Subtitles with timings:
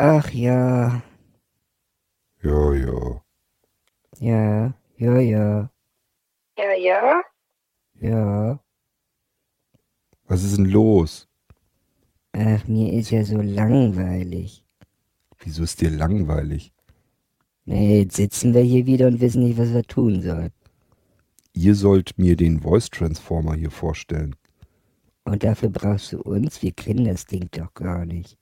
[0.00, 1.02] Ach ja,
[2.42, 3.20] Ja, ja.
[4.20, 5.70] ja, ja, ja,
[6.56, 7.22] Ja, ja?
[8.00, 8.60] ja.
[10.28, 11.28] Was ist denn los?
[12.32, 14.64] Ach, mir ist ja so langweilig.
[15.40, 16.72] Wieso ist dir langweilig?
[17.64, 20.52] Nee, jetzt sitzen wir hier wieder und wissen nicht, was wir tun sollen.
[21.54, 24.36] Ihr sollt mir den Voice Transformer hier vorstellen.
[25.24, 26.62] Und dafür brauchst du uns?
[26.62, 28.38] Wir kennen das Ding doch gar nicht.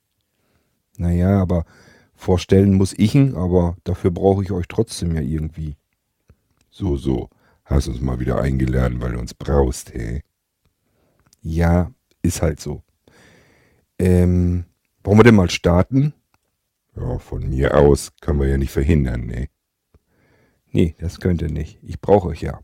[0.98, 1.64] Naja, aber
[2.14, 5.76] vorstellen muss ich ihn, aber dafür brauche ich euch trotzdem ja irgendwie.
[6.70, 7.30] So, so.
[7.64, 10.22] Hast uns mal wieder eingeladen, weil du uns brauchst, hä?
[11.42, 11.90] Ja,
[12.22, 12.82] ist halt so.
[13.98, 14.66] Ähm,
[15.02, 16.12] wollen wir denn mal starten?
[16.96, 19.48] Ja, von mir aus können wir ja nicht verhindern, ne?
[20.70, 21.78] Nee, das könnt ihr nicht.
[21.82, 22.60] Ich brauche euch ja.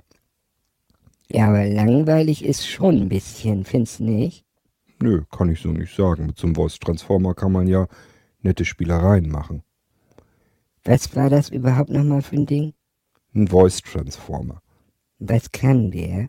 [1.29, 4.45] Ja, aber langweilig ist schon ein bisschen, findest du nicht?
[5.01, 6.27] Nö, kann ich so nicht sagen.
[6.27, 7.89] Mit so einem Voice Transformer kann man ja
[8.45, 9.63] nette Spielereien machen.
[10.85, 12.75] Was war das überhaupt nochmal für ein Ding?
[13.35, 14.61] Ein Voice Transformer.
[15.19, 16.29] Was kann der?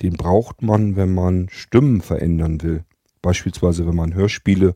[0.00, 2.84] Den braucht man, wenn man Stimmen verändern will.
[3.20, 4.74] Beispielsweise, wenn man Hörspiele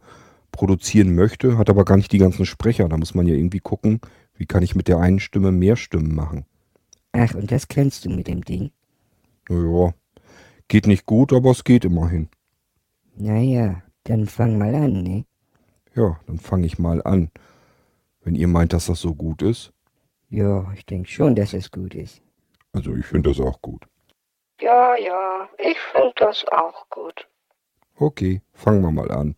[0.51, 2.89] produzieren möchte, hat aber gar nicht die ganzen Sprecher.
[2.89, 4.01] Da muss man ja irgendwie gucken,
[4.35, 6.45] wie kann ich mit der einen Stimme mehr Stimmen machen.
[7.13, 8.71] Ach, und das kannst du mit dem Ding?
[9.49, 9.95] Naja,
[10.69, 12.29] geht nicht gut, aber es geht immerhin.
[13.17, 15.25] Naja, dann fang mal an, ne?
[15.95, 17.31] Ja, dann fange ich mal an.
[18.23, 19.73] Wenn ihr meint, dass das so gut ist.
[20.31, 22.23] Ja, ich denke schon, dass es gut ist.
[22.73, 23.85] Also ich finde das auch gut.
[24.61, 27.29] Ja, ja, ich finde das auch gut.
[27.97, 29.37] Okay, fangen wir mal an.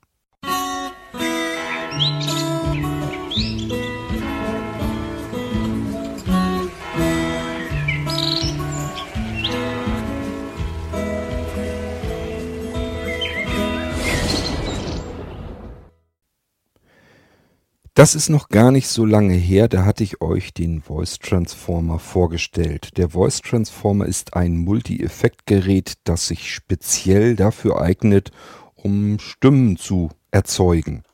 [17.97, 22.01] Das ist noch gar nicht so lange her, da hatte ich euch den Voice Transformer
[22.01, 22.97] vorgestellt.
[22.97, 28.33] Der Voice Transformer ist ein Multi-Effekt-Gerät, das sich speziell dafür eignet,
[28.75, 31.05] um Stimmen zu erzeugen.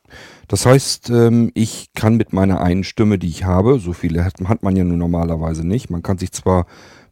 [0.48, 4.62] Das heißt, ähm, ich kann mit meiner einen Stimme, die ich habe, so viele hat,
[4.62, 6.64] man ja nun normalerweise nicht, man kann sich zwar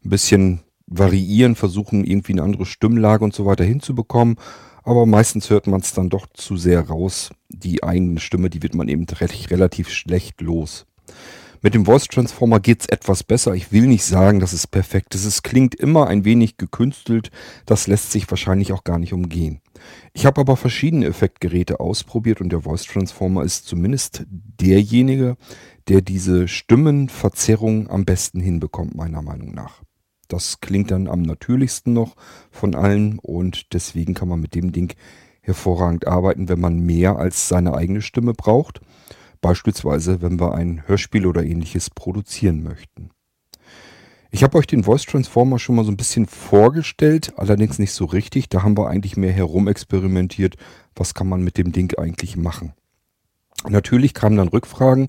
[0.02, 4.38] ein bisschen variieren, versuchen irgendwie eine andere Stimmlage und so weiter hinzubekommen,
[4.88, 7.30] aber meistens hört man es dann doch zu sehr raus.
[7.48, 10.86] Die eigene Stimme, die wird man eben re- relativ schlecht los.
[11.60, 13.54] Mit dem Voice Transformer geht's etwas besser.
[13.54, 15.24] Ich will nicht sagen, dass es perfekt ist.
[15.24, 17.32] Es klingt immer ein wenig gekünstelt.
[17.66, 19.60] Das lässt sich wahrscheinlich auch gar nicht umgehen.
[20.12, 25.36] Ich habe aber verschiedene Effektgeräte ausprobiert und der Voice Transformer ist zumindest derjenige,
[25.88, 29.82] der diese Stimmenverzerrung am besten hinbekommt, meiner Meinung nach.
[30.28, 32.14] Das klingt dann am natürlichsten noch
[32.50, 34.94] von allen und deswegen kann man mit dem Ding
[35.40, 38.80] hervorragend arbeiten, wenn man mehr als seine eigene Stimme braucht.
[39.40, 43.10] Beispielsweise, wenn wir ein Hörspiel oder ähnliches produzieren möchten.
[44.30, 48.04] Ich habe euch den Voice Transformer schon mal so ein bisschen vorgestellt, allerdings nicht so
[48.04, 48.50] richtig.
[48.50, 50.56] Da haben wir eigentlich mehr herumexperimentiert.
[50.94, 52.74] Was kann man mit dem Ding eigentlich machen?
[53.66, 55.08] Natürlich kamen dann Rückfragen,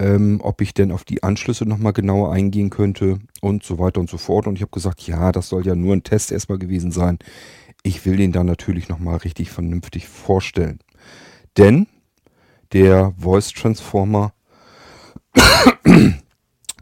[0.00, 4.08] ähm, ob ich denn auf die Anschlüsse nochmal genauer eingehen könnte und so weiter und
[4.08, 4.46] so fort.
[4.46, 7.18] Und ich habe gesagt, ja, das soll ja nur ein Test erstmal gewesen sein.
[7.82, 10.80] Ich will den dann natürlich nochmal richtig vernünftig vorstellen.
[11.58, 11.86] Denn
[12.72, 14.32] der Voice Transformer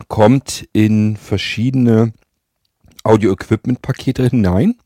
[0.09, 2.13] kommt in verschiedene
[3.03, 4.77] Audio-Equipment-Pakete hinein.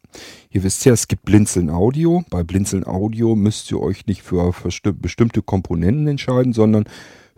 [0.51, 2.25] Ihr wisst ja, es gibt Blinzeln Audio.
[2.31, 4.55] Bei Blinzeln Audio müsst ihr euch nicht für
[4.95, 6.85] bestimmte Komponenten entscheiden, sondern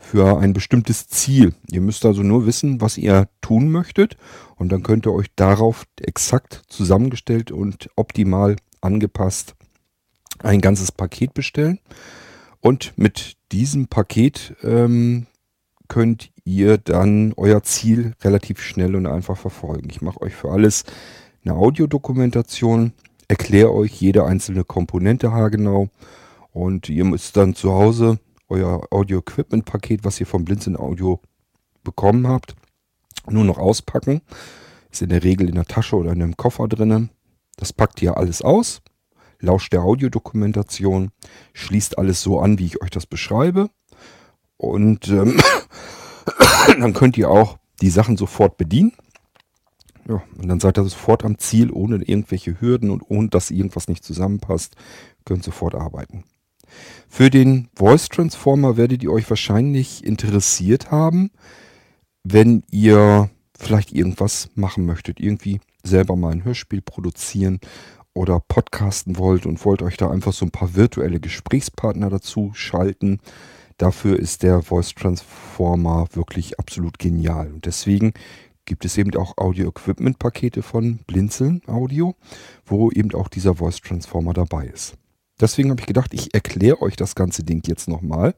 [0.05, 1.55] für ein bestimmtes Ziel.
[1.71, 4.17] Ihr müsst also nur wissen, was ihr tun möchtet
[4.57, 9.55] und dann könnt ihr euch darauf exakt zusammengestellt und optimal angepasst
[10.41, 11.81] ein ganzes Paket bestellen.
[12.61, 15.27] Und mit diesem Paket ähm,
[15.89, 19.89] könnt ihr dann euer Ziel relativ schnell und einfach verfolgen.
[19.91, 20.85] Ich mache euch für alles
[21.45, 22.93] eine Audiodokumentation,
[23.29, 25.89] erkläre euch jede einzelne Komponente haargenau
[26.53, 28.19] und ihr müsst dann zu Hause
[28.55, 31.21] euer Audio-Equipment-Paket, was ihr vom Blinzeln Audio
[31.83, 32.55] bekommen habt,
[33.29, 34.23] nur noch auspacken.
[34.91, 37.11] Ist in der Regel in der Tasche oder in einem Koffer drinnen.
[37.57, 38.81] Das packt ihr alles aus,
[39.41, 41.11] lauscht der Audiodokumentation,
[41.53, 43.71] schließt alles so an, wie ich euch das beschreibe.
[44.57, 45.41] Und ähm,
[46.79, 48.93] dann könnt ihr auch die Sachen sofort bedienen.
[50.09, 53.89] Ja, und dann seid ihr sofort am Ziel, ohne irgendwelche Hürden und ohne dass irgendwas
[53.89, 54.77] nicht zusammenpasst,
[55.25, 56.25] könnt sofort arbeiten.
[57.09, 61.31] Für den Voice Transformer werdet ihr euch wahrscheinlich interessiert haben,
[62.23, 67.61] wenn ihr vielleicht irgendwas machen möchtet, irgendwie selber mal ein Hörspiel produzieren
[68.15, 73.21] oder podcasten wollt und wollt euch da einfach so ein paar virtuelle Gesprächspartner dazu schalten,
[73.79, 77.53] Dafür ist der Voice Transformer wirklich absolut genial.
[77.53, 78.15] Und deswegen
[78.67, 82.15] gibt es eben auch Audio-Equipment-Pakete von Blinzeln Audio,
[82.65, 84.95] wo eben auch dieser Voice Transformer dabei ist.
[85.41, 88.35] Deswegen habe ich gedacht, ich erkläre euch das ganze Ding jetzt nochmal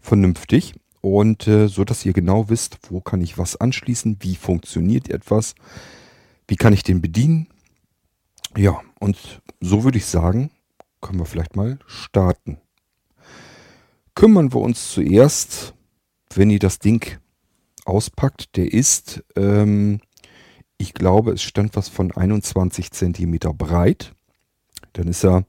[0.00, 5.10] vernünftig und äh, so, dass ihr genau wisst, wo kann ich was anschließen, wie funktioniert
[5.10, 5.54] etwas,
[6.48, 7.48] wie kann ich den bedienen.
[8.56, 10.50] Ja, und so würde ich sagen,
[11.00, 12.58] können wir vielleicht mal starten.
[14.14, 15.74] Kümmern wir uns zuerst,
[16.34, 17.18] wenn ihr das Ding
[17.84, 20.00] auspackt, der ist, ähm,
[20.78, 24.14] ich glaube, es stand was von 21 cm breit.
[24.94, 25.44] Dann ist er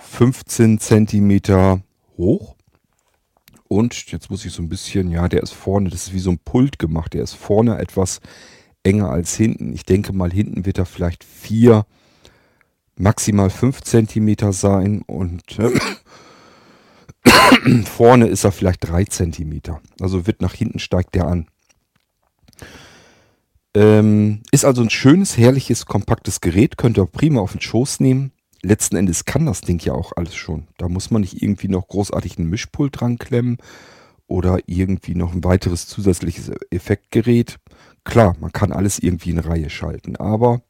[0.00, 1.82] 15 cm
[2.16, 2.56] hoch.
[3.68, 6.30] Und jetzt muss ich so ein bisschen, ja, der ist vorne, das ist wie so
[6.30, 7.14] ein Pult gemacht.
[7.14, 8.20] Der ist vorne etwas
[8.82, 9.72] enger als hinten.
[9.72, 11.86] Ich denke mal, hinten wird er vielleicht 4,
[12.96, 15.02] maximal 5 cm sein.
[15.02, 15.70] Und äh,
[17.84, 19.60] vorne ist er vielleicht 3 cm.
[20.00, 21.46] Also wird nach hinten steigt der an.
[23.74, 26.76] Ähm, ist also ein schönes, herrliches, kompaktes Gerät.
[26.76, 28.32] Könnt ihr prima auf den Schoß nehmen.
[28.62, 30.68] Letzten Endes kann das Ding ja auch alles schon.
[30.76, 33.56] Da muss man nicht irgendwie noch großartig einen Mischpult dran klemmen
[34.26, 37.58] oder irgendwie noch ein weiteres zusätzliches Effektgerät.
[38.04, 40.62] Klar, man kann alles irgendwie in Reihe schalten, aber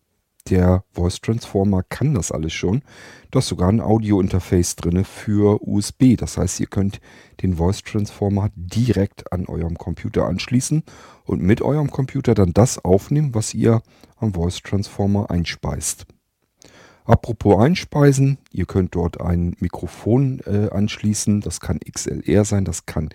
[0.48, 2.82] der Voice Transformer kann das alles schon.
[3.30, 6.16] Da ist sogar ein Audio-Interface drin für USB.
[6.16, 7.00] Das heißt, ihr könnt
[7.42, 10.82] den Voice Transformer direkt an eurem Computer anschließen
[11.24, 13.82] und mit eurem Computer dann das aufnehmen, was ihr
[14.16, 16.06] am Voice Transformer einspeist.
[17.10, 21.40] Apropos einspeisen, ihr könnt dort ein Mikrofon äh, anschließen.
[21.40, 23.08] Das kann XLR sein, das kann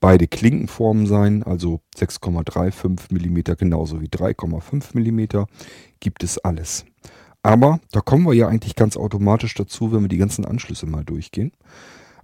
[0.00, 5.46] beide Klinkenformen sein, also 6,35 mm genauso wie 3,5 mm
[6.00, 6.86] gibt es alles.
[7.44, 11.04] Aber da kommen wir ja eigentlich ganz automatisch dazu, wenn wir die ganzen Anschlüsse mal
[11.04, 11.52] durchgehen.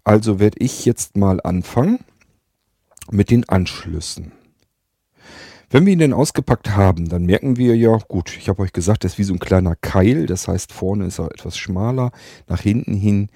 [0.03, 2.01] Also werde ich jetzt mal anfangen
[3.13, 4.33] mit den Anschlüssen.
[5.73, 9.05] Wenn wir ihn denn ausgepackt haben, dann merken wir ja, gut, ich habe euch gesagt,
[9.05, 12.13] das ist wie so ein kleiner Keil, das heißt vorne ist er etwas schmaler,
[12.47, 13.31] nach hinten hin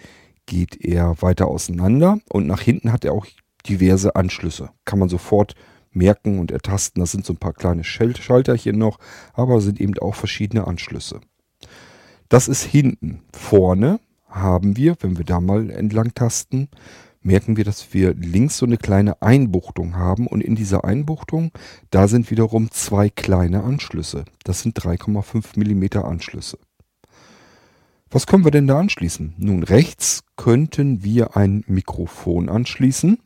[0.44, 3.24] geht er weiter auseinander und nach hinten hat er auch
[3.66, 4.68] diverse Anschlüsse.
[4.84, 5.54] Kann man sofort
[5.92, 7.00] merken und ertasten.
[7.00, 8.98] Das sind so ein paar kleine Schalterchen noch,
[9.32, 11.22] aber sind eben auch verschiedene Anschlüsse.
[12.28, 13.22] Das ist hinten.
[13.32, 13.98] Vorne
[14.28, 16.68] haben wir, wenn wir da mal entlang tasten,
[17.26, 21.50] merken wir, dass wir links so eine kleine Einbuchtung haben und in dieser Einbuchtung,
[21.90, 24.24] da sind wiederum zwei kleine Anschlüsse.
[24.44, 26.58] Das sind 3,5 mm Anschlüsse.
[28.08, 29.34] Was können wir denn da anschließen?
[29.36, 33.18] Nun, rechts könnten wir ein Mikrofon anschließen.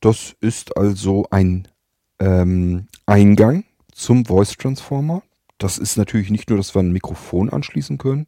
[0.00, 1.66] Das ist also ein
[2.20, 5.22] ähm, Eingang zum Voice Transformer.
[5.58, 8.26] Das ist natürlich nicht nur, dass wir ein Mikrofon anschließen können.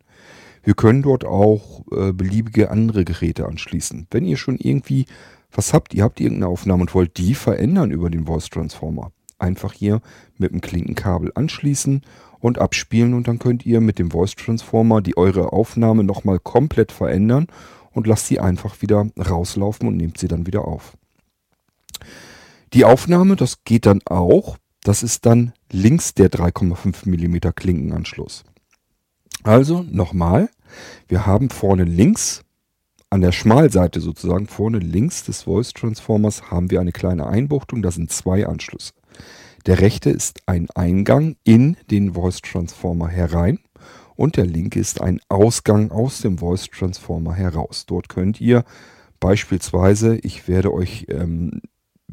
[0.66, 4.08] Wir können dort auch äh, beliebige andere Geräte anschließen.
[4.10, 5.06] Wenn ihr schon irgendwie
[5.52, 9.72] was habt, ihr habt irgendeine Aufnahme und wollt die verändern über den Voice Transformer, einfach
[9.72, 10.00] hier
[10.38, 12.02] mit dem Klinkenkabel anschließen
[12.40, 16.90] und abspielen und dann könnt ihr mit dem Voice Transformer die eure Aufnahme nochmal komplett
[16.90, 17.46] verändern
[17.92, 20.96] und lasst sie einfach wieder rauslaufen und nehmt sie dann wieder auf.
[22.72, 24.58] Die Aufnahme, das geht dann auch.
[24.82, 28.42] Das ist dann links der 3,5 mm Klinkenanschluss.
[29.44, 30.48] Also nochmal,
[31.08, 32.42] wir haben vorne links,
[33.10, 37.90] an der Schmalseite sozusagen, vorne links des Voice Transformers haben wir eine kleine Einbuchtung, da
[37.90, 38.92] sind zwei Anschlüsse.
[39.66, 43.58] Der rechte ist ein Eingang in den Voice Transformer herein
[44.16, 47.86] und der linke ist ein Ausgang aus dem Voice Transformer heraus.
[47.86, 48.64] Dort könnt ihr
[49.20, 51.62] beispielsweise, ich werde euch ähm,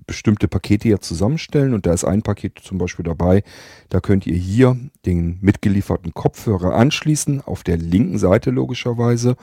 [0.07, 3.43] bestimmte Pakete ja zusammenstellen und da ist ein Paket zum Beispiel dabei,
[3.89, 9.35] da könnt ihr hier den mitgelieferten Kopfhörer anschließen, auf der linken Seite logischerweise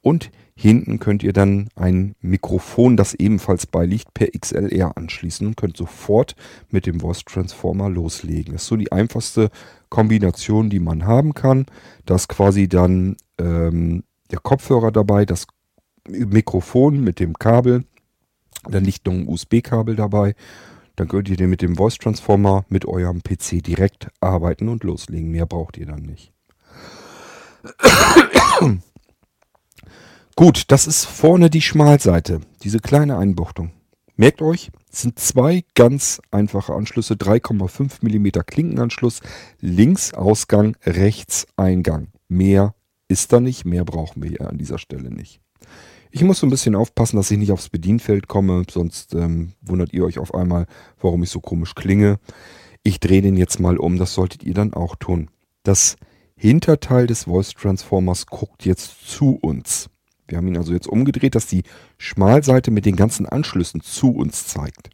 [0.00, 5.76] und hinten könnt ihr dann ein Mikrofon, das ebenfalls beiliegt, per XLR anschließen und könnt
[5.76, 6.36] sofort
[6.70, 8.52] mit dem Voice Transformer loslegen.
[8.52, 9.50] Das ist so die einfachste
[9.88, 11.66] Kombination, die man haben kann.
[12.04, 15.46] Da ist quasi dann ähm, der Kopfhörer dabei, das
[16.08, 17.84] Mikrofon mit dem Kabel
[18.68, 20.34] dann liegt noch ein USB-Kabel dabei.
[20.96, 25.30] Dann könnt ihr mit dem Voice Transformer mit eurem PC direkt arbeiten und loslegen.
[25.30, 26.32] Mehr braucht ihr dann nicht.
[30.36, 33.72] Gut, das ist vorne die Schmalseite, diese kleine Einbuchtung.
[34.16, 39.20] Merkt euch, es sind zwei ganz einfache Anschlüsse, 3,5 mm Klinkenanschluss,
[39.60, 42.08] links Ausgang, rechts Eingang.
[42.28, 42.74] Mehr
[43.08, 45.41] ist da nicht, mehr brauchen wir hier an dieser Stelle nicht.
[46.14, 49.94] Ich muss so ein bisschen aufpassen, dass ich nicht aufs Bedienfeld komme, sonst ähm, wundert
[49.94, 50.66] ihr euch auf einmal,
[51.00, 52.18] warum ich so komisch klinge.
[52.82, 55.30] Ich drehe den jetzt mal um, das solltet ihr dann auch tun.
[55.62, 55.96] Das
[56.36, 59.88] Hinterteil des Voice Transformers guckt jetzt zu uns.
[60.28, 61.62] Wir haben ihn also jetzt umgedreht, dass die
[61.96, 64.90] Schmalseite mit den ganzen Anschlüssen zu uns zeigt.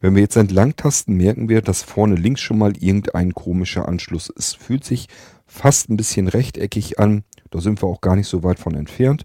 [0.00, 4.28] Wenn wir jetzt entlang tasten, merken wir, dass vorne links schon mal irgendein komischer Anschluss
[4.28, 4.56] ist.
[4.56, 5.08] Fühlt sich
[5.44, 7.24] fast ein bisschen rechteckig an.
[7.50, 9.24] Da sind wir auch gar nicht so weit von entfernt.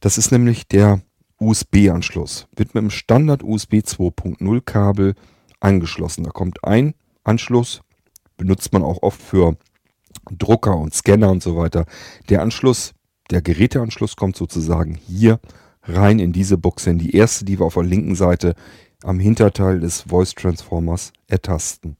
[0.00, 1.02] Das ist nämlich der
[1.38, 2.46] USB-Anschluss.
[2.56, 5.14] Wird mit dem Standard USB 2.0 Kabel
[5.60, 6.24] angeschlossen.
[6.24, 7.82] Da kommt ein Anschluss,
[8.36, 9.56] benutzt man auch oft für
[10.30, 11.84] Drucker und Scanner und so weiter.
[12.28, 12.92] Der Anschluss,
[13.30, 15.38] der Geräteanschluss kommt sozusagen hier
[15.82, 18.54] rein in diese Buchse, in die erste, die wir auf der linken Seite
[19.02, 21.96] am Hinterteil des Voice Transformers ertasten.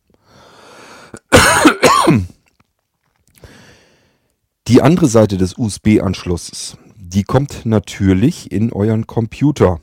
[4.68, 6.76] Die andere Seite des USB-Anschlusses,
[7.12, 9.80] die kommt natürlich in euren Computer.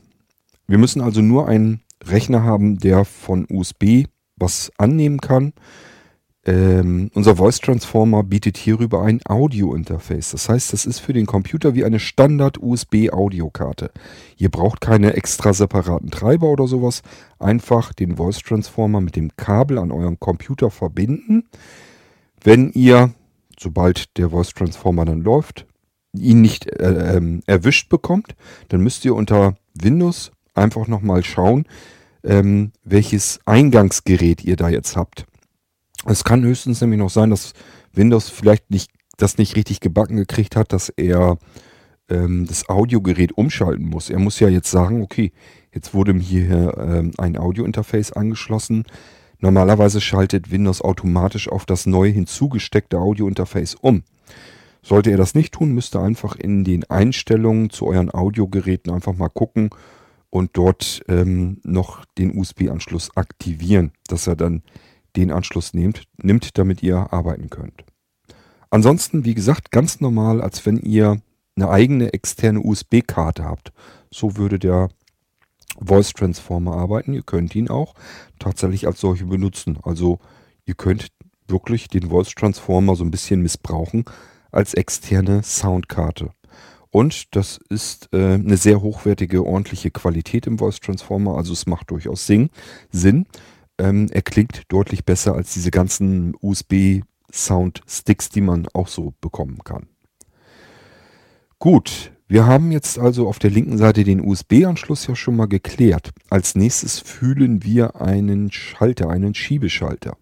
[0.66, 4.04] Wir müssen also nur einen Rechner haben, der von USB
[4.36, 5.52] was annehmen kann.
[6.46, 10.30] Ähm, unser Voice Transformer bietet hierüber ein Audio-Interface.
[10.30, 13.90] Das heißt, das ist für den Computer wie eine Standard-USB-Audiokarte.
[14.38, 17.02] Ihr braucht keine extra separaten Treiber oder sowas.
[17.38, 21.44] Einfach den Voice Transformer mit dem Kabel an euren Computer verbinden.
[22.42, 23.12] Wenn ihr,
[23.58, 25.67] sobald der Voice Transformer dann läuft,
[26.20, 28.34] ihn nicht äh, ähm, erwischt bekommt,
[28.68, 31.66] dann müsst ihr unter Windows einfach nochmal schauen,
[32.24, 35.26] ähm, welches Eingangsgerät ihr da jetzt habt.
[36.06, 37.52] Es kann höchstens nämlich noch sein, dass
[37.92, 41.38] Windows vielleicht nicht das nicht richtig gebacken gekriegt hat, dass er
[42.08, 44.10] ähm, das Audiogerät umschalten muss.
[44.10, 45.32] Er muss ja jetzt sagen, okay,
[45.74, 48.84] jetzt wurde mir hier ähm, ein Audiointerface angeschlossen.
[49.40, 54.02] Normalerweise schaltet Windows automatisch auf das neu hinzugesteckte Audiointerface um.
[54.88, 59.12] Sollte er das nicht tun, müsst ihr einfach in den Einstellungen zu euren Audiogeräten einfach
[59.12, 59.68] mal gucken
[60.30, 64.62] und dort ähm, noch den USB-Anschluss aktivieren, dass er dann
[65.14, 67.84] den Anschluss nehmt, nimmt, damit ihr arbeiten könnt.
[68.70, 71.20] Ansonsten, wie gesagt, ganz normal, als wenn ihr
[71.54, 73.74] eine eigene externe USB-Karte habt.
[74.10, 74.88] So würde der
[75.78, 77.12] Voice Transformer arbeiten.
[77.12, 77.92] Ihr könnt ihn auch
[78.38, 79.78] tatsächlich als solche benutzen.
[79.82, 80.18] Also
[80.64, 81.08] ihr könnt
[81.46, 84.06] wirklich den Voice Transformer so ein bisschen missbrauchen
[84.50, 86.30] als externe Soundkarte.
[86.90, 91.36] Und das ist äh, eine sehr hochwertige, ordentliche Qualität im Voice Transformer.
[91.36, 92.50] Also es macht durchaus Sinn.
[92.90, 93.26] Sinn.
[93.78, 99.88] Ähm, er klingt deutlich besser als diese ganzen USB-Sound-Sticks, die man auch so bekommen kann.
[101.58, 106.12] Gut, wir haben jetzt also auf der linken Seite den USB-Anschluss ja schon mal geklärt.
[106.30, 110.16] Als nächstes fühlen wir einen Schalter, einen Schiebeschalter.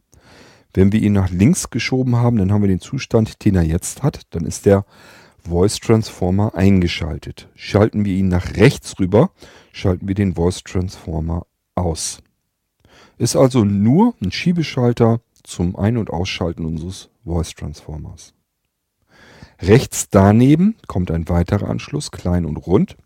[0.77, 4.03] Wenn wir ihn nach links geschoben haben, dann haben wir den Zustand, den er jetzt
[4.03, 4.27] hat.
[4.31, 4.85] Dann ist der
[5.43, 7.49] Voice Transformer eingeschaltet.
[7.55, 9.31] Schalten wir ihn nach rechts rüber,
[9.73, 12.23] schalten wir den Voice Transformer aus.
[13.17, 18.35] Ist also nur ein Schiebeschalter zum Ein- und Ausschalten unseres Voice Transformers.
[19.63, 22.99] Rechts daneben kommt ein weiterer Anschluss, klein und rund.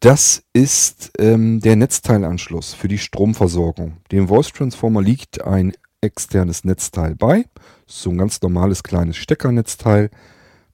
[0.00, 3.96] Das ist ähm, der Netzteilanschluss für die Stromversorgung.
[4.12, 5.72] Dem Voice Transformer liegt ein
[6.02, 7.46] externes Netzteil bei.
[7.86, 10.10] So ein ganz normales kleines Steckernetzteil.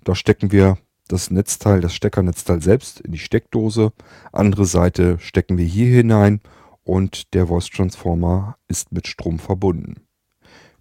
[0.03, 0.77] Da stecken wir
[1.07, 3.93] das Netzteil, das Steckernetzteil selbst in die Steckdose.
[4.33, 6.41] Andere Seite stecken wir hier hinein
[6.83, 10.03] und der Voice Transformer ist mit Strom verbunden.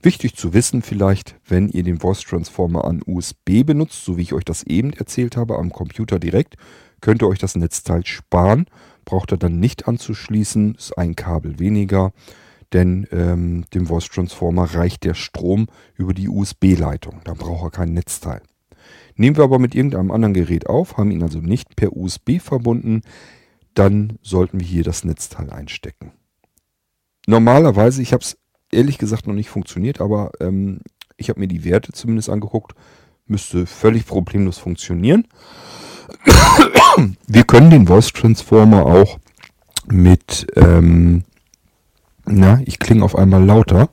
[0.01, 4.33] Wichtig zu wissen vielleicht, wenn ihr den Voice Transformer an USB benutzt, so wie ich
[4.33, 6.55] euch das eben erzählt habe, am Computer direkt,
[7.01, 8.65] könnt ihr euch das Netzteil sparen.
[9.05, 12.13] Braucht ihr dann nicht anzuschließen, ist ein Kabel weniger,
[12.71, 17.21] denn ähm, dem Voice Transformer reicht der Strom über die USB-Leitung.
[17.23, 18.41] Da braucht er kein Netzteil.
[19.15, 23.01] Nehmen wir aber mit irgendeinem anderen Gerät auf, haben ihn also nicht per USB verbunden,
[23.73, 26.11] dann sollten wir hier das Netzteil einstecken.
[27.27, 28.37] Normalerweise, ich habe es
[28.71, 30.79] ehrlich gesagt noch nicht funktioniert, aber ähm,
[31.17, 32.73] ich habe mir die Werte zumindest angeguckt,
[33.25, 35.27] müsste völlig problemlos funktionieren.
[37.27, 39.19] Wir können den Voice Transformer auch
[39.87, 41.23] mit, ähm,
[42.25, 43.89] na, ich klinge auf einmal lauter.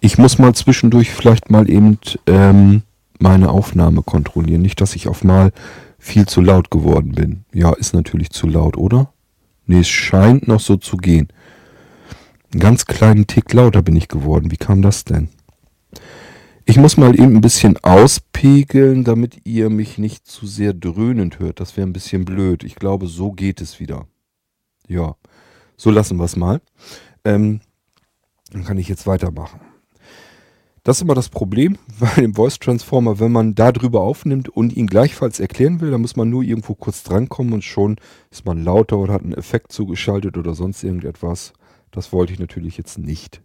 [0.00, 2.82] Ich muss mal zwischendurch vielleicht mal eben ähm,
[3.18, 4.62] meine Aufnahme kontrollieren.
[4.62, 5.52] Nicht, dass ich auf mal
[5.98, 7.44] viel zu laut geworden bin.
[7.52, 9.12] Ja, ist natürlich zu laut, oder?
[9.66, 11.28] Nee, es scheint noch so zu gehen.
[12.52, 14.50] Einen ganz kleinen Tick lauter bin ich geworden.
[14.50, 15.28] Wie kam das denn?
[16.64, 21.58] Ich muss mal eben ein bisschen auspegeln, damit ihr mich nicht zu sehr dröhnend hört.
[21.58, 22.62] Das wäre ein bisschen blöd.
[22.62, 24.06] Ich glaube, so geht es wieder.
[24.86, 25.16] Ja,
[25.76, 26.60] so lassen wir es mal.
[27.24, 27.60] Ähm,
[28.52, 29.60] dann kann ich jetzt weitermachen.
[30.84, 34.76] Das ist immer das Problem bei dem Voice Transformer, wenn man da drüber aufnimmt und
[34.76, 37.96] ihn gleichfalls erklären will, dann muss man nur irgendwo kurz drankommen und schon
[38.30, 41.52] ist man lauter oder hat einen Effekt zugeschaltet oder sonst irgendetwas.
[41.90, 43.42] Das wollte ich natürlich jetzt nicht.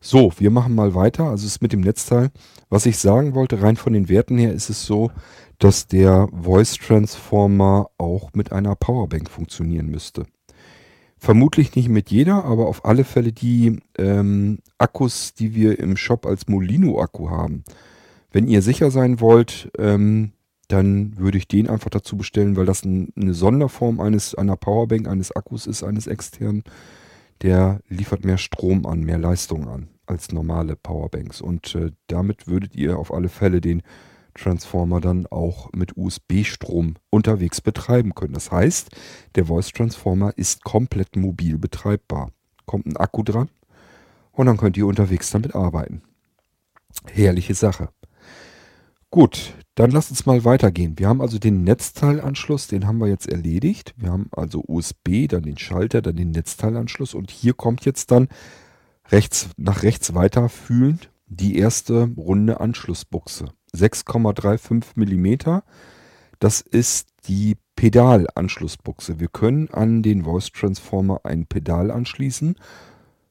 [0.00, 1.24] So, wir machen mal weiter.
[1.24, 2.30] Also es ist mit dem Netzteil.
[2.68, 5.10] Was ich sagen wollte, rein von den Werten her ist es so,
[5.58, 10.26] dass der Voice Transformer auch mit einer Powerbank funktionieren müsste.
[11.16, 16.26] Vermutlich nicht mit jeder, aber auf alle Fälle die ähm, Akkus, die wir im Shop
[16.26, 17.64] als Molino-Akku haben.
[18.30, 20.32] Wenn ihr sicher sein wollt, ähm,
[20.68, 25.08] dann würde ich den einfach dazu bestellen, weil das ein, eine Sonderform eines einer Powerbank,
[25.08, 26.62] eines Akkus ist, eines externen.
[27.42, 31.40] Der liefert mehr Strom an, mehr Leistung an als normale Powerbanks.
[31.40, 33.82] Und äh, damit würdet ihr auf alle Fälle den
[34.34, 38.34] Transformer dann auch mit USB-Strom unterwegs betreiben können.
[38.34, 38.90] Das heißt,
[39.34, 42.30] der Voice Transformer ist komplett mobil betreibbar.
[42.66, 43.48] Kommt ein Akku dran
[44.32, 46.02] und dann könnt ihr unterwegs damit arbeiten.
[47.12, 47.90] Herrliche Sache.
[49.10, 50.98] Gut, dann lasst uns mal weitergehen.
[50.98, 53.94] Wir haben also den Netzteilanschluss, den haben wir jetzt erledigt.
[53.96, 58.26] Wir haben also USB, dann den Schalter, dann den Netzteilanschluss und hier kommt jetzt dann
[59.10, 63.52] rechts nach rechts weiterfühlend die erste runde Anschlussbuchse.
[63.72, 65.60] 6,35 mm.
[66.40, 69.20] Das ist die Pedalanschlussbuchse.
[69.20, 72.56] Wir können an den Voice Transformer ein Pedal anschließen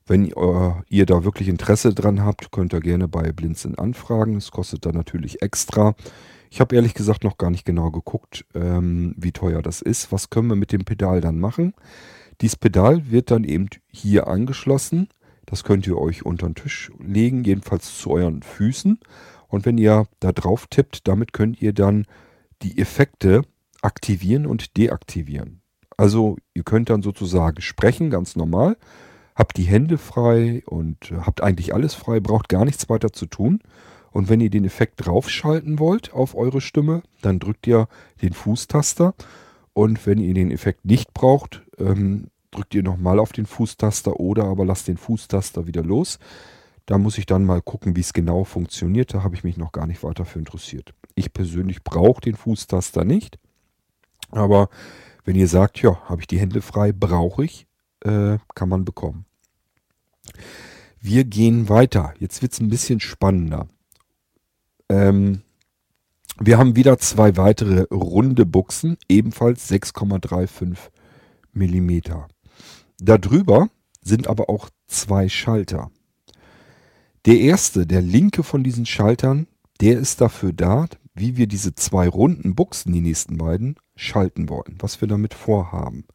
[0.07, 4.37] wenn äh, ihr da wirklich Interesse dran habt, könnt ihr gerne bei Blinzeln anfragen.
[4.37, 5.95] Es kostet dann natürlich extra.
[6.49, 10.11] Ich habe ehrlich gesagt noch gar nicht genau geguckt, ähm, wie teuer das ist.
[10.11, 11.73] Was können wir mit dem Pedal dann machen?
[12.41, 15.09] Dieses Pedal wird dann eben hier angeschlossen.
[15.45, 18.99] Das könnt ihr euch unter den Tisch legen, jedenfalls zu euren Füßen.
[19.47, 22.05] Und wenn ihr da drauf tippt, damit könnt ihr dann
[22.61, 23.43] die Effekte
[23.81, 25.61] aktivieren und deaktivieren.
[25.95, 28.77] Also ihr könnt dann sozusagen sprechen, ganz normal
[29.37, 33.59] habt die Hände frei und habt eigentlich alles frei, braucht gar nichts weiter zu tun.
[34.17, 37.87] Und wenn ihr den Effekt draufschalten wollt auf eure Stimme, dann drückt ihr
[38.23, 39.13] den Fußtaster.
[39.73, 44.45] Und wenn ihr den Effekt nicht braucht, ähm, drückt ihr nochmal auf den Fußtaster oder
[44.45, 46.17] aber lasst den Fußtaster wieder los.
[46.87, 49.13] Da muss ich dann mal gucken, wie es genau funktioniert.
[49.13, 50.95] Da habe ich mich noch gar nicht weiter für interessiert.
[51.13, 53.37] Ich persönlich brauche den Fußtaster nicht.
[54.31, 54.69] Aber
[55.25, 57.67] wenn ihr sagt, ja, habe ich die Hände frei, brauche ich,
[58.03, 59.25] äh, kann man bekommen.
[60.99, 62.15] Wir gehen weiter.
[62.17, 63.67] Jetzt wird es ein bisschen spannender.
[64.89, 65.41] Ähm,
[66.39, 70.77] wir haben wieder zwei weitere runde Buchsen, ebenfalls 6,35
[71.53, 71.99] mm.
[72.99, 73.69] Darüber
[74.01, 75.91] sind aber auch zwei Schalter.
[77.25, 79.47] Der erste, der linke von diesen Schaltern,
[79.81, 84.77] der ist dafür da, wie wir diese zwei runden Buchsen, die nächsten beiden, schalten wollen,
[84.79, 86.05] was wir damit vorhaben.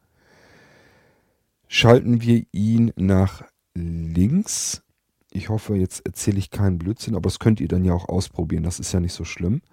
[1.67, 4.83] Schalten wir ihn nach links.
[5.35, 8.61] Ich hoffe, jetzt erzähle ich keinen Blödsinn, aber das könnt ihr dann ja auch ausprobieren.
[8.61, 9.63] Das ist ja nicht so schlimm.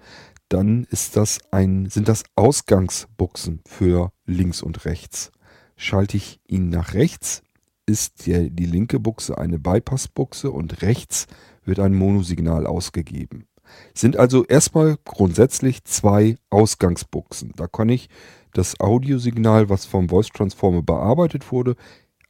[0.49, 5.31] Dann ist das ein, sind das Ausgangsbuchsen für links und rechts.
[5.77, 7.43] Schalte ich ihn nach rechts,
[7.85, 11.27] ist der, die linke Buchse eine Bypassbuchse und rechts
[11.63, 13.47] wird ein Monosignal ausgegeben.
[13.93, 17.53] Sind also erstmal grundsätzlich zwei Ausgangsbuchsen.
[17.55, 18.09] Da kann ich
[18.55, 21.77] das Audiosignal, was vom Voice Transformer bearbeitet wurde,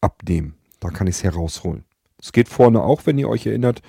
[0.01, 0.57] abnehmen.
[0.81, 1.85] Da kann ich es herausholen.
[2.23, 3.83] Es geht vorne auch, wenn ihr euch erinnert.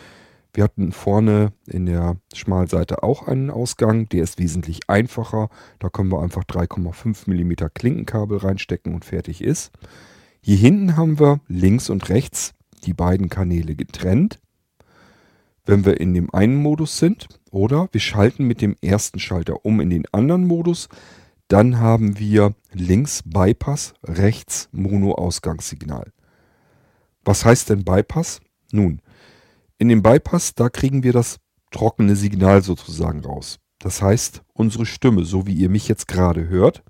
[0.54, 4.10] Wir hatten vorne in der Schmalseite auch einen Ausgang.
[4.10, 5.50] Der ist wesentlich einfacher.
[5.80, 9.72] Da können wir einfach 3,5 mm Klinkenkabel reinstecken und fertig ist.
[10.42, 14.40] Hier hinten haben wir links und rechts die beiden Kanäle getrennt.
[15.66, 19.80] Wenn wir in dem einen Modus sind oder wir schalten mit dem ersten Schalter um
[19.80, 20.90] in den anderen Modus,
[21.48, 26.12] dann haben wir links Bypass, rechts Mono-Ausgangssignal.
[27.24, 28.42] Was heißt denn Bypass?
[28.72, 29.02] Nun,
[29.78, 31.38] in dem Bypass, da kriegen wir das
[31.72, 33.60] trockene Signal sozusagen raus.
[33.80, 36.84] Das heißt, unsere Stimme, so wie ihr mich jetzt gerade hört.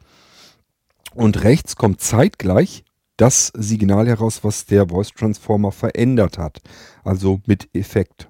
[1.13, 2.83] Und rechts kommt zeitgleich
[3.17, 6.61] das Signal heraus, was der Voice Transformer verändert hat.
[7.03, 8.27] Also mit Effekt.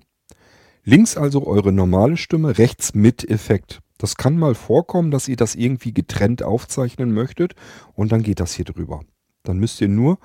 [0.84, 3.80] Links also eure normale Stimme, rechts mit Effekt.
[3.98, 7.54] Das kann mal vorkommen, dass ihr das irgendwie getrennt aufzeichnen möchtet
[7.94, 9.02] und dann geht das hier drüber.
[9.44, 10.18] Dann müsst ihr nur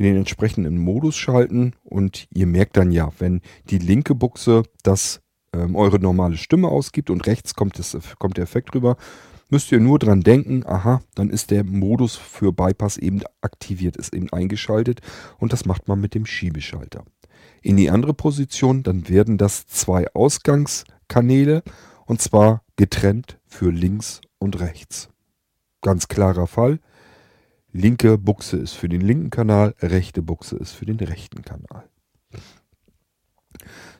[0.00, 5.20] in den entsprechenden Modus schalten und ihr merkt dann ja, wenn die linke Buchse das
[5.52, 8.96] ähm, eure normale Stimme ausgibt und rechts kommt, das, kommt der Effekt rüber,
[9.50, 14.14] müsst ihr nur dran denken, aha, dann ist der Modus für Bypass eben aktiviert, ist
[14.14, 15.02] eben eingeschaltet
[15.36, 17.04] und das macht man mit dem Schiebeschalter.
[17.60, 21.62] In die andere Position, dann werden das zwei Ausgangskanäle
[22.06, 25.10] und zwar getrennt für links und rechts.
[25.82, 26.78] Ganz klarer Fall.
[27.72, 31.88] Linke Buchse ist für den linken Kanal, rechte Buchse ist für den rechten Kanal.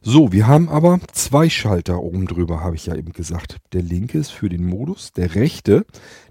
[0.02, 3.58] So, wir haben aber zwei Schalter oben drüber, habe ich ja eben gesagt.
[3.72, 5.84] Der linke ist für den Modus, der rechte,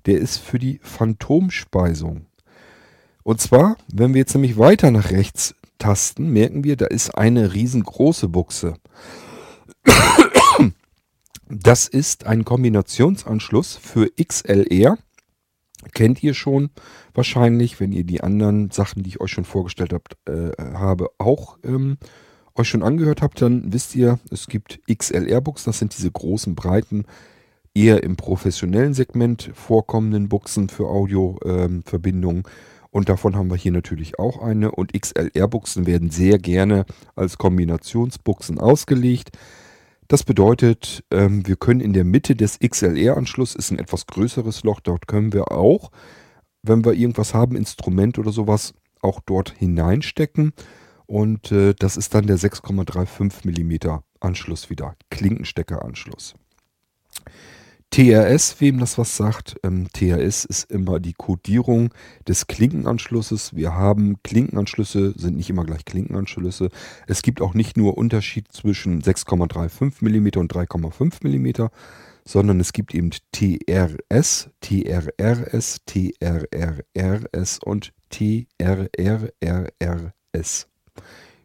[0.06, 2.26] der ist für die Phantomspeisung.
[3.24, 7.54] Und zwar, wenn wir jetzt nämlich weiter nach rechts Tasten merken wir, da ist eine
[7.54, 8.76] riesengroße Buchse.
[11.48, 14.98] Das ist ein Kombinationsanschluss für XLR.
[15.94, 16.72] Kennt ihr schon
[17.14, 21.58] wahrscheinlich, wenn ihr die anderen Sachen, die ich euch schon vorgestellt habt, äh, habe, auch
[21.64, 21.98] ähm,
[22.56, 27.06] euch schon angehört habt, dann wisst ihr, es gibt XLR-Buchsen, das sind diese großen, breiten,
[27.74, 32.44] eher im professionellen Segment vorkommenden Buchsen für Audioverbindungen.
[32.46, 32.52] Ähm,
[32.92, 34.72] und davon haben wir hier natürlich auch eine.
[34.72, 39.38] Und XLR-Buchsen werden sehr gerne als Kombinationsbuchsen ausgelegt.
[40.10, 44.80] Das bedeutet, ähm, wir können in der Mitte des XLR-Anschlusses, ist ein etwas größeres Loch,
[44.80, 45.92] dort können wir auch,
[46.64, 50.54] wenn wir irgendwas haben, Instrument oder sowas, auch dort hineinstecken.
[51.06, 56.34] Und äh, das ist dann der 6,35 mm Anschluss wieder, Klinkensteckeranschluss.
[57.92, 61.92] TRS, wem das was sagt, ähm, TRS ist immer die Codierung
[62.28, 63.56] des Klinkenanschlusses.
[63.56, 66.70] Wir haben Klinkenanschlüsse, sind nicht immer gleich Klinkenanschlüsse.
[67.08, 71.70] Es gibt auch nicht nur Unterschied zwischen 6,35 mm und 3,5 mm,
[72.26, 78.58] sondern es gibt eben TRS, TRRS, TRRRS und TRRRRS.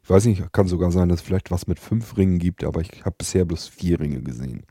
[0.02, 2.82] Ich weiß nicht, kann sogar sein, dass es vielleicht was mit fünf Ringen gibt, aber
[2.82, 4.66] ich habe bisher bloß vier Ringe gesehen.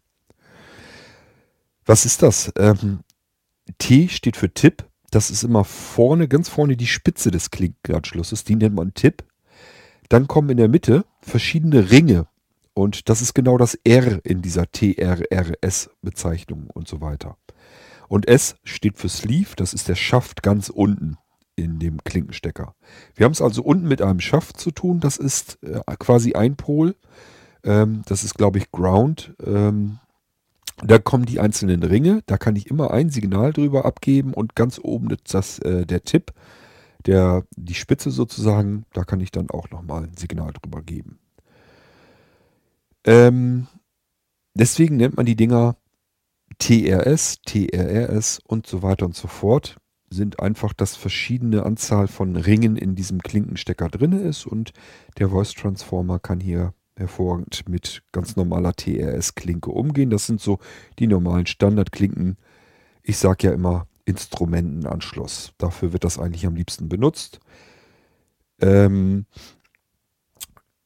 [1.85, 2.51] Was ist das?
[2.57, 2.99] Ähm,
[3.77, 4.85] T steht für Tipp.
[5.11, 8.43] Das ist immer vorne, ganz vorne die Spitze des Klinkenanschlusses.
[8.43, 9.23] Die nennt man Tipp.
[10.09, 12.27] Dann kommen in der Mitte verschiedene Ringe.
[12.73, 17.37] Und das ist genau das R in dieser TRRS-Bezeichnung und so weiter.
[18.07, 19.55] Und S steht für Sleeve.
[19.55, 21.17] Das ist der Schaft ganz unten
[21.55, 22.75] in dem Klinkenstecker.
[23.15, 24.99] Wir haben es also unten mit einem Schaft zu tun.
[24.99, 26.95] Das ist äh, quasi ein Pol.
[27.63, 29.35] Ähm, das ist, glaube ich, Ground.
[29.45, 29.99] Ähm,
[30.77, 34.79] da kommen die einzelnen Ringe, da kann ich immer ein Signal drüber abgeben und ganz
[34.81, 36.33] oben das, äh, der Tipp,
[37.05, 41.19] der, die Spitze sozusagen, da kann ich dann auch nochmal ein Signal drüber geben.
[43.05, 43.67] Ähm,
[44.53, 45.75] deswegen nennt man die Dinger
[46.59, 49.77] TRS, TRRS und so weiter und so fort.
[50.09, 54.71] Sind einfach, dass verschiedene Anzahl von Ringen in diesem Klinkenstecker drin ist und
[55.17, 60.09] der Voice Transformer kann hier hervorragend mit ganz normaler TRS-Klinke umgehen.
[60.09, 60.59] Das sind so
[60.99, 62.37] die normalen Standardklinken.
[63.01, 65.53] Ich sage ja immer Instrumentenanschluss.
[65.57, 67.39] Dafür wird das eigentlich am liebsten benutzt.
[68.59, 69.25] Ähm,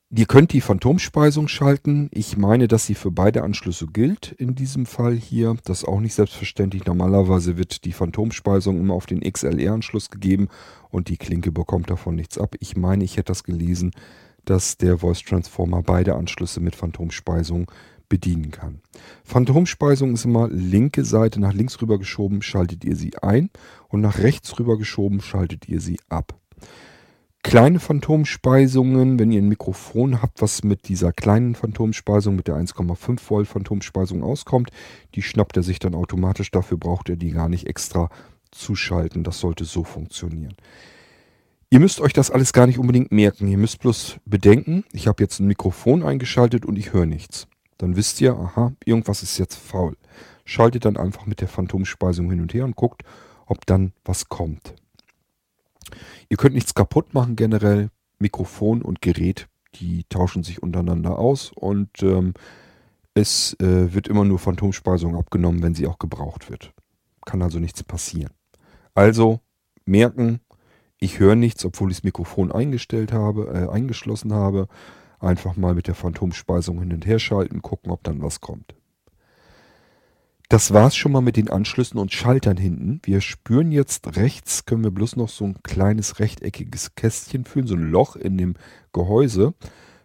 [0.10, 2.10] ihr könnt die Phantomspeisung schalten.
[2.13, 5.56] Ich meine, dass sie für beide Anschlüsse gilt in diesem Fall hier.
[5.65, 6.86] Das ist auch nicht selbstverständlich.
[6.86, 10.48] Normalerweise wird die Phantomspeisung immer auf den XLR-Anschluss gegeben
[10.89, 12.56] und die Klinke bekommt davon nichts ab.
[12.60, 13.91] Ich meine, ich hätte das gelesen,
[14.50, 17.70] dass der Voice Transformer beide Anschlüsse mit Phantomspeisung
[18.10, 18.80] bedienen kann.
[19.24, 23.50] Phantomspeisung ist immer linke Seite nach links rüber geschoben, schaltet ihr sie ein
[23.90, 26.40] und nach rechts rüber geschoben, schaltet ihr sie ab.
[27.44, 33.30] Kleine Phantomspeisungen, wenn ihr ein Mikrofon habt, was mit dieser kleinen Phantomspeisung, mit der 1,5
[33.30, 34.72] Volt Phantomspeisung auskommt,
[35.16, 36.52] die schnappt er sich dann automatisch.
[36.52, 38.10] Dafür braucht er die gar nicht extra
[38.52, 39.24] zuschalten.
[39.24, 40.56] Das sollte so funktionieren.
[41.69, 43.47] Ihr müsst euch das alles gar nicht unbedingt merken.
[43.47, 47.47] Ihr müsst bloß bedenken, ich habe jetzt ein Mikrofon eingeschaltet und ich höre nichts.
[47.77, 49.97] Dann wisst ihr, aha, irgendwas ist jetzt faul.
[50.45, 53.03] Schaltet dann einfach mit der Phantomspeisung hin und her und guckt,
[53.45, 54.75] ob dann was kommt.
[56.30, 57.89] Ihr könnt nichts kaputt machen generell.
[58.17, 62.34] Mikrofon und Gerät, die tauschen sich untereinander aus und ähm,
[63.13, 66.71] es äh, wird immer nur Phantomspeisung abgenommen, wenn sie auch gebraucht wird.
[67.25, 68.32] Kann also nichts passieren.
[68.95, 69.41] Also
[69.86, 70.39] merken,
[71.00, 74.68] ich höre nichts, obwohl ich das Mikrofon eingestellt habe, äh, eingeschlossen habe.
[75.20, 78.76] Einfach mal mit der Phantomspeisung hin und her schalten, gucken, ob dann was kommt.
[80.50, 83.02] Das war's schon mal mit den Anschlüssen und Schaltern hinten.
[83.04, 87.76] Wir spüren jetzt rechts, können wir bloß noch so ein kleines rechteckiges Kästchen fühlen, so
[87.76, 88.56] ein Loch in dem
[88.94, 89.56] Gehäuse.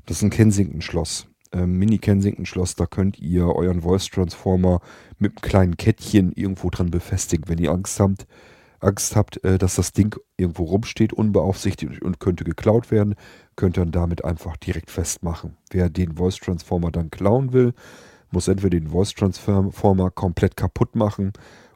[0.05, 1.29] Das ist ein Kensington-Schloss.
[1.53, 4.81] Ähm, Mini-Kensington-Schloss, da könnt ihr euren Voice Transformer
[5.19, 8.27] mit einem kleinen Kettchen irgendwo dran befestigen, wenn ihr Angst habt,
[8.83, 13.15] Angst habt, äh, dass das Ding irgendwo rumsteht, unbeaufsichtigt und könnte geklaut werden,
[13.57, 15.57] könnt ihr dann damit einfach direkt festmachen.
[15.71, 17.75] Wer den Voice Transformer dann klauen will,
[18.31, 21.33] muss entweder den Voice Transformer komplett kaputt machen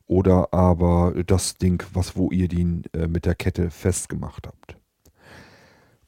[0.07, 4.77] oder aber das Ding, was wo ihr den äh, mit der Kette festgemacht habt.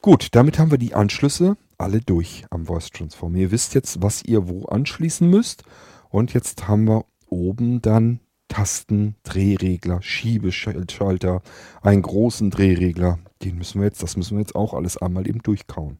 [0.00, 3.38] Gut, damit haben wir die Anschlüsse alle durch am Voice Transformer.
[3.38, 5.64] Ihr wisst jetzt, was ihr wo anschließen müsst.
[6.08, 11.42] Und jetzt haben wir oben dann Tasten, Drehregler, Schiebeschalter,
[11.82, 13.18] einen großen Drehregler.
[13.42, 15.98] Den müssen wir jetzt, das müssen wir jetzt auch alles einmal eben durchkauen.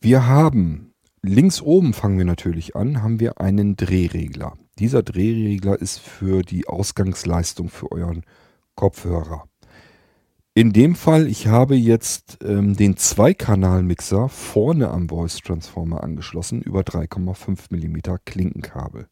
[0.00, 0.92] Wir haben
[1.22, 4.56] links oben fangen wir natürlich an, haben wir einen Drehregler.
[4.78, 8.24] Dieser Drehregler ist für die Ausgangsleistung für euren
[8.74, 9.44] Kopfhörer.
[10.54, 16.80] In dem Fall, ich habe jetzt ähm, den Zweikanal-Mixer vorne am Voice Transformer angeschlossen über
[16.80, 19.08] 3,5 mm Klinkenkabel.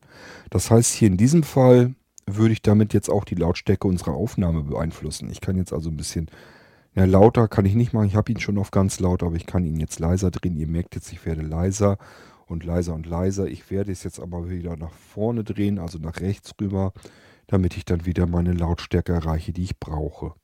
[0.51, 1.95] Das heißt, hier in diesem Fall
[2.27, 5.31] würde ich damit jetzt auch die Lautstärke unserer Aufnahme beeinflussen.
[5.31, 6.31] Ich kann jetzt also ein bisschen
[6.95, 8.09] ja, lauter kann ich nicht machen.
[8.09, 10.59] Ich habe ihn schon auf ganz laut, aber ich kann ihn jetzt leiser drehen.
[10.59, 11.97] Ihr merkt jetzt, ich werde leiser
[12.49, 13.47] und leiser und leiser.
[13.47, 16.93] Ich werde es jetzt aber wieder nach vorne drehen, also nach rechts rüber,
[17.47, 20.35] damit ich dann wieder meine Lautstärke erreiche, die ich brauche.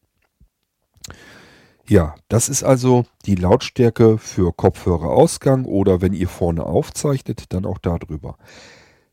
[1.89, 7.79] Ja, das ist also die Lautstärke für Kopfhörerausgang oder wenn ihr vorne aufzeichnet, dann auch
[7.79, 8.37] darüber.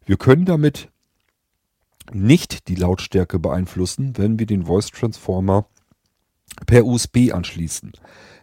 [0.06, 0.90] Wir können damit
[2.12, 5.68] nicht die Lautstärke beeinflussen, wenn wir den Voice Transformer
[6.66, 7.94] per USB anschließen.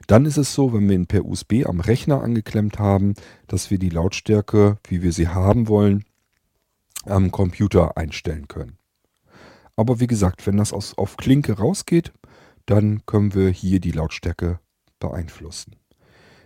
[0.06, 3.14] Dann ist es so, wenn wir ihn per USB am Rechner angeklemmt haben,
[3.46, 6.04] dass wir die Lautstärke, wie wir sie haben wollen,
[7.04, 8.78] am Computer einstellen können.
[9.76, 12.12] Aber wie gesagt, wenn das aus, auf Klinke rausgeht,
[12.66, 14.60] dann können wir hier die Lautstärke
[14.98, 15.76] beeinflussen.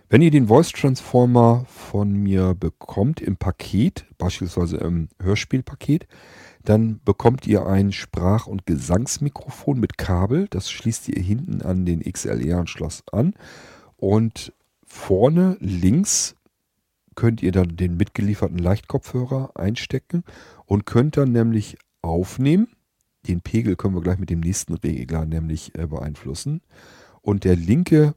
[0.07, 6.07] Wenn ihr den Voice Transformer von mir bekommt im Paket, beispielsweise im Hörspielpaket,
[6.63, 10.47] dann bekommt ihr ein Sprach- und Gesangsmikrofon mit Kabel.
[10.49, 13.33] Das schließt ihr hinten an den XLR-Anschluss an.
[13.97, 14.53] Und
[14.85, 16.35] vorne links
[17.15, 20.23] könnt ihr dann den mitgelieferten Leichtkopfhörer einstecken
[20.65, 22.74] und könnt dann nämlich aufnehmen.
[23.27, 26.61] Den Pegel können wir gleich mit dem nächsten Regler nämlich äh, beeinflussen.
[27.21, 28.15] Und der linke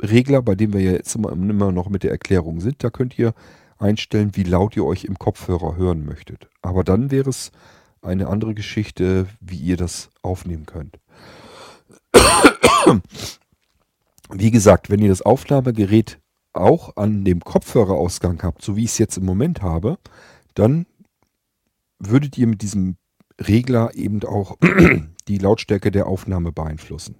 [0.00, 3.18] Regler, bei dem wir ja jetzt immer, immer noch mit der Erklärung sind, da könnt
[3.18, 3.34] ihr
[3.78, 6.48] einstellen, wie laut ihr euch im Kopfhörer hören möchtet.
[6.60, 7.52] Aber dann wäre es
[8.00, 10.98] eine andere Geschichte, wie ihr das aufnehmen könnt.
[14.34, 16.18] Wie gesagt, wenn ihr das Aufnahmegerät
[16.52, 19.98] auch an dem Kopfhörerausgang habt, so wie ich es jetzt im Moment habe,
[20.54, 20.86] dann
[21.98, 22.96] würdet ihr mit diesem
[23.40, 24.58] Regler eben auch
[25.28, 27.16] die Lautstärke der Aufnahme beeinflussen.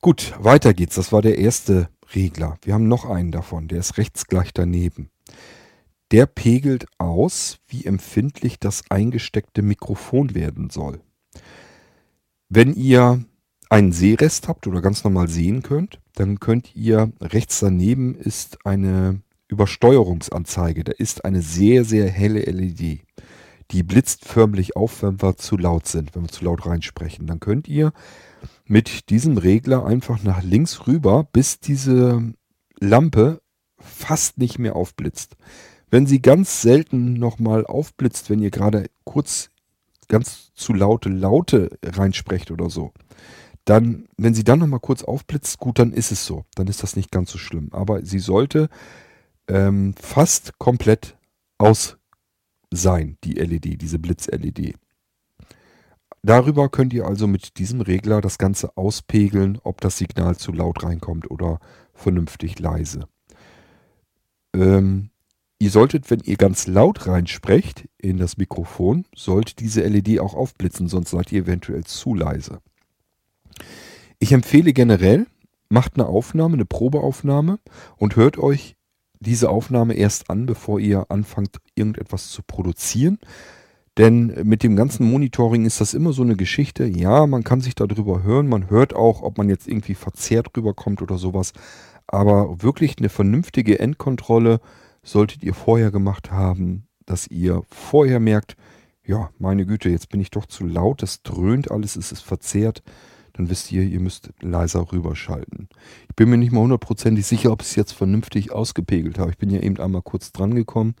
[0.00, 0.94] Gut, weiter geht's.
[0.94, 2.58] Das war der erste Regler.
[2.62, 5.10] Wir haben noch einen davon, der ist rechts gleich daneben.
[6.12, 11.00] Der pegelt aus, wie empfindlich das eingesteckte Mikrofon werden soll.
[12.48, 13.24] Wenn ihr
[13.68, 19.20] einen Sehrest habt oder ganz normal sehen könnt, dann könnt ihr rechts daneben ist eine
[19.48, 20.84] Übersteuerungsanzeige.
[20.84, 23.00] Da ist eine sehr, sehr helle LED.
[23.70, 27.26] Die blitzt förmlich auf, wenn wir zu laut sind, wenn wir zu laut reinsprechen.
[27.26, 27.92] Dann könnt ihr
[28.64, 32.32] mit diesem Regler einfach nach links rüber, bis diese
[32.78, 33.40] Lampe
[33.78, 35.36] fast nicht mehr aufblitzt.
[35.90, 39.50] Wenn sie ganz selten nochmal aufblitzt, wenn ihr gerade kurz
[40.08, 42.92] ganz zu laute Laute reinsprecht oder so,
[43.64, 46.44] dann, wenn sie dann nochmal kurz aufblitzt, gut, dann ist es so.
[46.54, 47.68] Dann ist das nicht ganz so schlimm.
[47.72, 48.68] Aber sie sollte
[49.48, 51.16] ähm, fast komplett
[51.58, 51.98] aus
[52.70, 54.74] sein, die LED, diese Blitz-LED.
[56.22, 60.82] Darüber könnt ihr also mit diesem Regler das Ganze auspegeln, ob das Signal zu laut
[60.82, 61.60] reinkommt oder
[61.94, 63.06] vernünftig leise.
[64.52, 65.10] Ähm,
[65.58, 70.88] ihr solltet, wenn ihr ganz laut reinsprecht in das Mikrofon, sollte diese LED auch aufblitzen,
[70.88, 72.60] sonst seid ihr eventuell zu leise.
[74.18, 75.26] Ich empfehle generell,
[75.68, 77.58] macht eine Aufnahme, eine Probeaufnahme
[77.96, 78.75] und hört euch
[79.20, 83.18] diese Aufnahme erst an, bevor ihr anfangt, irgendetwas zu produzieren.
[83.98, 86.84] Denn mit dem ganzen Monitoring ist das immer so eine Geschichte.
[86.84, 88.46] Ja, man kann sich darüber hören.
[88.46, 91.52] Man hört auch, ob man jetzt irgendwie verzerrt rüberkommt oder sowas.
[92.06, 94.60] Aber wirklich eine vernünftige Endkontrolle
[95.02, 98.56] solltet ihr vorher gemacht haben, dass ihr vorher merkt,
[99.04, 102.82] ja, meine Güte, jetzt bin ich doch zu laut, es dröhnt alles, es ist verzerrt.
[103.36, 105.68] Dann wisst ihr, ihr müsst leiser rüberschalten.
[106.08, 109.30] Ich bin mir nicht mal hundertprozentig sicher, ob ich es jetzt vernünftig ausgepegelt habe.
[109.30, 110.94] Ich bin ja eben einmal kurz dran gekommen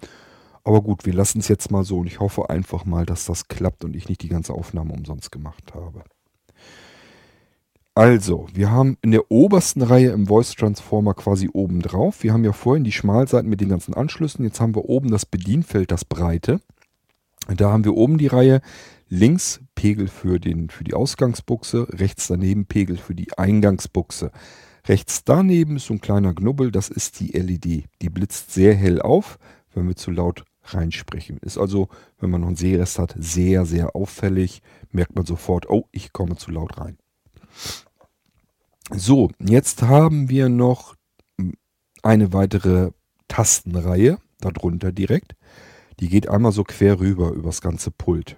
[0.66, 3.46] aber gut, wir lassen es jetzt mal so und ich hoffe einfach mal, dass das
[3.46, 6.02] klappt und ich nicht die ganze Aufnahme umsonst gemacht habe.
[7.94, 12.24] Also, wir haben in der obersten Reihe im Voice Transformer quasi oben drauf.
[12.24, 14.44] Wir haben ja vorhin die Schmalseiten mit den ganzen Anschlüssen.
[14.44, 16.60] Jetzt haben wir oben das Bedienfeld, das breite.
[17.46, 18.60] Da haben wir oben die Reihe
[19.08, 24.32] links Pegel für, den, für die Ausgangsbuchse, rechts daneben Pegel für die Eingangsbuchse.
[24.88, 27.84] Rechts daneben ist so ein kleiner Knubbel, das ist die LED.
[28.02, 29.38] Die blitzt sehr hell auf,
[29.74, 31.38] wenn wir zu laut reinsprechen.
[31.38, 34.62] Ist also, wenn man noch einen Sehrest hat, sehr, sehr auffällig.
[34.90, 36.98] Merkt man sofort, oh, ich komme zu laut rein.
[38.90, 40.96] So, jetzt haben wir noch
[42.02, 42.90] eine weitere
[43.28, 45.36] Tastenreihe darunter direkt.
[46.00, 48.36] Die geht einmal so quer rüber übers ganze Pult.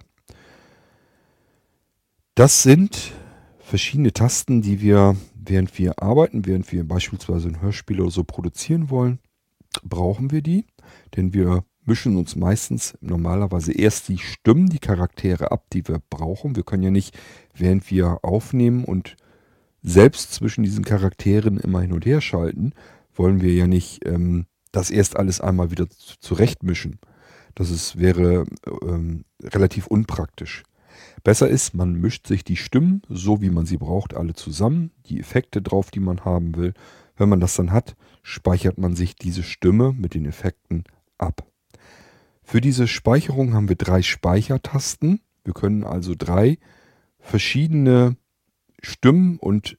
[2.39, 3.11] Das sind
[3.59, 8.89] verschiedene Tasten, die wir, während wir arbeiten, während wir beispielsweise ein Hörspiel oder so produzieren
[8.89, 9.19] wollen,
[9.83, 10.65] brauchen wir die,
[11.17, 16.55] denn wir mischen uns meistens normalerweise erst die Stimmen, die Charaktere ab, die wir brauchen.
[16.55, 17.13] Wir können ja nicht,
[17.53, 19.17] während wir aufnehmen und
[19.81, 22.71] selbst zwischen diesen Charakteren immer hin und her schalten,
[23.13, 26.99] wollen wir ja nicht ähm, das erst alles einmal wieder zurechtmischen.
[27.53, 28.45] Das ist, wäre
[28.81, 30.63] ähm, relativ unpraktisch.
[31.23, 35.19] Besser ist, man mischt sich die Stimmen, so wie man sie braucht, alle zusammen, die
[35.19, 36.73] Effekte drauf, die man haben will.
[37.17, 40.85] Wenn man das dann hat, speichert man sich diese Stimme mit den Effekten
[41.17, 41.45] ab.
[42.43, 45.21] Für diese Speicherung haben wir drei Speichertasten.
[45.43, 46.57] Wir können also drei
[47.19, 48.15] verschiedene
[48.81, 49.77] Stimmen und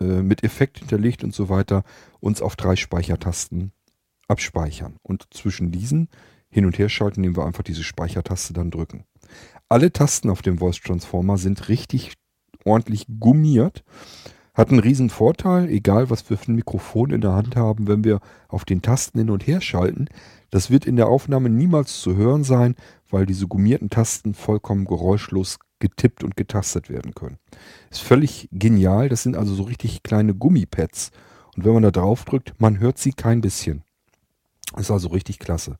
[0.00, 1.84] äh, mit Effekt hinterlegt und so weiter
[2.20, 3.72] uns auf drei Speichertasten
[4.28, 4.96] abspeichern.
[5.02, 6.08] Und zwischen diesen
[6.48, 9.04] hin und her schalten, indem wir einfach diese Speichertaste dann drücken.
[9.72, 12.14] Alle Tasten auf dem Voice Transformer sind richtig
[12.64, 13.84] ordentlich gummiert.
[14.52, 18.02] Hat einen riesen Vorteil, egal was wir für ein Mikrofon in der Hand haben, wenn
[18.02, 20.08] wir auf den Tasten hin und her schalten.
[20.50, 22.74] Das wird in der Aufnahme niemals zu hören sein,
[23.10, 27.38] weil diese gummierten Tasten vollkommen geräuschlos getippt und getastet werden können.
[27.92, 29.08] Ist völlig genial.
[29.08, 31.12] Das sind also so richtig kleine Gummipads.
[31.56, 33.84] Und wenn man da drauf drückt, man hört sie kein bisschen.
[34.76, 35.78] Ist also richtig klasse.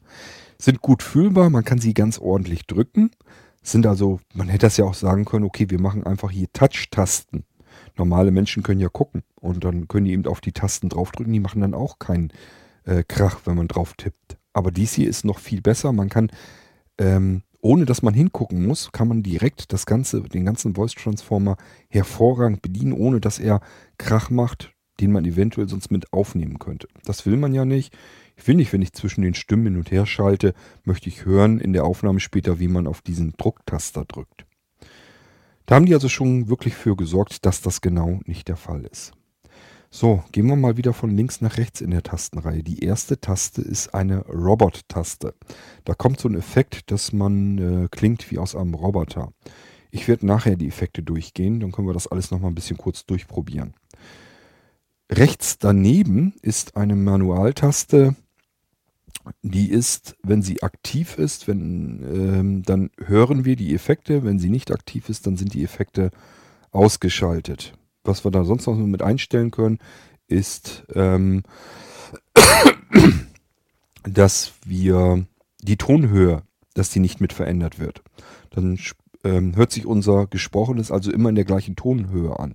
[0.58, 3.10] Sind gut fühlbar, man kann sie ganz ordentlich drücken.
[3.62, 7.44] Sind also, man hätte das ja auch sagen können, okay, wir machen einfach hier Touch-Tasten.
[7.96, 11.40] Normale Menschen können ja gucken und dann können die eben auf die Tasten draufdrücken, die
[11.40, 12.32] machen dann auch keinen
[12.84, 14.38] äh, Krach, wenn man drauf tippt.
[14.52, 15.92] Aber dies hier ist noch viel besser.
[15.92, 16.30] Man kann,
[16.98, 21.56] ähm, ohne dass man hingucken muss, kann man direkt das ganze, den ganzen Voice Transformer
[21.88, 23.60] hervorragend bedienen, ohne dass er
[23.98, 26.88] Krach macht, den man eventuell sonst mit aufnehmen könnte.
[27.04, 27.96] Das will man ja nicht.
[28.40, 31.60] Ich will nicht, wenn ich zwischen den Stimmen hin und her schalte, möchte ich hören
[31.60, 34.46] in der Aufnahme später, wie man auf diesen Drucktaster drückt.
[35.66, 39.12] Da haben die also schon wirklich für gesorgt, dass das genau nicht der Fall ist.
[39.90, 42.62] So, gehen wir mal wieder von links nach rechts in der Tastenreihe.
[42.62, 45.34] Die erste Taste ist eine Robot-Taste.
[45.84, 49.34] Da kommt so ein Effekt, dass man äh, klingt wie aus einem Roboter.
[49.90, 53.04] Ich werde nachher die Effekte durchgehen, dann können wir das alles nochmal ein bisschen kurz
[53.04, 53.74] durchprobieren.
[55.12, 58.16] Rechts daneben ist eine Manualtaste,
[59.42, 64.24] die ist, wenn sie aktiv ist, wenn, ähm, dann hören wir die Effekte.
[64.24, 66.10] Wenn sie nicht aktiv ist, dann sind die Effekte
[66.70, 67.74] ausgeschaltet.
[68.04, 69.78] Was wir da sonst noch mit einstellen können,
[70.28, 71.42] ist, ähm,
[74.04, 75.26] dass wir
[75.62, 76.42] die Tonhöhe,
[76.74, 78.02] dass die nicht mit verändert wird.
[78.50, 78.78] Dann
[79.24, 82.54] ähm, hört sich unser Gesprochenes also immer in der gleichen Tonhöhe an.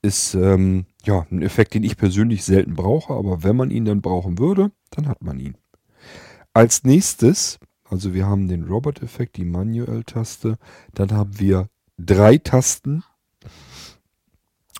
[0.00, 4.00] Ist ähm, ja ein Effekt, den ich persönlich selten brauche, aber wenn man ihn dann
[4.00, 5.56] brauchen würde, dann hat man ihn.
[6.54, 10.58] Als nächstes, also wir haben den Robot-Effekt, die Manual-Taste,
[10.94, 13.04] dann haben wir drei Tasten.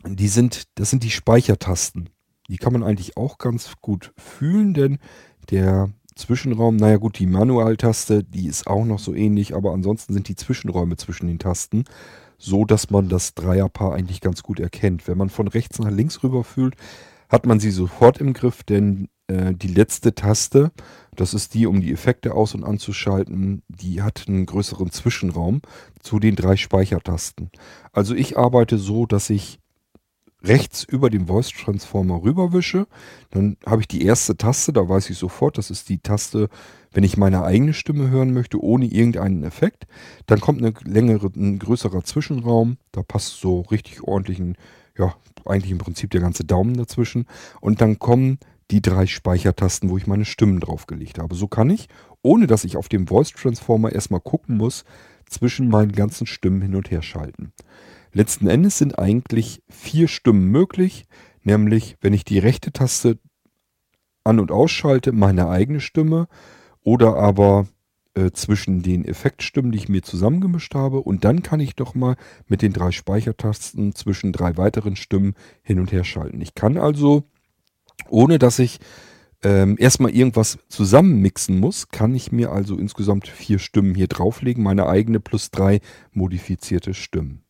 [0.04, 2.10] Die sind, das sind die Speichertasten.
[2.48, 4.98] Die kann man eigentlich auch ganz gut fühlen, denn
[5.50, 10.28] der Zwischenraum, naja gut, die Manualtaste, die ist auch noch so ähnlich, aber ansonsten sind
[10.28, 11.84] die Zwischenräume zwischen den Tasten
[12.36, 15.06] so, dass man das Dreierpaar eigentlich ganz gut erkennt.
[15.06, 16.74] Wenn man von rechts nach links rüber fühlt,
[17.28, 20.72] hat man sie sofort im Griff, denn äh, die letzte Taste,
[21.16, 25.62] das ist die, um die Effekte aus- und anzuschalten, die hat einen größeren Zwischenraum
[26.00, 27.50] zu den drei Speichertasten.
[27.92, 29.58] Also ich arbeite so, dass ich
[30.44, 32.86] rechts über den Voice Transformer rüberwische.
[33.30, 36.48] Dann habe ich die erste Taste, da weiß ich sofort, das ist die Taste,
[36.92, 39.86] wenn ich meine eigene Stimme hören möchte, ohne irgendeinen Effekt.
[40.26, 44.56] Dann kommt eine längere, ein größerer Zwischenraum, da passt so richtig ordentlich ein,
[44.98, 45.14] ja,
[45.44, 47.26] eigentlich im Prinzip der ganze Daumen dazwischen.
[47.60, 48.38] Und dann kommen
[48.72, 51.34] die drei Speichertasten, wo ich meine Stimmen draufgelegt habe.
[51.34, 51.88] So kann ich,
[52.22, 54.84] ohne dass ich auf dem Voice Transformer erstmal gucken muss,
[55.28, 57.52] zwischen meinen ganzen Stimmen hin und her schalten.
[58.12, 61.06] Letzten Endes sind eigentlich vier Stimmen möglich,
[61.42, 63.18] nämlich wenn ich die rechte Taste
[64.24, 66.28] an- und ausschalte, meine eigene Stimme
[66.82, 67.66] oder aber
[68.14, 72.16] äh, zwischen den Effektstimmen, die ich mir zusammengemischt habe und dann kann ich doch mal
[72.46, 76.40] mit den drei Speichertasten zwischen drei weiteren Stimmen hin und her schalten.
[76.40, 77.24] Ich kann also
[78.08, 78.78] ohne dass ich
[79.42, 84.86] ähm, erstmal irgendwas zusammenmixen muss, kann ich mir also insgesamt vier Stimmen hier drauflegen, meine
[84.86, 85.80] eigene plus drei
[86.12, 87.42] modifizierte Stimmen.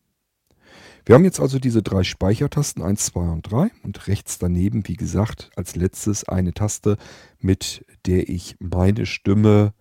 [1.05, 4.95] Wir haben jetzt also diese drei Speichertasten 1, 2 und 3 und rechts daneben, wie
[4.95, 6.97] gesagt, als letztes eine Taste,
[7.39, 9.73] mit der ich meine Stimme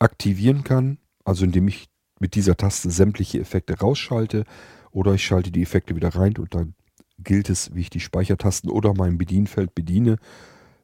[0.00, 4.44] aktivieren kann, also indem ich mit dieser Taste sämtliche Effekte rausschalte
[4.90, 6.74] oder ich schalte die Effekte wieder rein und dann
[7.18, 10.16] gilt es, wie ich die Speichertasten oder mein Bedienfeld bediene.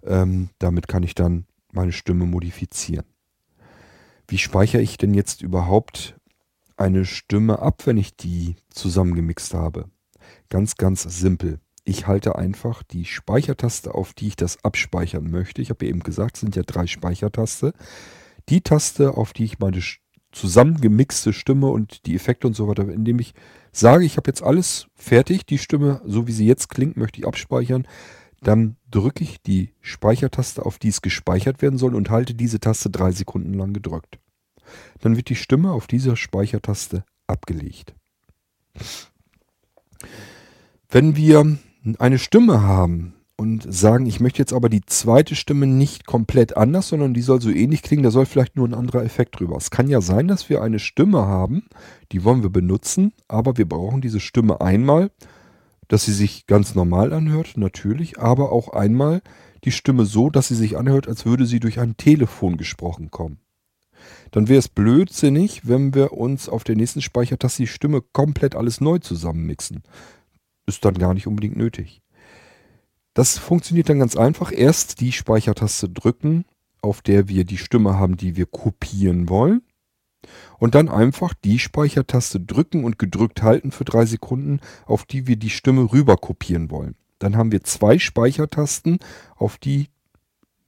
[0.02, 3.06] Ähm, damit kann ich dann meine Stimme modifizieren.
[4.28, 6.16] Wie speichere ich denn jetzt überhaupt
[6.76, 9.90] eine Stimme ab, wenn ich die zusammengemixt habe?
[10.48, 11.60] Ganz, ganz simpel.
[11.84, 15.62] Ich halte einfach die Speichertaste, auf die ich das abspeichern möchte.
[15.62, 17.72] Ich habe ja eben gesagt, es sind ja drei Speichertaste.
[18.48, 19.80] Die Taste, auf die ich meine
[20.32, 23.34] zusammengemixte Stimme und die Effekte und so weiter, indem ich
[23.72, 27.26] sage, ich habe jetzt alles fertig, die Stimme, so wie sie jetzt klingt, möchte ich
[27.26, 27.86] abspeichern,
[28.42, 32.90] dann drücke ich die Speichertaste, auf die es gespeichert werden soll und halte diese Taste
[32.90, 34.18] drei Sekunden lang gedrückt.
[35.00, 37.94] Dann wird die Stimme auf dieser Speichertaste abgelegt.
[40.88, 41.58] Wenn wir
[41.98, 46.88] eine Stimme haben, und sagen, ich möchte jetzt aber die zweite Stimme nicht komplett anders,
[46.88, 49.56] sondern die soll so ähnlich klingen, da soll vielleicht nur ein anderer Effekt drüber.
[49.56, 51.62] Es kann ja sein, dass wir eine Stimme haben,
[52.12, 55.10] die wollen wir benutzen, aber wir brauchen diese Stimme einmal,
[55.88, 59.22] dass sie sich ganz normal anhört, natürlich, aber auch einmal
[59.64, 63.38] die Stimme so, dass sie sich anhört, als würde sie durch ein Telefon gesprochen kommen.
[64.32, 68.82] Dann wäre es blödsinnig, wenn wir uns auf der nächsten Speichertaste die Stimme komplett alles
[68.82, 69.82] neu zusammenmixen.
[70.66, 72.02] Ist dann gar nicht unbedingt nötig.
[73.14, 74.52] Das funktioniert dann ganz einfach.
[74.52, 76.44] Erst die Speichertaste drücken,
[76.82, 79.62] auf der wir die Stimme haben, die wir kopieren wollen.
[80.58, 85.36] Und dann einfach die Speichertaste drücken und gedrückt halten für drei Sekunden, auf die wir
[85.36, 86.94] die Stimme rüber kopieren wollen.
[87.18, 88.98] Dann haben wir zwei Speichertasten,
[89.36, 89.88] auf die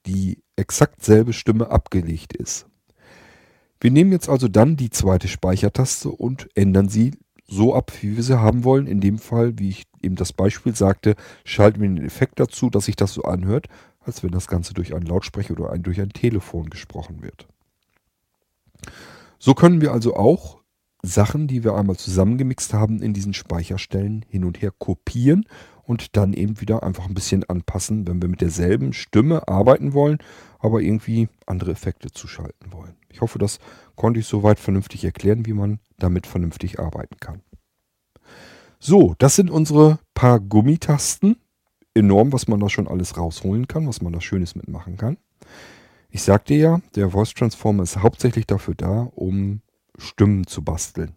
[0.06, 2.66] die exakt selbe Stimme abgelegt ist.
[3.80, 7.12] Wir nehmen jetzt also dann die zweite Speichertaste und ändern sie
[7.46, 8.86] so ab, wie wir sie haben wollen.
[8.86, 11.14] In dem Fall, wie ich eben das Beispiel sagte,
[11.44, 13.68] schalten wir den Effekt dazu, dass sich das so anhört,
[14.00, 17.46] als wenn das Ganze durch einen Lautsprecher oder ein, durch ein Telefon gesprochen wird.
[19.38, 20.62] So können wir also auch
[21.02, 25.46] Sachen, die wir einmal zusammengemixt haben, in diesen Speicherstellen hin und her kopieren
[25.82, 30.18] und dann eben wieder einfach ein bisschen anpassen, wenn wir mit derselben Stimme arbeiten wollen,
[30.60, 32.94] aber irgendwie andere Effekte zuschalten wollen.
[33.08, 33.58] Ich hoffe, das
[33.96, 37.42] konnte ich soweit vernünftig erklären, wie man damit vernünftig arbeiten kann.
[38.78, 41.36] So, das sind unsere paar Gummitasten.
[41.94, 45.18] Enorm, was man da schon alles rausholen kann, was man da Schönes mitmachen kann.
[46.08, 49.60] Ich sagte ja, der Voice Transformer ist hauptsächlich dafür da, um
[49.98, 51.12] Stimmen zu basteln.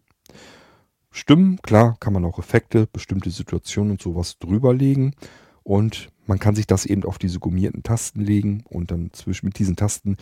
[1.11, 5.15] Stimmen, klar, kann man auch Effekte, bestimmte Situationen und sowas drüberlegen.
[5.63, 9.57] Und man kann sich das eben auf diese gummierten Tasten legen und dann zwischen mit
[9.57, 10.17] diesen Tasten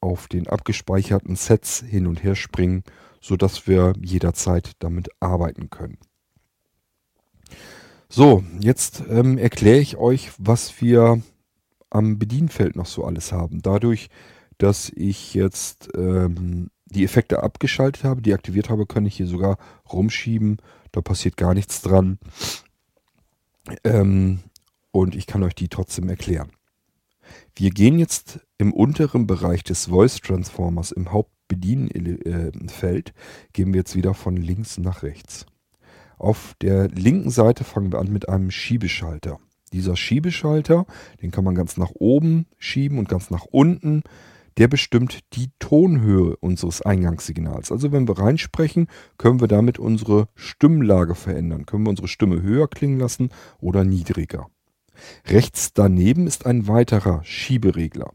[0.00, 2.84] auf den abgespeicherten Sets hin und her springen,
[3.20, 5.98] sodass wir jederzeit damit arbeiten können.
[8.08, 11.22] So, jetzt ähm, erkläre ich euch, was wir
[11.90, 13.62] am Bedienfeld noch so alles haben.
[13.62, 14.08] Dadurch,
[14.58, 19.58] dass ich jetzt ähm, die Effekte abgeschaltet habe, deaktiviert habe, kann ich hier sogar
[19.92, 20.58] rumschieben.
[20.92, 22.18] Da passiert gar nichts dran.
[23.84, 24.40] Ähm,
[24.90, 26.50] und ich kann euch die trotzdem erklären.
[27.54, 33.14] Wir gehen jetzt im unteren Bereich des Voice Transformers im Hauptbedienfeld,
[33.54, 35.46] gehen wir jetzt wieder von links nach rechts.
[36.18, 39.38] Auf der linken Seite fangen wir an mit einem Schiebeschalter.
[39.72, 40.84] Dieser Schiebeschalter,
[41.22, 44.02] den kann man ganz nach oben schieben und ganz nach unten.
[44.58, 47.72] Der bestimmt die Tonhöhe unseres Eingangssignals.
[47.72, 51.64] Also wenn wir reinsprechen, können wir damit unsere Stimmlage verändern.
[51.64, 54.48] Können wir unsere Stimme höher klingen lassen oder niedriger.
[55.24, 58.12] Rechts daneben ist ein weiterer Schieberegler.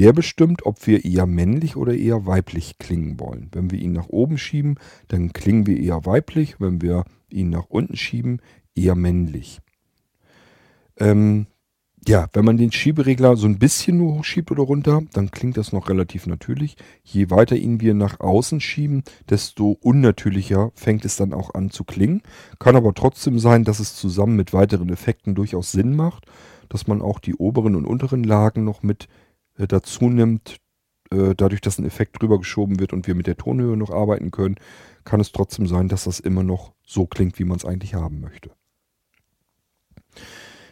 [0.00, 3.50] Der bestimmt, ob wir eher männlich oder eher weiblich klingen wollen.
[3.52, 4.76] Wenn wir ihn nach oben schieben,
[5.08, 6.58] dann klingen wir eher weiblich.
[6.58, 8.40] Wenn wir ihn nach unten schieben,
[8.74, 9.60] eher männlich.
[10.96, 11.48] Ähm,
[12.08, 15.70] ja, wenn man den Schieberegler so ein bisschen nur hochschiebt oder runter, dann klingt das
[15.70, 16.76] noch relativ natürlich.
[17.02, 21.84] Je weiter ihn wir nach außen schieben, desto unnatürlicher fängt es dann auch an zu
[21.84, 22.22] klingen.
[22.58, 26.24] Kann aber trotzdem sein, dass es zusammen mit weiteren Effekten durchaus Sinn macht,
[26.70, 29.06] dass man auch die oberen und unteren Lagen noch mit
[29.60, 30.56] äh, dazu nimmt.
[31.12, 34.30] Äh, dadurch, dass ein Effekt drüber geschoben wird und wir mit der Tonhöhe noch arbeiten
[34.30, 34.56] können,
[35.04, 38.20] kann es trotzdem sein, dass das immer noch so klingt, wie man es eigentlich haben
[38.20, 38.50] möchte.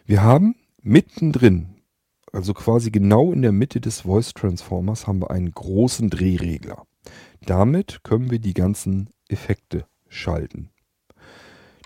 [0.07, 1.75] Wir haben mittendrin,
[2.33, 6.87] also quasi genau in der Mitte des Voice Transformers, haben wir einen großen Drehregler.
[7.45, 10.71] Damit können wir die ganzen Effekte schalten.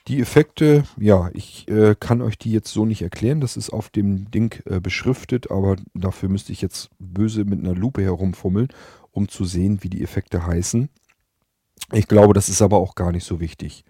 [0.09, 3.40] Die Effekte, ja, ich äh, kann euch die jetzt so nicht erklären.
[3.40, 7.74] Das ist auf dem Ding äh, beschriftet, aber dafür müsste ich jetzt böse mit einer
[7.74, 8.68] Lupe herumfummeln,
[9.12, 10.88] um zu sehen, wie die Effekte heißen.
[11.92, 13.84] Ich glaube, das ist aber auch gar nicht so wichtig.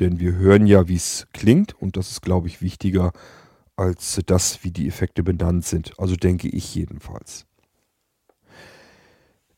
[0.00, 3.12] Denn wir hören ja, wie es klingt und das ist, glaube ich, wichtiger
[3.76, 5.92] als das, wie die Effekte benannt sind.
[5.98, 7.46] Also denke ich jedenfalls.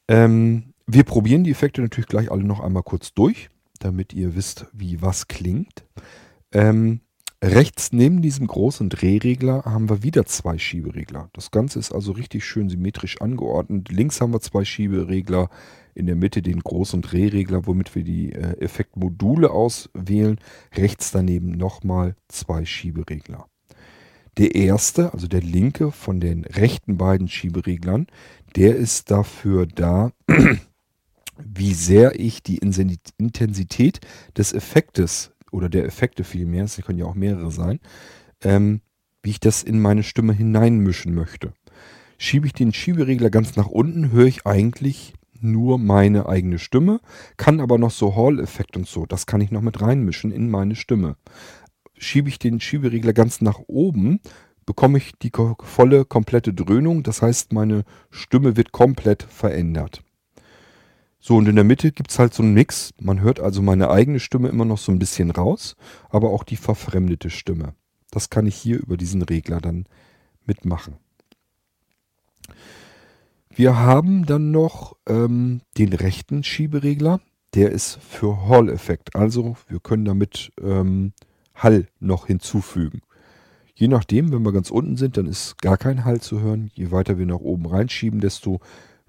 [0.09, 3.49] Ähm, wir probieren die Effekte natürlich gleich alle noch einmal kurz durch,
[3.81, 5.85] damit ihr wisst, wie was klingt.
[6.53, 7.01] Ähm,
[7.43, 11.31] rechts neben diesem großen Drehregler haben wir wieder zwei Schieberegler.
[11.33, 13.91] Das Ganze ist also richtig schön symmetrisch angeordnet.
[13.91, 15.49] Links haben wir zwei Schieberegler,
[15.95, 20.39] in der Mitte den großen Drehregler, womit wir die äh, Effektmodule auswählen.
[20.75, 23.47] Rechts daneben nochmal zwei Schieberegler.
[24.39, 28.07] Der erste, also der linke von den rechten beiden Schiebereglern,
[28.57, 30.13] der ist dafür da,
[31.45, 34.01] wie sehr ich die Intensität
[34.37, 37.81] des Effektes oder der Effekte vielmehr, es können ja auch mehrere sein,
[38.43, 38.81] ähm,
[39.23, 41.53] wie ich das in meine Stimme hineinmischen möchte.
[42.19, 47.01] Schiebe ich den Schieberegler ganz nach unten, höre ich eigentlich nur meine eigene Stimme,
[47.37, 50.77] kann aber noch so Hall-Effekt und so, das kann ich noch mit reinmischen in meine
[50.77, 51.17] Stimme.
[51.97, 54.21] Schiebe ich den Schieberegler ganz nach oben,
[54.67, 55.33] bekomme ich die
[55.63, 60.03] volle, komplette Dröhnung, das heißt, meine Stimme wird komplett verändert.
[61.21, 62.93] So, und in der Mitte gibt es halt so einen Mix.
[62.99, 65.77] Man hört also meine eigene Stimme immer noch so ein bisschen raus,
[66.09, 67.75] aber auch die verfremdete Stimme.
[68.11, 69.85] Das kann ich hier über diesen Regler dann
[70.47, 70.97] mitmachen.
[73.51, 77.21] Wir haben dann noch ähm, den rechten Schieberegler.
[77.55, 79.15] Der ist für Hall-Effekt.
[79.15, 81.13] Also wir können damit ähm,
[81.55, 83.03] Hall noch hinzufügen.
[83.75, 86.71] Je nachdem, wenn wir ganz unten sind, dann ist gar kein Hall zu hören.
[86.75, 88.61] Je weiter wir nach oben reinschieben, desto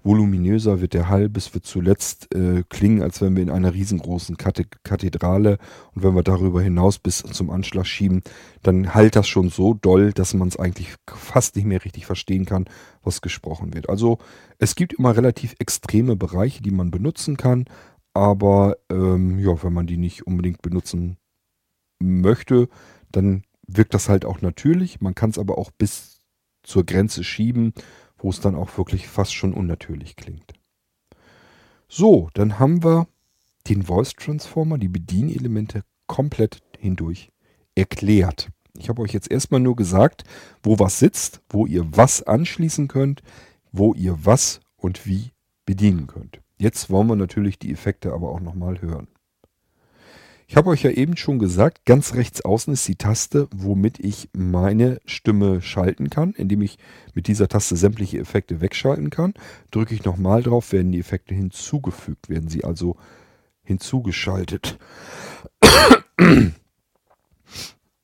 [0.04, 4.36] voluminöser wird der Hall, bis wir zuletzt äh, klingen, als wenn wir in einer riesengroßen
[4.36, 5.58] Kathedrale
[5.94, 8.22] und wenn wir darüber hinaus bis zum Anschlag schieben,
[8.62, 12.44] dann halt das schon so doll, dass man es eigentlich fast nicht mehr richtig verstehen
[12.44, 12.66] kann,
[13.02, 13.88] was gesprochen wird.
[13.88, 14.18] Also
[14.58, 17.66] es gibt immer relativ extreme Bereiche, die man benutzen kann,
[18.14, 21.16] aber ähm, ja, wenn man die nicht unbedingt benutzen
[22.00, 22.68] möchte,
[23.10, 25.00] dann wirkt das halt auch natürlich.
[25.00, 26.20] Man kann es aber auch bis
[26.62, 27.72] zur Grenze schieben
[28.22, 30.54] wo es dann auch wirklich fast schon unnatürlich klingt.
[31.88, 33.06] So, dann haben wir
[33.68, 37.30] den Voice Transformer, die Bedienelemente komplett hindurch
[37.74, 38.48] erklärt.
[38.78, 40.24] Ich habe euch jetzt erstmal nur gesagt,
[40.62, 43.22] wo was sitzt, wo ihr was anschließen könnt,
[43.70, 45.32] wo ihr was und wie
[45.66, 46.40] bedienen könnt.
[46.56, 49.08] Jetzt wollen wir natürlich die Effekte aber auch nochmal hören.
[50.52, 54.28] Ich habe euch ja eben schon gesagt, ganz rechts außen ist die Taste, womit ich
[54.34, 56.76] meine Stimme schalten kann, indem ich
[57.14, 59.32] mit dieser Taste sämtliche Effekte wegschalten kann.
[59.70, 62.96] Drücke ich nochmal drauf, werden die Effekte hinzugefügt, werden sie also
[63.62, 64.78] hinzugeschaltet.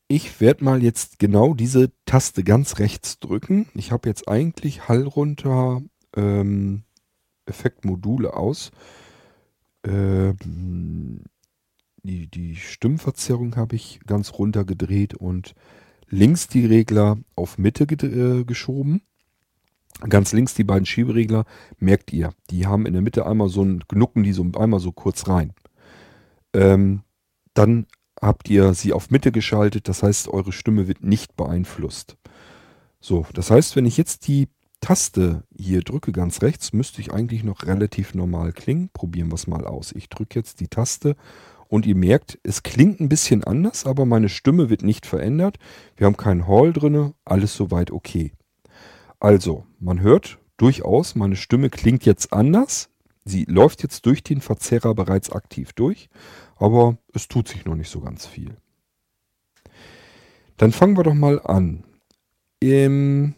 [0.09, 3.69] Ich werde mal jetzt genau diese Taste ganz rechts drücken.
[3.75, 5.83] Ich habe jetzt eigentlich Hall runter
[6.17, 6.85] ähm,
[7.45, 8.71] Effektmodule aus.
[9.85, 11.25] Ähm,
[12.09, 15.55] die, die Stimmverzerrung habe ich ganz runter gedreht und
[16.09, 19.03] links die Regler auf Mitte äh, geschoben.
[20.09, 21.45] Ganz links die beiden Schieberegler,
[21.79, 24.93] merkt ihr, die haben in der Mitte einmal so ein, knucken die so einmal so
[24.93, 25.53] kurz rein.
[26.55, 27.03] Ähm,
[27.53, 27.87] dann
[28.21, 32.17] habt ihr sie auf Mitte geschaltet, das heißt, eure Stimme wird nicht beeinflusst.
[33.01, 34.49] So, das heißt, wenn ich jetzt die
[34.81, 38.91] Taste hier drücke ganz rechts, müsste ich eigentlich noch relativ normal klingen.
[38.93, 39.93] Probieren wir es mal aus.
[39.93, 41.17] Ich drücke jetzt die Taste
[41.69, 45.59] und ihr merkt, es klingt ein bisschen anders, aber meine Stimme wird nicht verändert.
[45.97, 48.33] Wir haben keinen Hall drin, alles soweit okay.
[49.21, 52.91] Also, man hört durchaus, meine Stimme klingt jetzt anders.
[53.25, 56.09] Sie läuft jetzt durch den Verzerrer bereits aktiv durch,
[56.57, 58.57] aber es tut sich noch nicht so ganz viel.
[60.57, 61.85] Dann fangen wir doch mal an.
[62.63, 63.35] Ähm,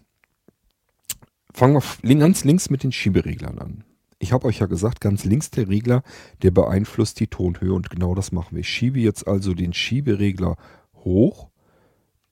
[1.53, 3.85] fangen wir ganz links mit den Schiebereglern an.
[4.23, 6.03] Ich habe euch ja gesagt, ganz links der Regler,
[6.43, 8.61] der beeinflusst die Tonhöhe und genau das machen wir.
[8.61, 10.57] Ich schiebe jetzt also den Schieberegler
[10.95, 11.49] hoch.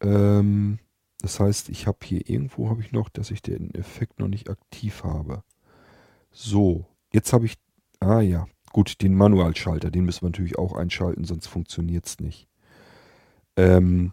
[0.03, 0.79] Ähm,
[1.23, 4.51] das heißt, ich habe hier irgendwo habe ich noch, dass ich den Effekt noch nicht
[4.51, 5.43] aktiv habe.
[6.31, 7.57] So, jetzt habe ich,
[8.01, 12.49] ah ja, gut, den Manualschalter, den müssen wir natürlich auch einschalten, sonst funktioniert es nicht.
[13.57, 14.13] Ähm,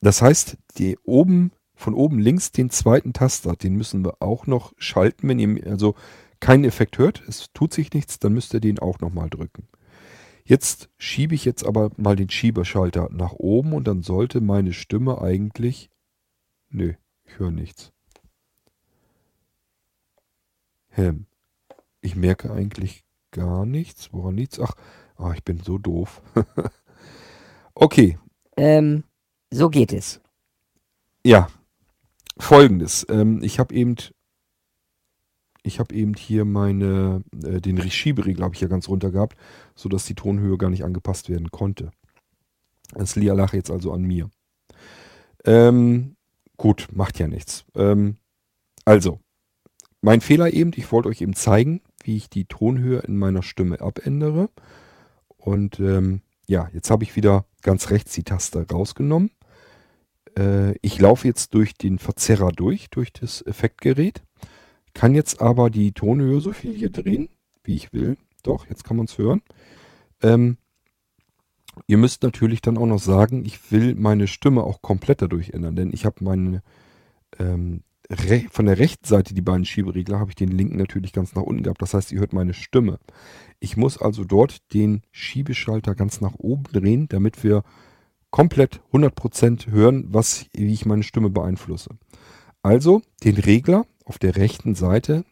[0.00, 4.72] das heißt, die oben von oben links den zweiten Taster, den müssen wir auch noch
[4.78, 5.28] schalten.
[5.28, 5.94] Wenn ihr also
[6.40, 9.68] keinen Effekt hört, es tut sich nichts, dann müsst ihr den auch nochmal drücken.
[10.44, 15.22] Jetzt schiebe ich jetzt aber mal den Schieberschalter nach oben und dann sollte meine Stimme
[15.22, 15.88] eigentlich...
[16.70, 17.92] Nö, ich höre nichts.
[20.90, 21.26] Hm.
[22.00, 24.12] Ich merke eigentlich gar nichts.
[24.12, 24.58] Woran nichts?
[24.58, 24.74] Ach,
[25.16, 26.22] ah, ich bin so doof.
[27.74, 28.18] okay.
[28.56, 29.04] Ähm,
[29.50, 30.20] so geht es.
[31.24, 31.48] Ja,
[32.38, 33.06] folgendes.
[33.08, 33.96] Ähm, ich habe eben,
[35.62, 39.36] ich habe eben hier meine, äh, den Schieberegler habe ich ja ganz runter gehabt,
[39.74, 41.90] sodass die Tonhöhe gar nicht angepasst werden konnte.
[42.94, 44.30] Das Lia lache jetzt also an mir.
[45.44, 46.16] Ähm,
[46.56, 47.64] gut, macht ja nichts.
[47.74, 48.16] Ähm,
[48.84, 49.20] also,
[50.00, 53.80] mein Fehler eben, ich wollte euch eben zeigen, wie ich die Tonhöhe in meiner Stimme
[53.80, 54.48] abändere.
[55.36, 59.30] Und ähm, ja, jetzt habe ich wieder ganz rechts die Taste rausgenommen
[60.38, 64.22] äh, ich laufe jetzt durch den Verzerrer durch, durch das Effektgerät,
[64.94, 67.28] kann jetzt aber die Tonhöhe so viel hier drehen,
[67.64, 68.16] wie ich will.
[68.42, 69.42] Doch, jetzt kann man es hören.
[70.22, 70.56] Ähm,
[71.86, 75.76] ihr müsst natürlich dann auch noch sagen, ich will meine Stimme auch komplett dadurch ändern,
[75.76, 76.62] denn ich habe meine
[77.38, 77.82] ähm,
[78.50, 81.62] von der rechten Seite die beiden Schieberegler habe ich den linken natürlich ganz nach unten
[81.62, 81.82] gehabt.
[81.82, 82.98] Das heißt, ihr hört meine Stimme.
[83.60, 87.64] Ich muss also dort den Schiebeschalter ganz nach oben drehen, damit wir
[88.30, 91.90] komplett 100% hören, was, wie ich meine Stimme beeinflusse.
[92.62, 95.24] Also den Regler auf der rechten Seite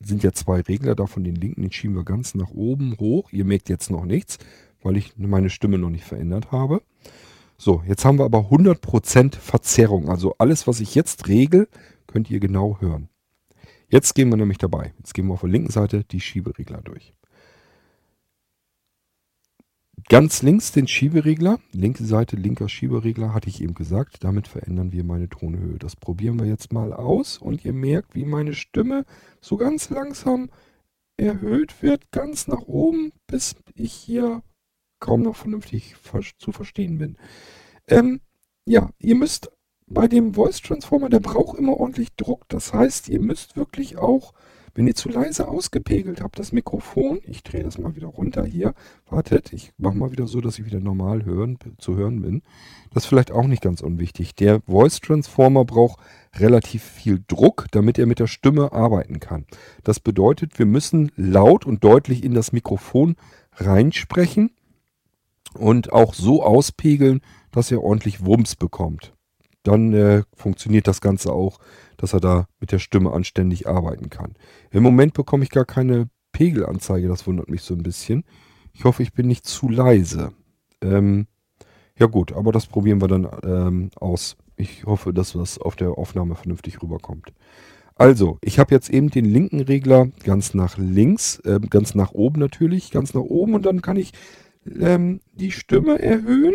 [0.00, 1.24] sind ja zwei Regler davon.
[1.24, 3.32] Den linken, den schieben wir ganz nach oben hoch.
[3.32, 4.38] Ihr merkt jetzt noch nichts,
[4.82, 6.82] weil ich meine Stimme noch nicht verändert habe.
[7.56, 10.08] So, jetzt haben wir aber 100% Verzerrung.
[10.08, 11.68] Also alles, was ich jetzt regel,
[12.06, 13.08] könnt ihr genau hören.
[13.88, 14.92] Jetzt gehen wir nämlich dabei.
[14.98, 17.14] Jetzt gehen wir auf der linken Seite die Schieberegler durch.
[20.08, 24.22] Ganz links den Schieberegler, linke Seite linker Schieberegler, hatte ich eben gesagt.
[24.22, 25.78] Damit verändern wir meine Tonhöhe.
[25.78, 29.04] Das probieren wir jetzt mal aus und ihr merkt, wie meine Stimme
[29.40, 30.50] so ganz langsam
[31.16, 34.42] erhöht wird, ganz nach oben, bis ich hier
[35.00, 35.96] kaum noch vernünftig
[36.38, 37.16] zu verstehen bin.
[37.88, 38.20] Ähm,
[38.66, 39.50] ja, ihr müsst
[39.86, 42.44] bei dem Voice Transformer, der braucht immer ordentlich Druck.
[42.48, 44.32] Das heißt, ihr müsst wirklich auch,
[44.74, 48.74] wenn ihr zu leise ausgepegelt habt, das Mikrofon, ich drehe das mal wieder runter hier,
[49.08, 52.42] wartet, ich mache mal wieder so, dass ich wieder normal hören, zu hören bin.
[52.92, 54.34] Das ist vielleicht auch nicht ganz unwichtig.
[54.34, 56.00] Der Voice Transformer braucht
[56.36, 59.46] relativ viel Druck, damit er mit der Stimme arbeiten kann.
[59.84, 63.16] Das bedeutet, wir müssen laut und deutlich in das Mikrofon
[63.54, 64.50] reinsprechen
[65.54, 69.12] und auch so auspegeln, dass er ordentlich Wumms bekommt.
[69.62, 71.58] Dann äh, funktioniert das Ganze auch,
[71.96, 74.34] dass er da mit der Stimme anständig arbeiten kann.
[74.70, 78.24] Im Moment bekomme ich gar keine Pegelanzeige, das wundert mich so ein bisschen.
[78.72, 80.32] Ich hoffe, ich bin nicht zu leise.
[80.80, 81.26] Ähm,
[81.98, 84.36] ja gut, aber das probieren wir dann ähm, aus.
[84.56, 87.32] Ich hoffe, dass das auf der Aufnahme vernünftig rüberkommt.
[87.96, 92.38] Also, ich habe jetzt eben den linken Regler ganz nach links, äh, ganz nach oben
[92.38, 94.12] natürlich, ganz nach oben und dann kann ich
[94.80, 96.54] ähm, die Stimme erhöhen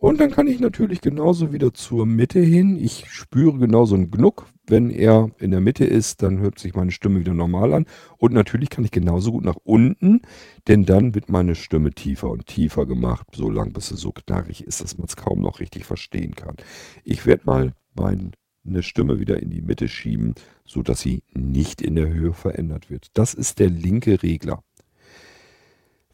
[0.00, 2.78] und dann kann ich natürlich genauso wieder zur Mitte hin.
[2.82, 4.46] Ich spüre genauso einen Gnuck.
[4.66, 7.86] Wenn er in der Mitte ist, dann hört sich meine Stimme wieder normal an.
[8.16, 10.22] Und natürlich kann ich genauso gut nach unten,
[10.68, 14.64] denn dann wird meine Stimme tiefer und tiefer gemacht, so lang bis sie so knarrig
[14.64, 16.56] ist, dass man es kaum noch richtig verstehen kann.
[17.04, 20.34] Ich werde mal meine Stimme wieder in die Mitte schieben,
[20.64, 23.08] sodass sie nicht in der Höhe verändert wird.
[23.12, 24.62] Das ist der linke Regler.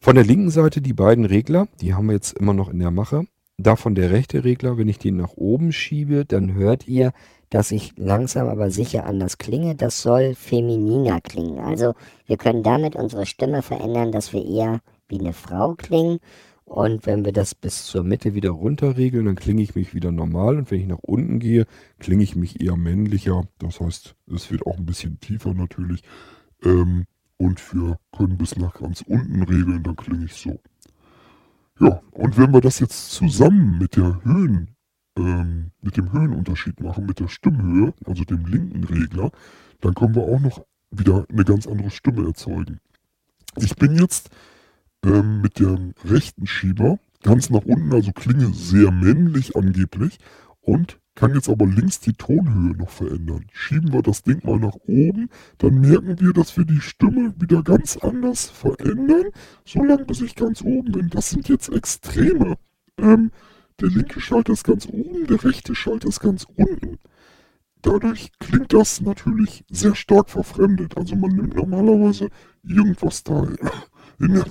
[0.00, 2.90] Von der linken Seite die beiden Regler, die haben wir jetzt immer noch in der
[2.90, 3.26] Mache.
[3.58, 7.12] Davon der rechte Regler, wenn ich den nach oben schiebe, dann hört ihr,
[7.48, 9.74] dass ich langsam aber sicher anders klinge.
[9.74, 11.60] Das soll femininer klingen.
[11.60, 11.94] Also
[12.26, 16.18] wir können damit unsere Stimme verändern, dass wir eher wie eine Frau klingen.
[16.64, 20.58] Und wenn wir das bis zur Mitte wieder runterregeln, dann klinge ich mich wieder normal.
[20.58, 21.66] Und wenn ich nach unten gehe,
[21.98, 23.48] klinge ich mich eher männlicher.
[23.58, 26.02] Das heißt, es wird auch ein bisschen tiefer natürlich.
[26.64, 27.06] Ähm,
[27.38, 30.58] und wir können bis nach ganz unten regeln, dann klinge ich so.
[31.78, 34.74] Ja, und wenn wir das jetzt zusammen mit der Höhen,
[35.18, 39.30] ähm, mit dem Höhenunterschied machen, mit der Stimmhöhe, also dem linken Regler,
[39.80, 42.80] dann können wir auch noch wieder eine ganz andere Stimme erzeugen.
[43.56, 44.30] Ich bin jetzt
[45.04, 50.18] ähm, mit dem rechten Schieber ganz nach unten, also klinge sehr männlich angeblich
[50.60, 53.46] und kann jetzt aber links die Tonhöhe noch verändern.
[53.50, 57.62] Schieben wir das Ding mal nach oben, dann merken wir, dass wir die Stimme wieder
[57.62, 59.30] ganz anders verändern,
[59.64, 61.08] solange bis ich ganz oben bin.
[61.08, 62.56] Das sind jetzt Extreme.
[62.98, 63.32] Ähm,
[63.80, 66.98] der linke Schalter ist ganz oben, der rechte Schalter ist ganz unten.
[67.80, 70.96] Dadurch klingt das natürlich sehr stark verfremdet.
[70.98, 72.28] Also man nimmt normalerweise
[72.62, 73.46] irgendwas da
[74.18, 74.46] in der,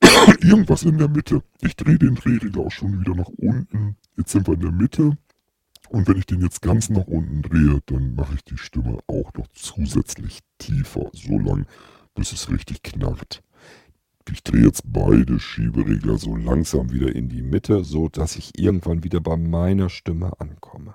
[0.40, 1.42] irgendwas in der Mitte.
[1.60, 3.96] Ich drehe den Drehregler auch schon wieder nach unten.
[4.16, 5.16] Jetzt sind wir in der Mitte.
[5.90, 9.34] Und wenn ich den jetzt ganz nach unten drehe, dann mache ich die Stimme auch
[9.34, 11.66] noch zusätzlich tiefer, so lang,
[12.14, 13.42] bis es richtig knarrt.
[14.30, 19.02] Ich drehe jetzt beide Schieberegler so langsam wieder in die Mitte, so dass ich irgendwann
[19.02, 20.94] wieder bei meiner Stimme ankomme.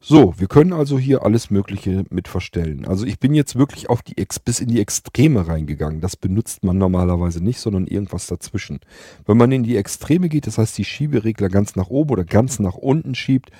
[0.00, 2.86] So, wir können also hier alles Mögliche mit verstellen.
[2.86, 6.00] Also ich bin jetzt wirklich auf die Ex bis in die Extreme reingegangen.
[6.00, 8.78] Das benutzt man normalerweise nicht, sondern irgendwas dazwischen.
[9.26, 12.60] Wenn man in die Extreme geht, das heißt die Schieberegler ganz nach oben oder ganz
[12.60, 13.50] nach unten schiebt,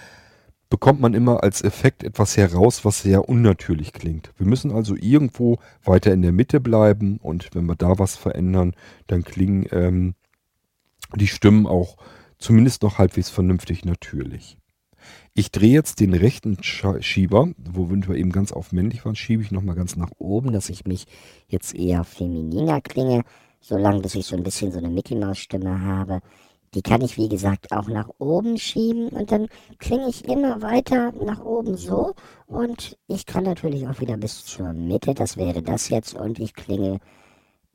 [0.71, 4.33] bekommt man immer als Effekt etwas heraus, was sehr unnatürlich klingt.
[4.37, 8.75] Wir müssen also irgendwo weiter in der Mitte bleiben und wenn wir da was verändern,
[9.09, 10.15] dann klingen ähm,
[11.17, 11.97] die Stimmen auch
[12.39, 14.57] zumindest noch halbwegs vernünftig natürlich.
[15.39, 19.53] Ich drehe jetzt den rechten Schieber, wo wir eben ganz auf männlich waren, schiebe ich
[19.53, 21.07] nochmal ganz nach oben, dass ich mich
[21.47, 23.23] jetzt eher femininer klinge,
[23.61, 26.23] solange bis ich so ein bisschen so eine Mickey Maus Stimme habe.
[26.75, 29.47] Die kann ich, wie gesagt, auch nach oben schieben und dann
[29.79, 32.17] klinge ich immer weiter nach oben so.
[32.49, 36.53] Und ich kann natürlich auch wieder bis zur Mitte, das wäre das jetzt, und ich
[36.53, 36.99] klinge,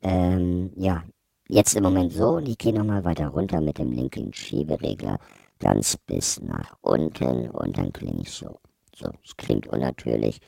[0.02, 1.02] ähm, ja,
[1.48, 5.18] jetzt im Moment so und ich gehe nochmal weiter runter mit dem linken Schieberegler
[5.64, 8.58] ganz bis nach unten und dann klinge ich so.
[8.94, 10.38] So, es klingt unnatürlich.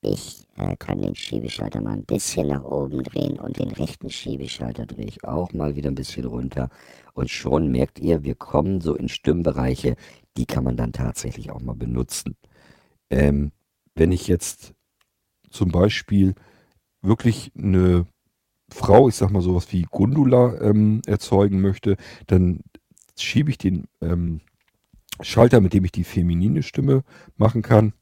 [0.00, 4.84] Ich äh, kann den Schiebeschalter mal ein bisschen nach oben drehen und den rechten Schiebeschalter
[4.84, 6.70] drehe ich auch mal wieder ein bisschen runter.
[7.14, 9.94] Und schon merkt ihr, wir kommen so in Stimmbereiche,
[10.36, 12.36] die kann man dann tatsächlich auch mal benutzen.
[13.10, 13.52] Ähm,
[13.94, 14.74] wenn ich jetzt
[15.50, 16.34] zum Beispiel
[17.00, 18.06] wirklich eine
[18.70, 21.96] Frau, ich sag mal sowas wie Gundula ähm, erzeugen möchte,
[22.26, 22.60] dann
[23.16, 24.40] schiebe ich den ähm,
[25.20, 27.02] Schalter, mit dem ich die feminine Stimme
[27.36, 27.92] machen kann,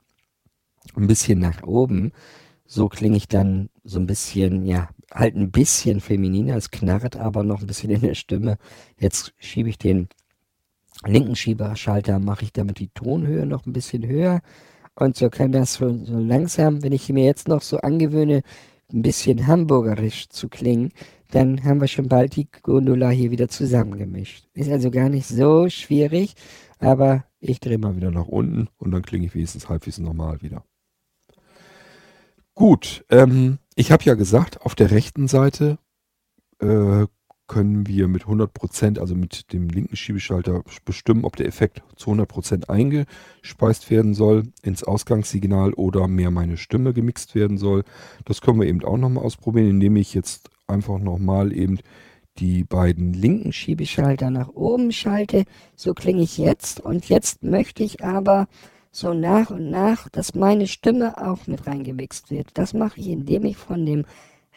[0.95, 2.13] ein bisschen nach oben.
[2.67, 6.57] So klinge ich dann so ein bisschen, ja, halt ein bisschen femininer.
[6.57, 8.59] Es knarrt aber noch ein bisschen in der Stimme.
[8.99, 10.09] Jetzt schiebe ich den
[11.05, 14.41] linken Schieberschalter, mache ich damit die Tonhöhe noch ein bisschen höher.
[14.95, 18.43] Und so kann das so, so langsam, wenn ich mir jetzt noch so angewöhne,
[18.93, 20.93] ein bisschen hamburgerisch zu klingen,
[21.31, 24.47] dann haben wir schon bald die Gondola hier wieder zusammengemischt.
[24.55, 26.35] Ist also gar nicht so schwierig,
[26.79, 30.65] aber ich drehe mal wieder nach unten und dann klinge ich wenigstens halbwegs normal wieder.
[32.55, 35.79] Gut, ähm, ich habe ja gesagt, auf der rechten Seite
[36.59, 37.07] äh,
[37.47, 42.69] können wir mit 100%, also mit dem linken Schiebeschalter bestimmen, ob der Effekt zu 100%
[42.69, 47.85] eingespeist werden soll ins Ausgangssignal oder mehr meine Stimme gemixt werden soll.
[48.25, 51.79] Das können wir eben auch nochmal ausprobieren, indem ich jetzt einfach nochmal eben
[52.39, 55.45] die beiden linken Schiebeschalter nach oben schalte.
[55.75, 56.81] So klinge ich jetzt.
[56.81, 58.47] Und jetzt möchte ich aber
[58.91, 62.51] so nach und nach, dass meine Stimme auch mit reingemixt wird.
[62.55, 64.05] Das mache ich, indem ich von dem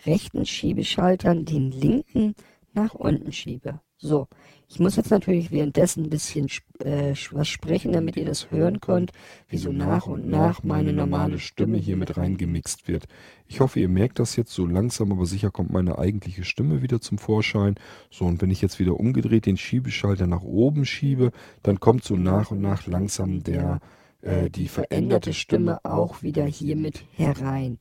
[0.05, 2.36] rechten Schiebeschalter den linken
[2.73, 3.82] nach unten schiebe.
[4.02, 4.30] So,
[4.70, 6.47] ich muss jetzt natürlich währenddessen ein bisschen
[6.80, 9.12] äh, was sprechen, damit ihr das hören könnt,
[9.50, 13.08] wie so nach und nach meine normale Stimme hier mit reingemixt wird.
[13.45, 17.02] Ich hoffe, ihr merkt das jetzt so langsam, aber sicher kommt meine eigentliche Stimme wieder
[17.02, 17.76] zum Vorschein.
[18.10, 21.32] So, und wenn ich jetzt wieder umgedreht den Schiebeschalter nach oben schiebe,
[21.62, 23.82] dann kommt so nach und nach langsam der,
[24.22, 27.80] äh, die veränderte Stimme auch wieder hier mit herein.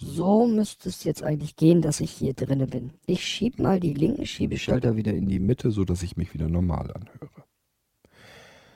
[0.00, 2.92] So müsste es jetzt eigentlich gehen, dass ich hier drinne bin.
[3.06, 6.92] Ich schiebe mal die linken Schiebeschalter wieder in die Mitte, sodass ich mich wieder normal
[6.92, 7.44] anhöre.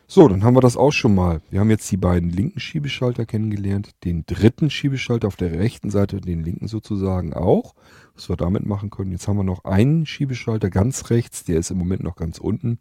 [0.09, 1.41] So, dann haben wir das auch schon mal.
[1.49, 6.21] Wir haben jetzt die beiden linken Schiebeschalter kennengelernt, den dritten Schiebeschalter auf der rechten Seite,
[6.21, 7.75] den linken sozusagen auch,
[8.15, 9.13] was wir damit machen können.
[9.13, 12.79] Jetzt haben wir noch einen Schiebeschalter ganz rechts, der ist im Moment noch ganz unten.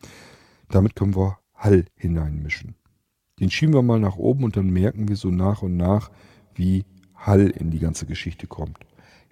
[0.68, 2.76] Damit können wir Hall hineinmischen.
[3.40, 6.10] Den schieben wir mal nach oben und dann merken wir so nach und nach,
[6.56, 6.86] wie
[7.22, 8.78] Hall in die ganze Geschichte kommt.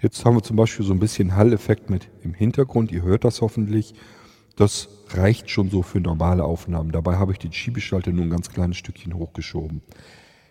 [0.02, 2.92] Jetzt haben wir zum Beispiel so ein bisschen Hall-Effekt mit im Hintergrund.
[2.92, 3.94] Ihr hört das hoffentlich.
[4.56, 6.92] Das reicht schon so für normale Aufnahmen.
[6.92, 9.82] Dabei habe ich den Schiebeschalter nur ein ganz kleines Stückchen hochgeschoben.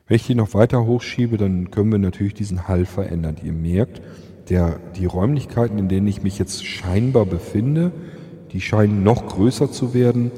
[0.07, 3.37] Wenn ich den noch weiter hochschiebe, dann können wir natürlich diesen Hall verändern.
[3.43, 4.01] Ihr merkt,
[4.49, 7.93] der, die Räumlichkeiten, in denen ich mich jetzt scheinbar befinde,
[8.53, 10.31] die scheinen noch größer zu werden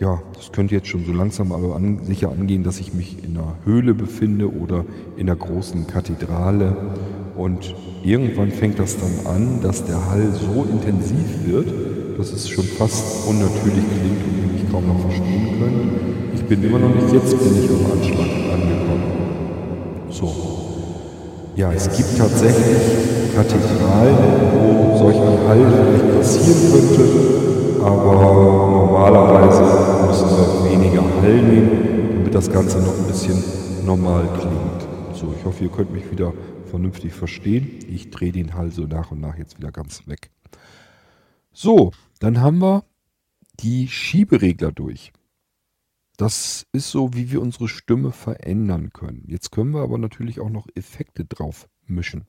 [0.00, 3.36] ja, das könnte jetzt schon so langsam aber an, sicher angehen, dass ich mich in
[3.36, 4.86] einer Höhle befinde oder
[5.18, 6.74] in einer großen Kathedrale.
[7.36, 11.68] Und irgendwann fängt das dann an, dass der Hall so intensiv wird,
[12.18, 16.34] dass es schon fast unnatürlich klingt und ihr mich kaum noch verstehen könnt.
[16.34, 19.02] Ich bin immer noch nicht, jetzt bin ich am Anschlag angekommen.
[20.08, 20.32] So.
[21.56, 24.16] Ja, es gibt tatsächlich Kathedralen,
[24.54, 27.49] wo solch ein Hall vielleicht passieren könnte,
[27.82, 28.14] aber
[28.70, 29.62] normalerweise
[30.06, 33.42] müssen wir weniger Hall nehmen, damit das Ganze noch ein bisschen
[33.84, 35.16] normal klingt.
[35.16, 36.32] So, ich hoffe, ihr könnt mich wieder
[36.66, 37.80] vernünftig verstehen.
[37.88, 40.30] Ich drehe den Hall so nach und nach jetzt wieder ganz weg.
[41.52, 42.84] So, dann haben wir
[43.60, 45.12] die Schieberegler durch.
[46.16, 49.24] Das ist so, wie wir unsere Stimme verändern können.
[49.26, 52.26] Jetzt können wir aber natürlich auch noch Effekte drauf mischen.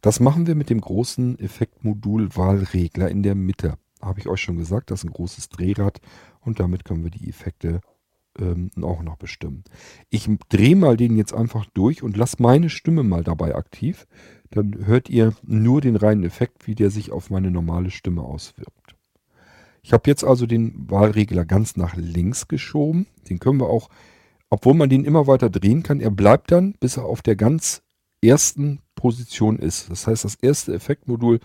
[0.00, 4.56] Das machen wir mit dem großen Effektmodul Wahlregler in der Mitte habe ich euch schon
[4.56, 6.00] gesagt, das ist ein großes Drehrad
[6.40, 7.80] und damit können wir die Effekte
[8.38, 9.64] ähm, auch noch bestimmen.
[10.10, 14.06] Ich drehe mal den jetzt einfach durch und lasse meine Stimme mal dabei aktiv.
[14.50, 18.94] Dann hört ihr nur den reinen Effekt, wie der sich auf meine normale Stimme auswirkt.
[19.82, 23.06] Ich habe jetzt also den Wahlregler ganz nach links geschoben.
[23.28, 23.90] Den können wir auch,
[24.48, 27.82] obwohl man den immer weiter drehen kann, er bleibt dann, bis er auf der ganz
[28.22, 29.90] ersten Position ist.
[29.90, 31.40] Das heißt, das erste Effektmodul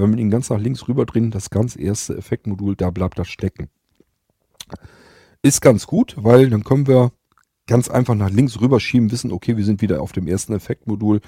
[0.00, 3.28] wenn wir ihn ganz nach links rüber drehen, das ganz erste Effektmodul, da bleibt das
[3.28, 3.68] stecken.
[5.42, 7.12] Ist ganz gut, weil dann können wir
[7.66, 11.20] ganz einfach nach links rüberschieben, wissen, okay, wir sind wieder auf dem ersten Effektmodul,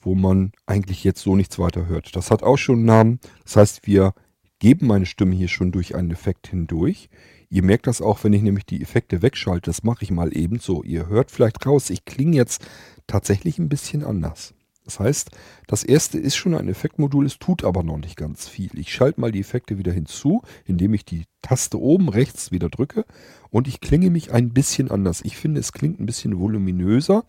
[0.00, 2.14] wo man eigentlich jetzt so nichts weiter hört.
[2.14, 3.20] Das hat auch schon einen Namen.
[3.44, 4.12] Das heißt, wir
[4.58, 7.08] geben meine Stimme hier schon durch einen Effekt hindurch.
[7.48, 9.70] Ihr merkt das auch, wenn ich nämlich die Effekte wegschalte.
[9.70, 10.82] Das mache ich mal eben so.
[10.82, 12.64] Ihr hört vielleicht raus, ich klinge jetzt
[13.06, 14.55] tatsächlich ein bisschen anders.
[14.86, 15.30] Das heißt,
[15.66, 18.70] das erste ist schon ein Effektmodul, es tut aber noch nicht ganz viel.
[18.78, 23.04] Ich schalte mal die Effekte wieder hinzu, indem ich die Taste oben rechts wieder drücke
[23.50, 25.22] und ich klinge mich ein bisschen anders.
[25.24, 27.24] Ich finde, es klingt ein bisschen voluminöser.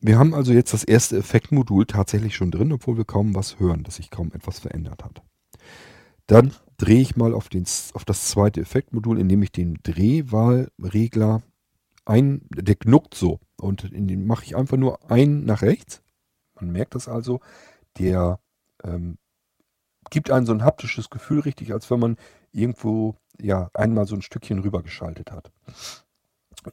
[0.00, 3.84] Wir haben also jetzt das erste Effektmodul tatsächlich schon drin, obwohl wir kaum was hören,
[3.84, 5.22] dass sich kaum etwas verändert hat.
[6.26, 11.42] Dann drehe ich mal auf, den, auf das zweite Effektmodul, indem ich den Drehwahlregler
[12.04, 16.02] ein, der knuckt so und den mache ich einfach nur ein nach rechts
[16.56, 17.40] man merkt das also,
[17.98, 18.38] der
[18.82, 19.18] ähm,
[20.10, 22.16] gibt einem so ein haptisches Gefühl, richtig, als wenn man
[22.52, 25.50] irgendwo ja einmal so ein Stückchen rübergeschaltet hat.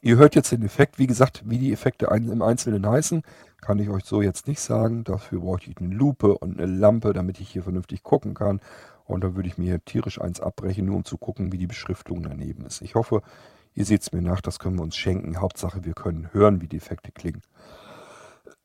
[0.00, 3.22] Ihr hört jetzt den Effekt, wie gesagt, wie die Effekte im Einzelnen heißen,
[3.60, 5.04] kann ich euch so jetzt nicht sagen.
[5.04, 8.60] Dafür brauche ich eine Lupe und eine Lampe, damit ich hier vernünftig gucken kann.
[9.04, 12.22] Und dann würde ich mir tierisch eins abbrechen, nur um zu gucken, wie die Beschriftung
[12.22, 12.80] daneben ist.
[12.80, 13.22] Ich hoffe,
[13.74, 15.40] ihr seht es mir nach, das können wir uns schenken.
[15.40, 17.42] Hauptsache, wir können hören, wie die Effekte klingen.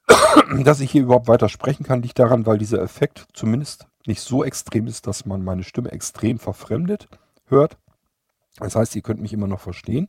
[0.64, 4.44] Dass ich hier überhaupt weiter sprechen kann, liegt daran, weil dieser Effekt zumindest nicht so
[4.44, 7.08] extrem ist, dass man meine Stimme extrem verfremdet
[7.46, 7.78] hört.
[8.60, 10.08] Das heißt, ihr könnt mich immer noch verstehen.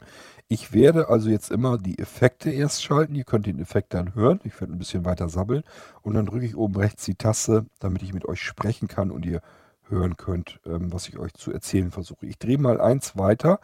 [0.49, 3.15] Ich werde also jetzt immer die Effekte erst schalten.
[3.15, 4.41] Ihr könnt den Effekt dann hören.
[4.45, 5.65] Ich werde ein bisschen weiter sabbeln.
[6.01, 9.27] Und dann drücke ich oben rechts die Taste, damit ich mit euch sprechen kann und
[9.27, 9.43] ihr
[9.89, 12.27] hören könnt, ähm, was ich euch zu erzählen versuche.
[12.27, 13.61] Ich drehe mal eins weiter.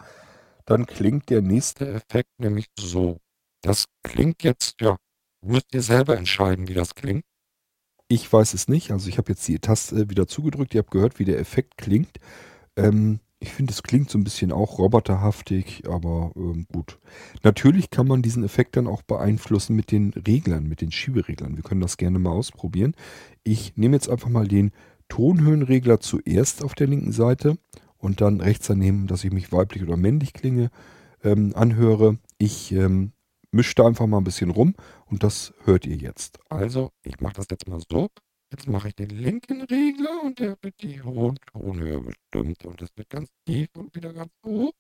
[0.67, 3.21] Dann klingt der nächste Effekt nämlich so.
[3.63, 4.97] Das klingt jetzt, ja,
[5.45, 7.25] Müsst ihr selber entscheiden, wie das klingt.
[8.09, 8.91] Ich weiß es nicht.
[8.91, 10.75] Also ich habe jetzt die Taste wieder zugedrückt.
[10.75, 12.19] Ihr habt gehört, wie der Effekt klingt.
[12.77, 16.99] Ähm, ich finde, es klingt so ein bisschen auch roboterhaftig, aber ähm, gut.
[17.43, 21.57] Natürlich kann man diesen Effekt dann auch beeinflussen mit den Reglern, mit den Schiebereglern.
[21.57, 22.95] Wir können das gerne mal ausprobieren.
[23.43, 24.73] Ich nehme jetzt einfach mal den
[25.09, 27.59] Tonhöhenregler zuerst auf der linken Seite
[27.99, 30.71] und dann rechts daneben, dass ich mich weiblich oder männlich klinge,
[31.23, 32.19] ähm, anhöre.
[32.39, 33.13] Ich ähm,
[33.55, 34.75] mischt da einfach mal ein bisschen rum
[35.07, 36.39] und das hört ihr jetzt.
[36.51, 38.09] Also, ich mache das jetzt mal so.
[38.53, 42.65] Jetzt mache ich den linken Regler und der wird die hohe Tonhöhe bestimmt.
[42.65, 44.73] Und das wird ganz tief und wieder ganz hoch.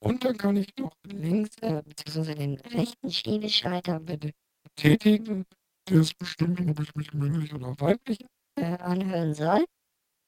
[0.00, 2.34] Und dann kann ich noch links äh, bzw.
[2.34, 5.44] den rechten Schiebeschalter betätigen.
[5.88, 8.24] Der ist bestimmt, ob ich mich männlich oder weiblich
[8.56, 9.64] äh, anhören soll.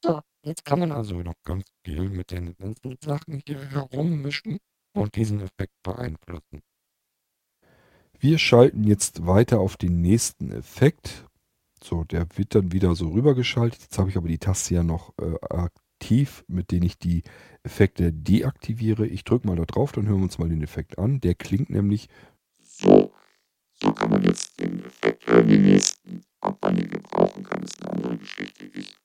[0.04, 4.58] So, jetzt kann man also noch ganz viel mit den ganzen Sachen hier herummischen
[4.94, 6.62] und diesen Effekt beeinflussen.
[8.24, 11.26] Wir schalten jetzt weiter auf den nächsten Effekt.
[11.82, 13.82] So, der wird dann wieder so rübergeschaltet.
[13.82, 17.22] Jetzt habe ich aber die Taste ja noch äh, aktiv, mit denen ich die
[17.64, 19.06] Effekte deaktiviere.
[19.06, 21.20] Ich drücke mal da drauf, dann hören wir uns mal den Effekt an.
[21.20, 22.08] Der klingt nämlich
[22.62, 23.12] so.
[23.74, 25.46] So kann man jetzt den Effekt hören.
[25.46, 28.64] Den nächsten, ob man ihn gebrauchen kann, ist eine andere Geschichte.
[28.64, 28.96] Ich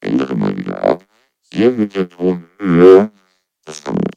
[0.00, 1.04] ändere mal wieder ab.
[1.52, 3.12] Hier wird der Ton höher.
[3.66, 4.07] Das kann man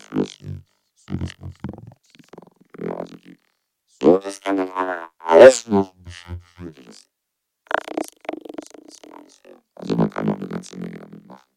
[0.00, 0.64] beeinflussen.
[0.94, 3.36] So dass man so ja, also die,
[3.86, 7.06] so kann dann aber alles noch ein bisschen schwieriges.
[9.74, 11.50] Also man kann noch eine ganze Menge damit machen.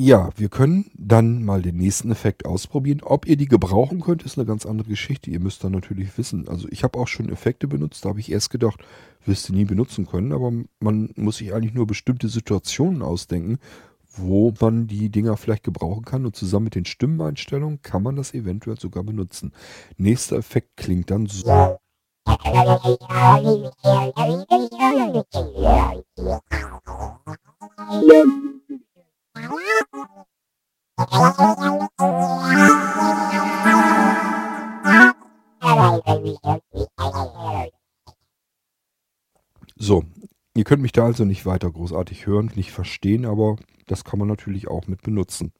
[0.00, 3.00] Ja, wir können dann mal den nächsten Effekt ausprobieren.
[3.02, 5.28] Ob ihr die gebrauchen könnt, ist eine ganz andere Geschichte.
[5.28, 6.46] Ihr müsst dann natürlich wissen.
[6.46, 8.80] Also ich habe auch schon Effekte benutzt, da habe ich erst gedacht,
[9.26, 10.32] wirst du nie benutzen können.
[10.32, 13.58] Aber man muss sich eigentlich nur bestimmte Situationen ausdenken,
[14.16, 16.26] wo man die Dinger vielleicht gebrauchen kann.
[16.26, 19.52] Und zusammen mit den Stimmeneinstellungen kann man das eventuell sogar benutzen.
[19.96, 21.78] Nächster Effekt klingt dann so.
[39.80, 40.02] So,
[40.58, 43.56] ihr könnt mich da also nicht weiter großartig hören, nicht verstehen, aber
[43.86, 45.52] das kann man natürlich auch mit benutzen.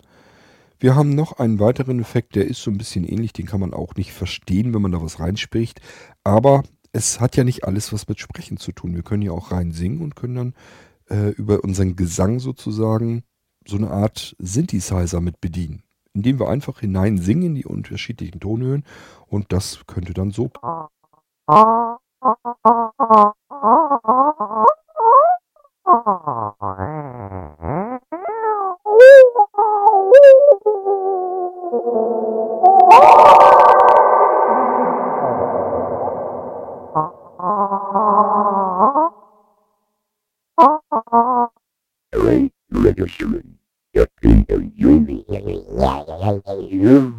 [0.81, 3.73] Wir haben noch einen weiteren Effekt, der ist so ein bisschen ähnlich, den kann man
[3.73, 5.81] auch nicht verstehen, wenn man da was reinspricht,
[6.25, 8.97] aber es hat ja nicht alles was mit Sprechen zu tun.
[8.97, 10.55] Wir können ja auch rein singen und können dann
[11.11, 13.23] äh, über unseren Gesang sozusagen
[13.69, 18.83] so eine Art Synthesizer mit bedienen, indem wir einfach hinein singen in die unterschiedlichen Tonhöhen
[19.29, 20.51] und das könnte dann so.
[26.09, 26.49] Nächsten
[46.21, 47.18] Effekt.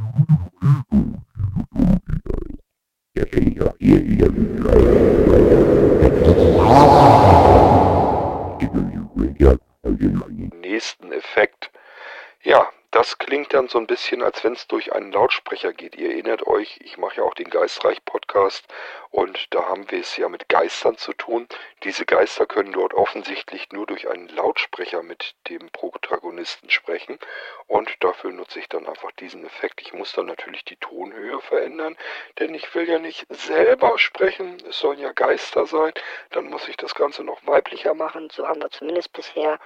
[13.70, 15.96] So ein bisschen, als wenn es durch einen Lautsprecher geht.
[15.96, 18.66] Ihr erinnert euch, ich mache ja auch den Geistreich-Podcast
[19.12, 21.48] und da haben wir es ja mit Geistern zu tun.
[21.84, 27.20] Diese Geister können dort offensichtlich nur durch einen Lautsprecher mit dem Protagonisten sprechen
[27.68, 29.82] und dafür nutze ich dann einfach diesen Effekt.
[29.82, 31.98] Ich muss dann natürlich die Tonhöhe verändern,
[32.40, 35.94] denn ich will ja nicht selber sprechen, es sollen ja Geister sein.
[36.32, 38.30] Dann muss ich das Ganze noch weiblicher machen.
[38.32, 39.60] So haben wir zumindest bisher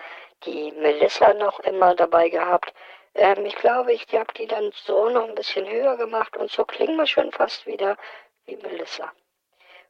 [0.46, 2.74] die Melissa noch immer dabei gehabt.
[3.16, 6.66] Ähm, ich glaube, ich habe die dann so noch ein bisschen höher gemacht und so
[6.66, 7.98] klingen wir schon fast wieder
[8.46, 9.12] wie Melissa.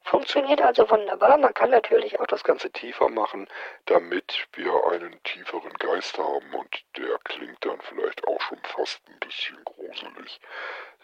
[0.06, 1.38] Funktioniert also wunderbar.
[1.38, 3.48] Man kann natürlich auch das Ganze tiefer machen,
[3.86, 9.20] damit wir einen tieferen Geist haben und der klingt dann vielleicht auch schon fast ein
[9.20, 10.42] bisschen gruselig.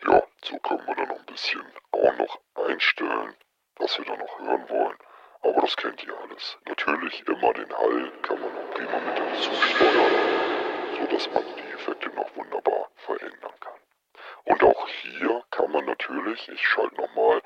[0.05, 3.35] Ja, so können wir dann noch ein bisschen auch noch einstellen,
[3.77, 4.97] was wir dann noch hören wollen.
[5.41, 6.57] Aber das kennt ihr alles.
[6.67, 10.11] Natürlich immer den Hall kann man auch prima mit dazu steuern,
[10.99, 13.79] sodass man die Effekte noch wunderbar verändern kann.
[14.43, 17.41] Und auch hier kann man natürlich, ich schalte nochmal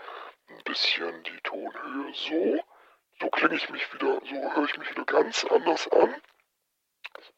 [0.50, 2.64] ein bisschen die Tonhöhe so.
[3.22, 6.16] So klinge ich mich wieder, so höre ich mich wieder ganz anders an.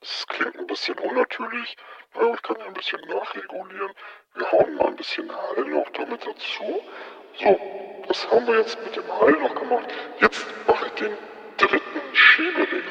[0.02, 1.76] Es klingt ein bisschen unnatürlich,
[2.14, 3.92] aber ich kann ja ein bisschen nachregulieren.
[4.36, 6.82] Wir hauen mal ein bisschen Hall noch damit dazu.
[7.38, 9.94] So, das haben wir jetzt mit dem Hall noch gemacht.
[10.20, 11.18] Jetzt mache ich den
[11.58, 12.16] dritten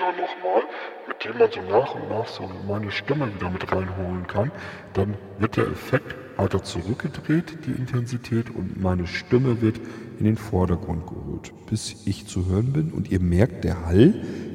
[0.05, 0.63] Schieberegler nochmal,
[1.09, 4.51] mit dem man so nach und nach so meine Stimme wieder mit reinholen kann.
[4.93, 9.81] Dann wird der Effekt weiter zurückgedreht, die Intensität, und meine Stimme wird
[10.19, 12.93] in den Vordergrund geholt, bis ich zu hören bin.
[12.93, 14.15] Und ihr merkt, der Hall,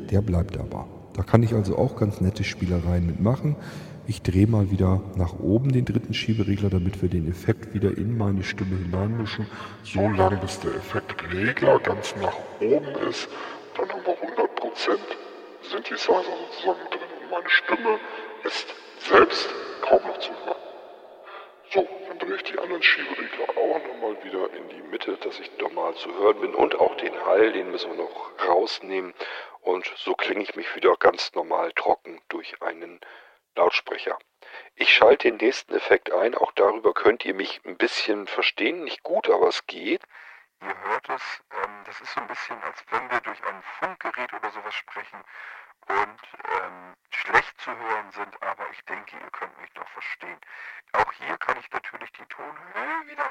[0.10, 0.88] der bleibt aber.
[1.14, 3.56] Da kann ich also auch ganz nette Spielereien mitmachen.
[4.08, 8.18] Ich drehe mal wieder nach oben den dritten Schieberegler, damit wir den Effekt wieder in
[8.18, 9.46] meine Stimme hineinmischen,
[9.84, 13.30] so lange bis der Effektregler ganz nach oben ist
[13.80, 15.19] dann haben wir 100%
[15.62, 18.00] Synthesizer sozusagen drin und meine Stimme
[18.44, 19.50] ist selbst
[19.82, 20.56] kaum noch zu hören.
[21.72, 25.52] So, dann drehe ich die anderen Schieberegler auch nochmal wieder in die Mitte, dass ich
[25.60, 29.14] normal zu hören bin und auch den Hall, den müssen wir noch rausnehmen
[29.62, 33.00] und so klinge ich mich wieder ganz normal trocken durch einen
[33.56, 34.18] Lautsprecher.
[34.76, 39.04] Ich schalte den nächsten Effekt ein, auch darüber könnt ihr mich ein bisschen verstehen, nicht
[39.04, 40.02] gut, aber es geht.
[40.62, 44.34] Ihr hört es, ähm, das ist so ein bisschen, als wenn wir durch ein Funkgerät
[44.34, 45.24] oder sowas sprechen
[45.88, 46.20] und
[46.62, 50.40] ähm, schlecht zu hören sind, aber ich denke, ihr könnt mich doch verstehen.
[50.94, 53.26] Auch hier kann ich natürlich die Tonhöhe wieder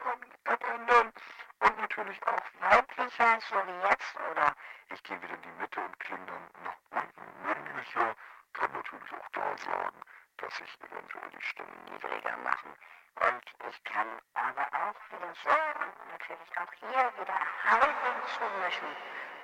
[0.45, 1.13] abändern
[1.61, 4.55] und natürlich auch weiblicher, so wie jetzt, oder
[4.89, 8.17] ich gehe wieder in die Mitte und klinge dann nach unten männlicher,
[8.55, 10.01] kann natürlich auch da sagen,
[10.39, 12.75] dass ich eventuell die Stimme niedriger machen
[13.71, 15.51] ich kann aber auch wieder so
[16.13, 18.89] natürlich auch hier wieder Hall hinzumischen.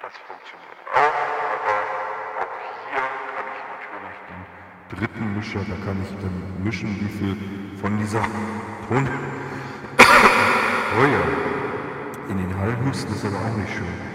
[0.01, 1.15] Das funktioniert auch,
[1.55, 1.79] aber
[2.41, 2.55] auch
[2.89, 4.43] hier kann ich natürlich den
[4.97, 7.35] dritten Mischer, da kann ich dann mischen, wie viel
[7.81, 8.23] von dieser
[8.89, 9.05] Ton...
[11.15, 11.25] ja,
[12.29, 14.15] in den Hall husten ist aber auch nicht schön.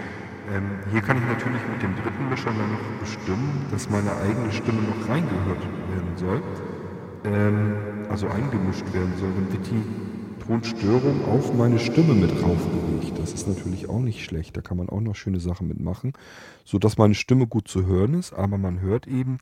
[0.52, 4.52] Ähm, hier kann ich natürlich mit dem dritten Mischer dann noch bestimmen, dass meine eigene
[4.52, 6.69] Stimme noch reingehört werden soll
[7.24, 13.18] ähm, also eingemischt werden soll, dann wird die Tonstörung auf meine Stimme mit raufgelegt.
[13.18, 14.56] Das ist natürlich auch nicht schlecht.
[14.56, 16.12] Da kann man auch noch schöne Sachen mitmachen,
[16.64, 19.38] sodass meine Stimme gut zu hören ist, aber man hört eben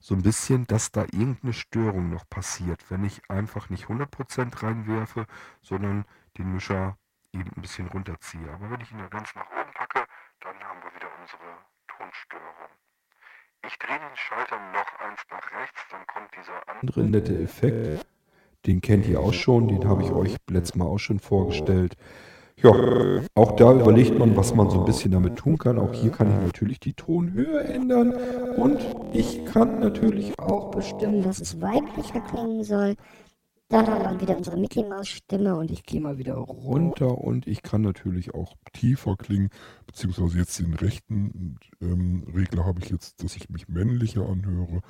[0.00, 5.26] so ein bisschen, dass da irgendeine Störung noch passiert, wenn ich einfach nicht 100% reinwerfe,
[5.62, 6.04] sondern
[6.38, 6.96] den Mischer
[7.32, 8.50] eben ein bisschen runterziehe.
[8.52, 10.06] Aber wenn ich ihn da ganz nach oben packe,
[10.40, 11.58] dann haben wir wieder unsere
[11.88, 12.87] Tonstörung.
[13.66, 18.06] Ich drehe den Schalter noch eins nach rechts, dann kommt dieser andere nette Effekt.
[18.66, 21.96] Den kennt ihr auch schon, den habe ich euch letztes Mal auch schon vorgestellt.
[22.56, 22.72] Ja,
[23.34, 25.78] auch da überlegt man, was man so ein bisschen damit tun kann.
[25.78, 28.12] Auch hier kann ich natürlich die Tonhöhe ändern
[28.56, 28.80] und
[29.12, 32.96] ich kann natürlich auch bestimmen, dass es weiblicher klingen soll.
[33.70, 37.82] Wir wieder unsere Mickey Maus Stimme und ich gehe mal wieder runter und ich kann
[37.82, 39.50] natürlich auch tiefer klingen,
[39.86, 44.80] beziehungsweise jetzt den rechten ähm, Regler habe ich jetzt, dass ich mich männlicher anhöre.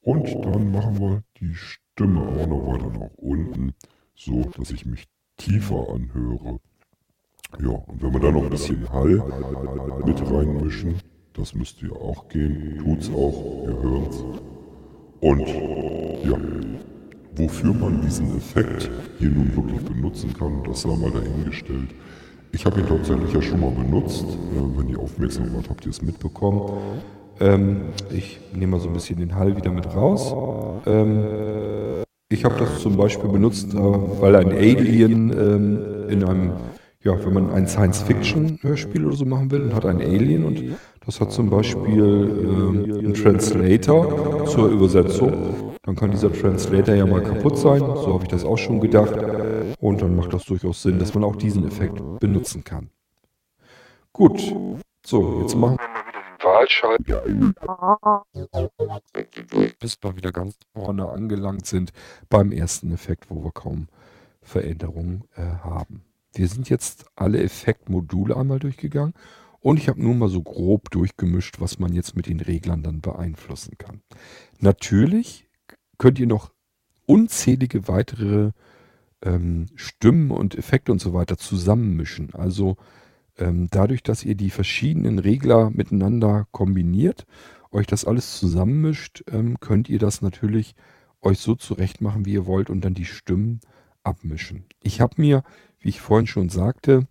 [0.00, 3.74] Und dann machen wir die Stimme auch noch weiter nach unten,
[4.14, 5.04] so dass ich mich
[5.36, 6.58] tiefer anhöre.
[7.60, 10.94] Ja, und wenn wir dann noch ein bisschen Hall mit reinmischen,
[11.34, 14.24] das müsste ja auch gehen, tut's auch, wir hören's.
[15.20, 15.46] Und
[16.24, 16.91] ja,
[17.36, 21.88] Wofür man diesen Effekt hier nun wirklich benutzen kann, das sei mal dahingestellt.
[22.52, 24.26] Ich habe ihn tatsächlich ja schon mal benutzt.
[24.26, 26.70] Äh, wenn ihr aufmerksam wart, habt ihr es mitbekommen.
[27.40, 27.80] Ähm,
[28.10, 30.34] ich nehme mal so ein bisschen den Hall wieder mit raus.
[30.86, 36.52] Ähm, ich habe das zum Beispiel benutzt, äh, weil ein Alien ähm, in einem,
[37.02, 40.62] ja, wenn man ein Science-Fiction-Hörspiel oder so machen will und hat ein Alien und
[41.06, 45.71] das hat zum Beispiel äh, einen Translator zur Übersetzung.
[45.82, 49.16] Dann kann dieser Translator ja mal kaputt sein, so habe ich das auch schon gedacht.
[49.80, 52.90] Und dann macht das durchaus Sinn, dass man auch diesen Effekt benutzen kann.
[54.12, 54.40] Gut,
[55.04, 57.24] so, jetzt machen wir mal wieder den Wahlschalter.
[59.80, 61.92] Bis wir wieder ganz vorne angelangt sind
[62.28, 63.88] beim ersten Effekt, wo wir kaum
[64.40, 66.04] Veränderungen äh, haben.
[66.34, 69.14] Wir sind jetzt alle Effektmodule einmal durchgegangen
[69.60, 73.00] und ich habe nur mal so grob durchgemischt, was man jetzt mit den Reglern dann
[73.00, 74.02] beeinflussen kann.
[74.60, 75.48] Natürlich
[76.02, 76.50] könnt ihr noch
[77.06, 78.50] unzählige weitere
[79.22, 82.34] ähm, Stimmen und Effekte und so weiter zusammenmischen.
[82.34, 82.76] Also
[83.38, 87.24] ähm, dadurch, dass ihr die verschiedenen Regler miteinander kombiniert,
[87.70, 90.74] euch das alles zusammenmischt, ähm, könnt ihr das natürlich
[91.20, 93.60] euch so zurecht machen, wie ihr wollt und dann die Stimmen
[94.02, 94.64] abmischen.
[94.82, 95.44] Ich habe mir,
[95.78, 97.06] wie ich vorhin schon sagte,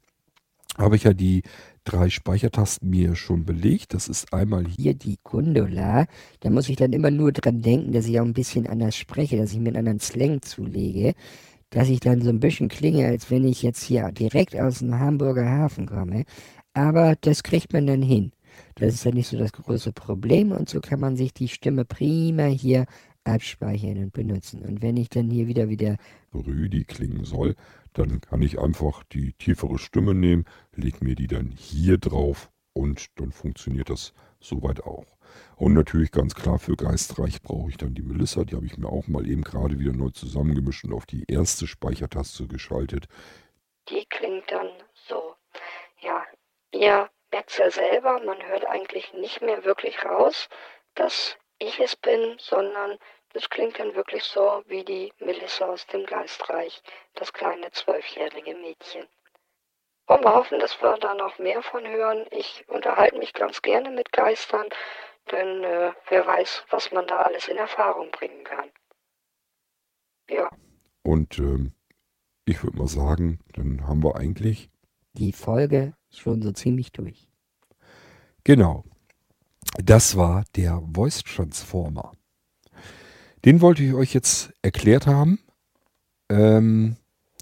[0.78, 1.44] habe ich ja die
[1.84, 3.94] drei Speichertasten mir schon belegt.
[3.94, 6.06] Das ist einmal hier die Gundula.
[6.42, 9.38] Da muss ich dann immer nur dran denken, dass ich auch ein bisschen anders spreche,
[9.38, 11.14] dass ich mir einen anderen Slang zulege,
[11.70, 15.00] dass ich dann so ein bisschen klinge, als wenn ich jetzt hier direkt aus dem
[15.00, 16.26] Hamburger Hafen komme.
[16.74, 18.32] Aber das kriegt man dann hin.
[18.76, 21.86] Das ist ja nicht so das große Problem und so kann man sich die Stimme
[21.86, 22.86] prima hier
[23.24, 24.62] abspeichern und benutzen.
[24.62, 25.98] Und wenn ich dann hier wieder wieder
[26.34, 27.56] Rüdi klingen soll,
[27.94, 30.46] dann kann ich einfach die tiefere Stimme nehmen,
[30.76, 35.06] leg mir die dann hier drauf und dann funktioniert das soweit auch.
[35.56, 38.90] Und natürlich ganz klar für Geistreich brauche ich dann die Melissa, die habe ich mir
[38.90, 43.08] auch mal eben gerade wieder neu zusammengemischt und auf die erste Speichertaste geschaltet.
[43.90, 44.70] Die klingt dann
[45.08, 45.36] so.
[46.00, 46.24] Ja,
[46.72, 50.50] ihr merkt ja selber, man hört eigentlich nicht mehr wirklich raus,
[50.96, 52.98] dass ich es bin, sondern
[53.34, 56.82] das klingt dann wirklich so wie die Melissa aus dem Geistreich,
[57.16, 59.08] das kleine zwölfjährige Mädchen.
[60.08, 62.26] Und wir hoffen, dass wir da noch mehr von hören.
[62.32, 64.68] Ich unterhalte mich ganz gerne mit Geistern,
[65.32, 68.70] denn äh, wer weiß, was man da alles in Erfahrung bringen kann.
[70.30, 70.50] Ja.
[71.04, 71.74] Und ähm,
[72.46, 74.70] ich würde mal sagen, dann haben wir eigentlich
[75.14, 77.30] die Folge schon so ziemlich durch.
[78.44, 78.84] Genau.
[79.78, 82.12] Das war der Voice Transformer.
[83.46, 85.40] Den wollte ich euch jetzt erklärt haben.
[86.30, 86.98] Ähm,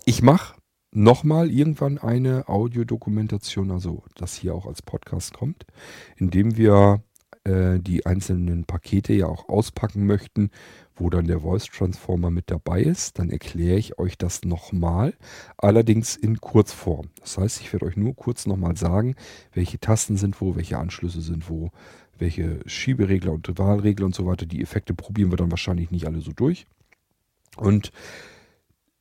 [0.05, 0.55] ich mache
[0.91, 5.65] nochmal irgendwann eine Audiodokumentation, also das hier auch als Podcast kommt,
[6.17, 7.03] indem wir
[7.43, 10.51] äh, die einzelnen Pakete ja auch auspacken möchten,
[10.95, 13.19] wo dann der Voice Transformer mit dabei ist.
[13.19, 15.13] Dann erkläre ich euch das nochmal,
[15.57, 17.09] allerdings in Kurzform.
[17.19, 19.15] Das heißt, ich werde euch nur kurz nochmal sagen,
[19.53, 21.71] welche Tasten sind wo, welche Anschlüsse sind wo,
[22.19, 24.45] welche Schieberegler und Wahlregler und so weiter.
[24.45, 26.65] Die Effekte probieren wir dann wahrscheinlich nicht alle so durch.
[27.57, 27.91] Und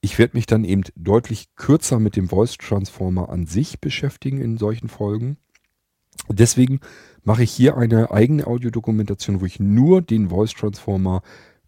[0.01, 4.57] ich werde mich dann eben deutlich kürzer mit dem Voice Transformer an sich beschäftigen in
[4.57, 5.37] solchen Folgen.
[6.29, 6.81] Deswegen
[7.25, 11.23] mache ich hier eine eigene Audiodokumentation, wo ich nur den Voice Transformer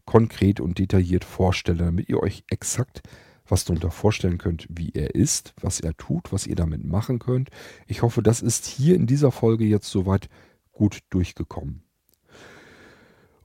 [0.05, 3.03] konkret und detailliert vorstelle, damit ihr euch exakt
[3.51, 7.51] was darunter vorstellen könnt, wie er ist, was er tut, was ihr damit machen könnt.
[7.87, 10.29] Ich hoffe, das ist hier in dieser Folge jetzt soweit
[10.73, 11.83] gut durchgekommen.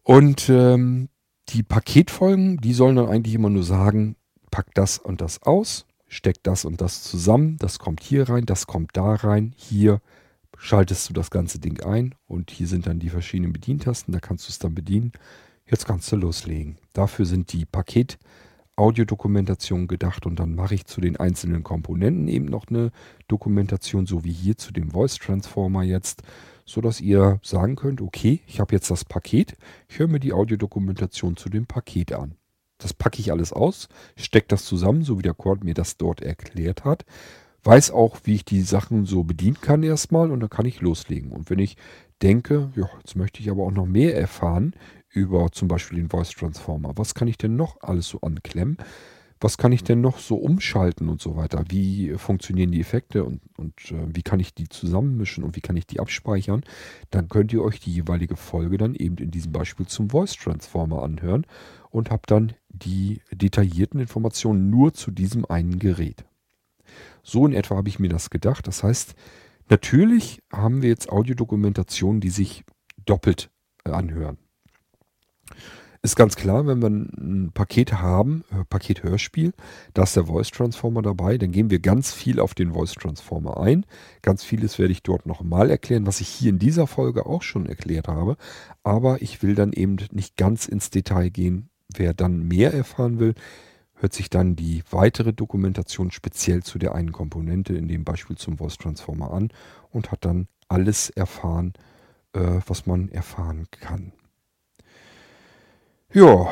[0.03, 1.09] Und ähm,
[1.49, 4.15] die Paketfolgen, die sollen dann eigentlich immer nur sagen,
[4.51, 8.67] pack das und das aus, steck das und das zusammen, das kommt hier rein, das
[8.67, 10.01] kommt da rein, hier
[10.57, 14.47] schaltest du das ganze Ding ein und hier sind dann die verschiedenen Bedientasten, da kannst
[14.47, 15.11] du es dann bedienen.
[15.67, 16.77] Jetzt kannst du loslegen.
[16.93, 18.19] Dafür sind die Paket
[18.75, 22.91] Audiodokumentation gedacht und dann mache ich zu den einzelnen Komponenten eben noch eine
[23.27, 26.23] Dokumentation, so wie hier zu dem Voice Transformer jetzt
[26.65, 29.55] so dass ihr sagen könnt, okay, ich habe jetzt das Paket,
[29.87, 32.35] ich höre mir die Audiodokumentation zu dem Paket an.
[32.79, 36.21] Das packe ich alles aus, stecke das zusammen, so wie der Cord mir das dort
[36.21, 37.05] erklärt hat,
[37.63, 41.31] weiß auch, wie ich die Sachen so bedienen kann erstmal und dann kann ich loslegen.
[41.31, 41.77] Und wenn ich
[42.21, 44.75] denke, ja, jetzt möchte ich aber auch noch mehr erfahren
[45.15, 48.77] über zum Beispiel den Voice Transformer, was kann ich denn noch alles so anklemmen?
[49.45, 51.65] was kann ich denn noch so umschalten und so weiter?
[51.67, 55.75] Wie funktionieren die Effekte und, und äh, wie kann ich die zusammenmischen und wie kann
[55.75, 56.63] ich die abspeichern?
[57.11, 61.03] Dann könnt ihr euch die jeweilige Folge dann eben in diesem Beispiel zum Voice Transformer
[61.03, 61.45] anhören
[61.89, 66.25] und habt dann die detaillierten Informationen nur zu diesem einen Gerät.
[67.21, 68.67] So in etwa habe ich mir das gedacht.
[68.67, 69.15] Das heißt,
[69.69, 72.63] natürlich haben wir jetzt Audiodokumentationen, die sich
[73.05, 73.49] doppelt
[73.85, 74.37] äh, anhören
[76.05, 79.53] ist ganz klar, wenn wir ein Paket haben, äh, Paket Hörspiel,
[79.95, 83.57] da ist der Voice Transformer dabei, dann gehen wir ganz viel auf den Voice Transformer
[83.57, 83.85] ein.
[84.21, 87.65] Ganz vieles werde ich dort nochmal erklären, was ich hier in dieser Folge auch schon
[87.65, 88.37] erklärt habe.
[88.83, 91.69] Aber ich will dann eben nicht ganz ins Detail gehen.
[91.91, 93.33] Wer dann mehr erfahren will,
[93.95, 98.59] hört sich dann die weitere Dokumentation speziell zu der einen Komponente, in dem Beispiel zum
[98.59, 99.49] Voice Transformer an
[99.89, 101.73] und hat dann alles erfahren,
[102.33, 104.11] äh, was man erfahren kann.
[106.13, 106.47] Ja,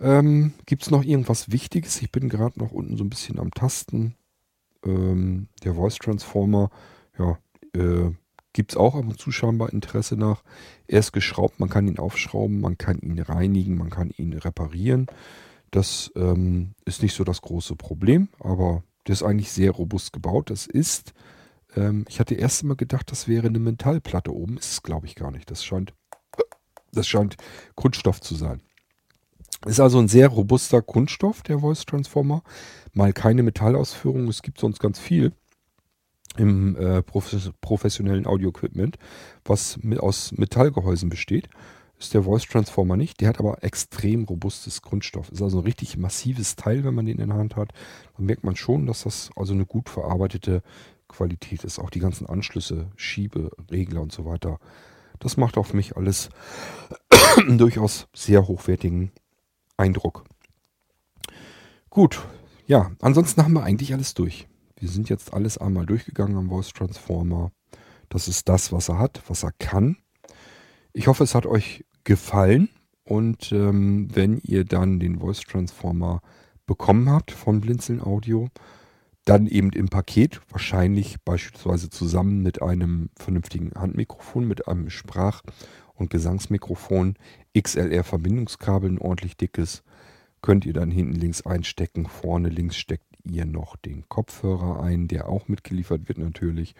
[0.00, 2.00] ähm, gibt es noch irgendwas Wichtiges?
[2.02, 4.16] Ich bin gerade noch unten so ein bisschen am Tasten.
[4.84, 6.70] Ähm, der Voice Transformer,
[7.18, 7.38] ja,
[7.74, 8.12] äh,
[8.52, 10.42] gibt es auch ab und zu scheinbar Interesse nach.
[10.88, 15.06] Er ist geschraubt, man kann ihn aufschrauben, man kann ihn reinigen, man kann ihn reparieren.
[15.70, 20.50] Das ähm, ist nicht so das große Problem, aber der ist eigentlich sehr robust gebaut.
[20.50, 21.12] Das ist,
[21.76, 24.56] ähm, ich hatte erst immer gedacht, das wäre eine Metallplatte oben.
[24.58, 25.50] Ist es, glaube ich, gar nicht.
[25.50, 25.94] Das scheint,
[26.92, 27.36] das scheint
[27.74, 28.62] Kunststoff zu sein.
[29.64, 32.42] Ist also ein sehr robuster Kunststoff, der Voice Transformer.
[32.92, 35.32] Mal keine Metallausführung, es gibt sonst ganz viel
[36.36, 38.98] im äh, professionellen Audio-Equipment,
[39.44, 41.48] was mit, aus Metallgehäusen besteht.
[41.98, 43.22] Ist der Voice Transformer nicht.
[43.22, 45.30] Der hat aber extrem robustes Kunststoff.
[45.30, 47.72] Ist also ein richtig massives Teil, wenn man den in der Hand hat.
[48.16, 50.62] Dann merkt man schon, dass das also eine gut verarbeitete
[51.08, 51.78] Qualität ist.
[51.78, 54.58] Auch die ganzen Anschlüsse, Schiebe, Regler und so weiter.
[55.20, 56.28] Das macht auf mich alles
[57.48, 59.10] durchaus sehr hochwertigen
[59.76, 60.24] Eindruck.
[61.90, 62.26] Gut,
[62.66, 64.48] ja, ansonsten haben wir eigentlich alles durch.
[64.78, 67.50] Wir sind jetzt alles einmal durchgegangen am Voice Transformer.
[68.08, 69.96] Das ist das, was er hat, was er kann.
[70.92, 72.68] Ich hoffe, es hat euch gefallen.
[73.04, 76.20] Und ähm, wenn ihr dann den Voice Transformer
[76.66, 78.48] bekommen habt von Blinzeln Audio,
[79.24, 85.42] dann eben im Paket, wahrscheinlich beispielsweise zusammen mit einem vernünftigen Handmikrofon, mit einem Sprach-
[85.96, 87.16] und Gesangsmikrofon,
[87.58, 89.82] XLR-Verbindungskabel, ein ordentlich dickes,
[90.42, 92.06] könnt ihr dann hinten links einstecken.
[92.06, 96.74] Vorne links steckt ihr noch den Kopfhörer ein, der auch mitgeliefert wird natürlich.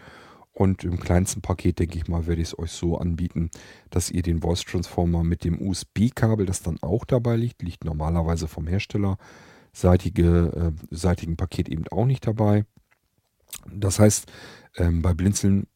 [0.52, 3.50] Und im kleinsten Paket, denke ich mal, werde ich es euch so anbieten,
[3.90, 8.48] dass ihr den Voice Transformer mit dem USB-Kabel, das dann auch dabei liegt, liegt normalerweise
[8.48, 9.18] vom Hersteller,
[9.74, 12.64] seitige, äh, seitigen Paket eben auch nicht dabei.
[13.70, 14.32] Das heißt,
[14.76, 15.66] ähm, bei Blinzeln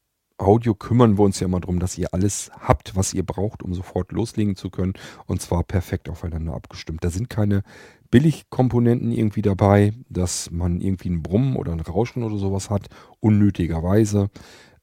[0.41, 3.73] Audio kümmern wir uns ja immer darum, dass ihr alles habt, was ihr braucht, um
[3.73, 4.93] sofort loslegen zu können.
[5.27, 7.03] Und zwar perfekt aufeinander abgestimmt.
[7.03, 7.63] Da sind keine
[8.09, 12.89] Billigkomponenten irgendwie dabei, dass man irgendwie ein Brummen oder ein Rauschen oder sowas hat,
[13.19, 14.29] unnötigerweise,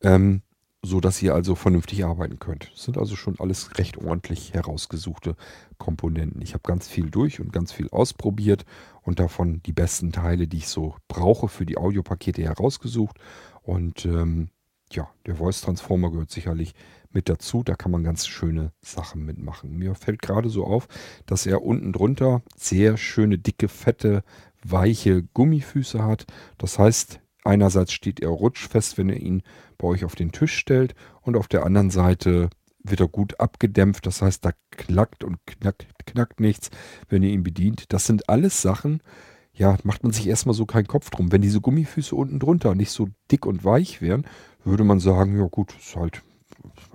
[0.03, 0.43] ähm,
[0.83, 2.71] so dass ihr also vernünftig arbeiten könnt.
[2.73, 5.35] Das sind also schon alles recht ordentlich herausgesuchte
[5.77, 6.41] Komponenten.
[6.41, 8.65] Ich habe ganz viel durch und ganz viel ausprobiert
[9.03, 13.19] und davon die besten Teile, die ich so brauche für die Audiopakete herausgesucht.
[13.63, 14.49] Und ähm,
[14.93, 16.75] ja, der Voice Transformer gehört sicherlich
[17.11, 17.63] mit dazu.
[17.63, 19.77] Da kann man ganz schöne Sachen mitmachen.
[19.77, 20.89] Mir fällt gerade so auf,
[21.27, 24.23] dass er unten drunter sehr schöne, dicke, fette,
[24.63, 26.27] weiche Gummifüße hat.
[26.59, 29.43] Das heißt, einerseits steht er rutschfest, wenn ihr ihn
[29.79, 32.51] bei euch auf den Tisch stellt und auf der anderen Seite
[32.83, 34.07] wird er gut abgedämpft.
[34.07, 36.71] Das heißt, da knackt und knackt, knackt nichts,
[37.09, 37.93] wenn ihr ihn bedient.
[37.93, 39.03] Das sind alles Sachen,
[39.53, 41.33] ja, macht man sich erstmal so keinen Kopf drum.
[41.33, 44.25] Wenn diese Gummifüße unten drunter nicht so dick und weich wären,
[44.65, 46.23] würde man sagen, ja gut, ist halt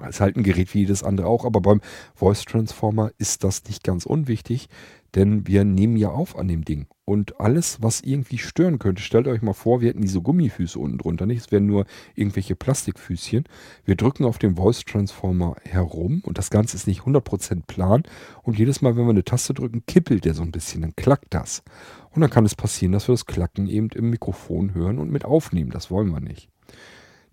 [0.09, 1.81] ist halt ein Gerät wie jedes andere auch, aber beim
[2.15, 4.67] Voice Transformer ist das nicht ganz unwichtig,
[5.15, 6.87] denn wir nehmen ja auf an dem Ding.
[7.05, 10.97] Und alles, was irgendwie stören könnte, stellt euch mal vor, wir hätten diese Gummifüße unten
[10.97, 11.85] drunter nicht, es wären nur
[12.15, 13.43] irgendwelche Plastikfüßchen.
[13.85, 18.03] Wir drücken auf dem Voice Transformer herum und das Ganze ist nicht 100% plan
[18.41, 21.33] und jedes Mal, wenn wir eine Taste drücken, kippelt der so ein bisschen, dann klackt
[21.33, 21.63] das.
[22.11, 25.25] Und dann kann es passieren, dass wir das Klacken eben im Mikrofon hören und mit
[25.25, 25.71] aufnehmen.
[25.71, 26.52] Das wollen wir nicht.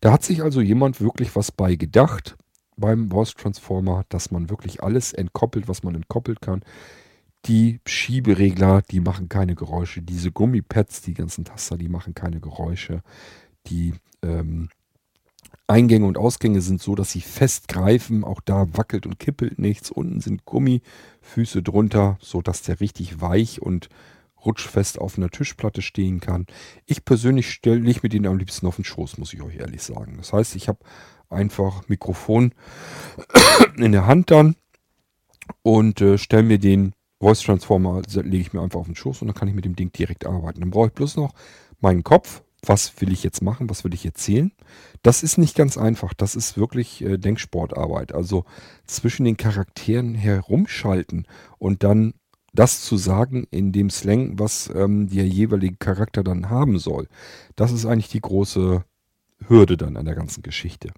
[0.01, 2.37] Da hat sich also jemand wirklich was bei gedacht
[2.77, 6.63] beim Voice Transformer, dass man wirklich alles entkoppelt, was man entkoppelt kann.
[7.47, 10.03] Die Schieberegler, die machen keine Geräusche.
[10.03, 13.03] Diese Gummipads, die ganzen Taster, die machen keine Geräusche.
[13.67, 14.71] Die ähm,
[15.67, 18.25] Eingänge und Ausgänge sind so, dass sie fest greifen.
[18.25, 19.91] Auch da wackelt und kippelt nichts.
[19.91, 23.89] Unten sind Gummifüße drunter, sodass der richtig weich und
[24.45, 26.47] rutschfest auf einer Tischplatte stehen kann.
[26.87, 29.83] Ich persönlich stelle nicht mit ihnen am liebsten auf den Schoß, muss ich euch ehrlich
[29.83, 30.17] sagen.
[30.17, 30.79] Das heißt, ich habe
[31.29, 32.53] einfach Mikrofon
[33.77, 34.57] in der Hand dann
[35.63, 39.29] und äh, stelle mir den Voice Transformer, lege ich mir einfach auf den Schoß und
[39.29, 40.61] dann kann ich mit dem Ding direkt arbeiten.
[40.61, 41.35] Dann brauche ich bloß noch
[41.81, 42.43] meinen Kopf.
[42.65, 43.71] Was will ich jetzt machen?
[43.71, 44.53] Was will ich erzählen?
[45.03, 46.13] Das ist nicht ganz einfach.
[46.13, 48.13] Das ist wirklich äh, Denksportarbeit.
[48.13, 48.45] Also
[48.87, 51.27] zwischen den Charakteren herumschalten
[51.59, 52.15] und dann
[52.53, 57.09] das zu sagen in dem Slang, was ähm, der jeweilige Charakter dann haben soll.
[57.57, 58.85] Das ist eigentlich die große
[59.47, 60.93] Hürde dann an der ganzen Geschichte.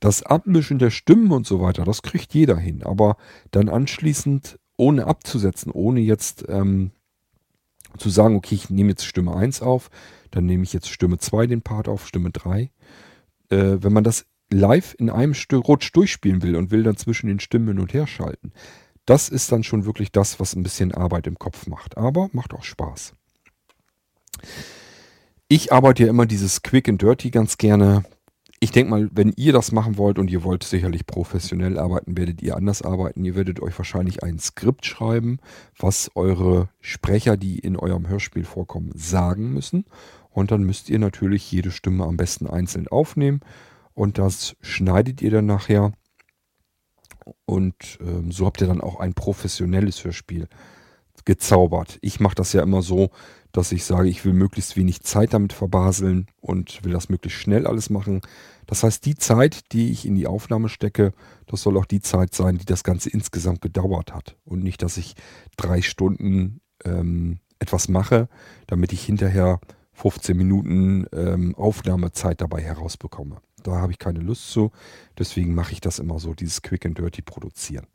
[0.00, 2.82] Das Abmischen der Stimmen und so weiter, das kriegt jeder hin.
[2.82, 3.16] Aber
[3.50, 6.92] dann anschließend, ohne abzusetzen, ohne jetzt ähm,
[7.96, 9.90] zu sagen, okay, ich nehme jetzt Stimme 1 auf,
[10.30, 12.70] dann nehme ich jetzt Stimme 2 den Part auf, Stimme 3.
[13.50, 17.40] Äh, wenn man das live in einem Rutsch durchspielen will und will dann zwischen den
[17.40, 18.52] Stimmen hin und her schalten,
[19.08, 21.96] das ist dann schon wirklich das, was ein bisschen Arbeit im Kopf macht.
[21.96, 23.14] Aber macht auch Spaß.
[25.48, 28.04] Ich arbeite ja immer dieses Quick and Dirty ganz gerne.
[28.60, 32.42] ich denke mal, wenn ihr das machen wollt und ihr wollt sicherlich professionell arbeiten, werdet
[32.42, 33.24] ihr anders arbeiten.
[33.24, 35.38] Ihr werdet euch wahrscheinlich ein Skript schreiben,
[35.78, 39.86] was eure Sprecher, die in eurem Hörspiel vorkommen, sagen müssen.
[40.30, 43.40] Und dann müsst ihr natürlich jede Stimme am besten einzeln aufnehmen.
[43.94, 45.92] Und das schneidet ihr dann nachher.
[47.44, 50.48] Und ähm, so habt ihr dann auch ein professionelles Hörspiel
[51.24, 51.98] gezaubert.
[52.00, 53.10] Ich mache das ja immer so,
[53.52, 57.66] dass ich sage, ich will möglichst wenig Zeit damit verbaseln und will das möglichst schnell
[57.66, 58.20] alles machen.
[58.66, 61.12] Das heißt, die Zeit, die ich in die Aufnahme stecke,
[61.46, 64.36] das soll auch die Zeit sein, die das Ganze insgesamt gedauert hat.
[64.44, 65.14] Und nicht, dass ich
[65.56, 68.28] drei Stunden ähm, etwas mache,
[68.66, 69.60] damit ich hinterher
[69.94, 73.40] 15 Minuten ähm, Aufnahmezeit dabei herausbekomme.
[73.62, 74.70] Da habe ich keine Lust zu.
[75.18, 77.86] Deswegen mache ich das immer so, dieses Quick and Dirty produzieren.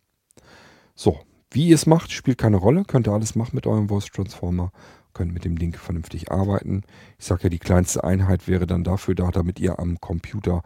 [0.96, 1.20] So,
[1.52, 2.84] wie ihr es macht, spielt keine Rolle.
[2.86, 4.72] Könnt ihr alles machen mit eurem Voice Transformer
[5.14, 6.84] könnt mit dem Link vernünftig arbeiten.
[7.20, 10.64] Ich sage ja, die kleinste Einheit wäre dann dafür da, damit ihr am Computer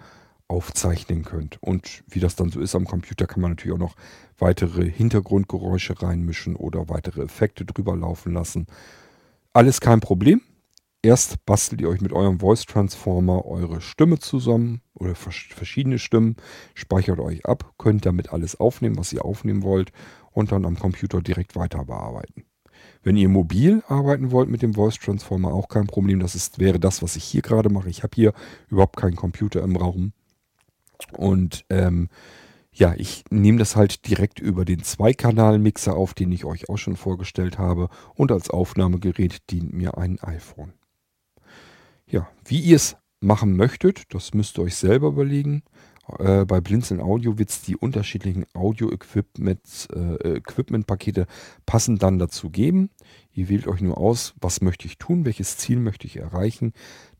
[0.47, 1.61] aufzeichnen könnt.
[1.61, 3.95] Und wie das dann so ist am Computer, kann man natürlich auch noch
[4.37, 8.67] weitere Hintergrundgeräusche reinmischen oder weitere Effekte drüber laufen lassen.
[9.51, 10.41] Alles kein Problem.
[11.07, 16.35] Erst bastelt ihr euch mit eurem Voice Transformer eure Stimme zusammen oder verschiedene Stimmen,
[16.73, 19.93] speichert euch ab, könnt damit alles aufnehmen, was ihr aufnehmen wollt
[20.31, 22.43] und dann am Computer direkt weiter bearbeiten.
[23.03, 26.19] Wenn ihr mobil arbeiten wollt mit dem Voice Transformer, auch kein Problem.
[26.19, 27.89] Das ist, wäre das, was ich hier gerade mache.
[27.89, 28.33] Ich habe hier
[28.67, 30.11] überhaupt keinen Computer im Raum.
[31.13, 32.09] Und ähm,
[32.73, 36.97] ja, ich nehme das halt direkt über den Zweikanal-Mixer auf, den ich euch auch schon
[36.97, 37.87] vorgestellt habe.
[38.13, 40.73] Und als Aufnahmegerät dient mir ein iPhone.
[42.09, 45.63] Ja, wie ihr es machen möchtet, das müsst ihr euch selber überlegen.
[46.19, 51.25] Äh, bei Blinzeln Audio wird es die unterschiedlichen Audio-Equipment-Pakete äh,
[51.65, 52.91] passend dann dazu geben.
[53.33, 56.71] Ihr wählt euch nur aus, was möchte ich tun, welches Ziel möchte ich erreichen.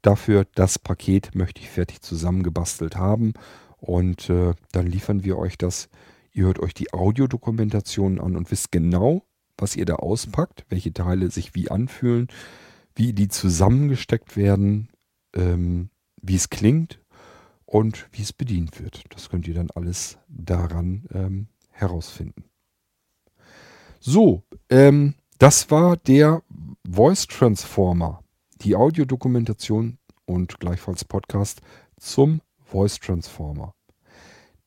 [0.01, 3.33] Dafür das Paket möchte ich fertig zusammengebastelt haben
[3.77, 5.89] und äh, dann liefern wir euch das.
[6.31, 9.25] Ihr hört euch die Audiodokumentation an und wisst genau,
[9.57, 12.29] was ihr da auspackt, welche Teile sich wie anfühlen,
[12.97, 14.89] wie die zusammengesteckt werden,
[15.35, 15.89] ähm,
[16.21, 16.99] wie es klingt
[17.65, 19.03] und wie es bedient wird.
[19.09, 22.45] Das könnt ihr dann alles daran ähm, herausfinden.
[23.99, 26.41] So, ähm, das war der
[26.89, 28.23] Voice Transformer,
[28.61, 31.61] die Audiodokumentation und gleichfalls Podcast
[31.97, 33.76] zum Voice Transformer.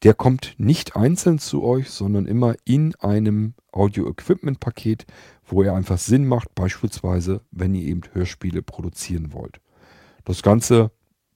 [0.02, 5.06] Der kommt nicht einzeln zu euch, sondern immer in einem Audio-Equipment-Paket,
[5.44, 9.60] wo er einfach Sinn macht, beispielsweise, wenn ihr eben Hörspiele produzieren wollt.
[10.24, 10.90] Das Ganze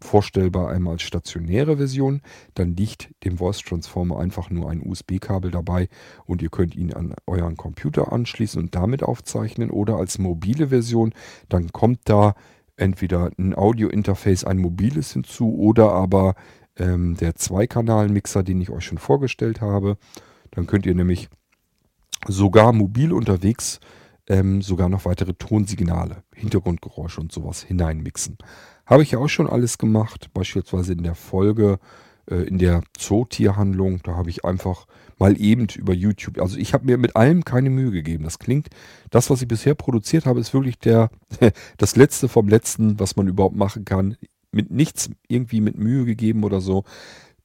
[0.04, 2.20] vorstellbar einmal als stationäre Version.
[2.54, 5.88] Dann liegt dem Voice Transformer einfach nur ein USB-Kabel dabei
[6.26, 11.14] und ihr könnt ihn an euren Computer anschließen und damit aufzeichnen oder als mobile Version.
[11.48, 12.34] Dann kommt da
[12.76, 16.34] entweder ein Audio-Interface, ein mobiles hinzu oder aber
[16.78, 19.96] ähm, der Zweikanal-Mixer, den ich euch schon vorgestellt habe.
[20.50, 21.28] Dann könnt ihr nämlich
[22.26, 23.80] sogar mobil unterwegs
[24.28, 28.38] ähm, sogar noch weitere Tonsignale, Hintergrundgeräusche und sowas hineinmixen.
[28.86, 31.78] Habe ich ja auch schon alles gemacht, beispielsweise in der Folge,
[32.30, 34.00] äh, in der Zootierhandlung.
[34.02, 34.86] Da habe ich einfach
[35.18, 38.24] mal eben über YouTube, also ich habe mir mit allem keine Mühe gegeben.
[38.24, 38.68] Das klingt,
[39.10, 41.10] das, was ich bisher produziert habe, ist wirklich der,
[41.76, 44.16] das Letzte vom Letzten, was man überhaupt machen kann.
[44.54, 46.84] Mit nichts irgendwie mit Mühe gegeben oder so.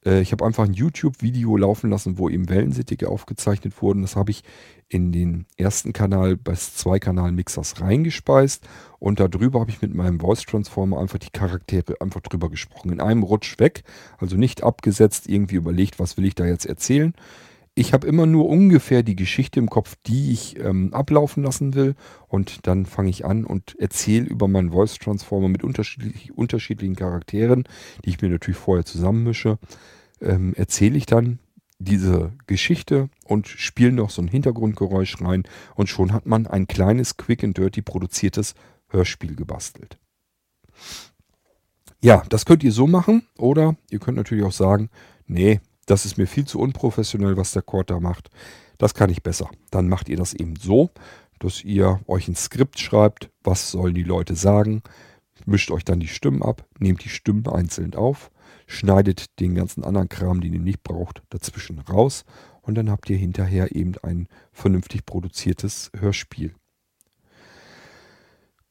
[0.06, 4.02] Äh, ich habe einfach ein YouTube-Video laufen lassen, wo eben Wellensittige aufgezeichnet wurden.
[4.02, 4.44] Das habe ich
[4.88, 8.68] in den ersten Kanal des Zweikanal-Mixers reingespeist
[8.98, 12.92] und darüber habe ich mit meinem Voice Transformer einfach die Charaktere einfach drüber gesprochen.
[12.92, 13.84] In einem Rutsch weg,
[14.18, 17.14] also nicht abgesetzt, irgendwie überlegt, was will ich da jetzt erzählen.
[17.80, 21.96] Ich habe immer nur ungefähr die Geschichte im Kopf, die ich ähm, ablaufen lassen will.
[22.28, 27.64] Und dann fange ich an und erzähle über meinen Voice Transformer mit unterschiedlich, unterschiedlichen Charakteren,
[28.04, 29.60] die ich mir natürlich vorher zusammenmische.
[30.20, 31.40] Ähm, erzähle ich dann
[31.78, 35.44] diese Geschichte und spiele noch so ein Hintergrundgeräusch rein.
[35.74, 38.56] Und schon hat man ein kleines Quick and Dirty produziertes
[38.90, 39.98] Hörspiel gebastelt.
[42.02, 43.24] Ja, das könnt ihr so machen.
[43.38, 44.90] Oder ihr könnt natürlich auch sagen,
[45.28, 48.30] nee, das ist mir viel zu unprofessionell, was der Cord da macht.
[48.78, 49.50] Das kann ich besser.
[49.72, 50.92] Dann macht ihr das eben so,
[51.40, 54.84] dass ihr euch ein Skript schreibt, was sollen die Leute sagen,
[55.46, 58.30] mischt euch dann die Stimmen ab, nehmt die Stimmen einzeln auf,
[58.68, 62.24] schneidet den ganzen anderen Kram, den ihr nicht braucht, dazwischen raus
[62.62, 66.54] und dann habt ihr hinterher eben ein vernünftig produziertes Hörspiel.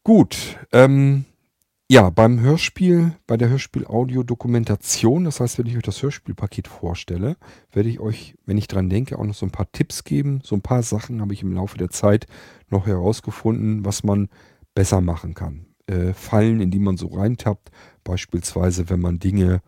[0.04, 1.24] Gut, ähm,
[1.90, 7.38] ja, beim Hörspiel, bei der Hörspiel-Audio-Dokumentation, das heißt, wenn ich euch das Hörspielpaket vorstelle,
[7.72, 10.40] werde ich euch, wenn ich dran denke, auch noch so ein paar Tipps geben.
[10.44, 12.26] So ein paar Sachen habe ich im Laufe der Zeit
[12.68, 14.28] noch herausgefunden, was man
[14.74, 15.64] besser machen kann.
[15.86, 17.70] Äh, Fallen, in die man so reintappt,
[18.04, 19.62] beispielsweise, wenn man Dinge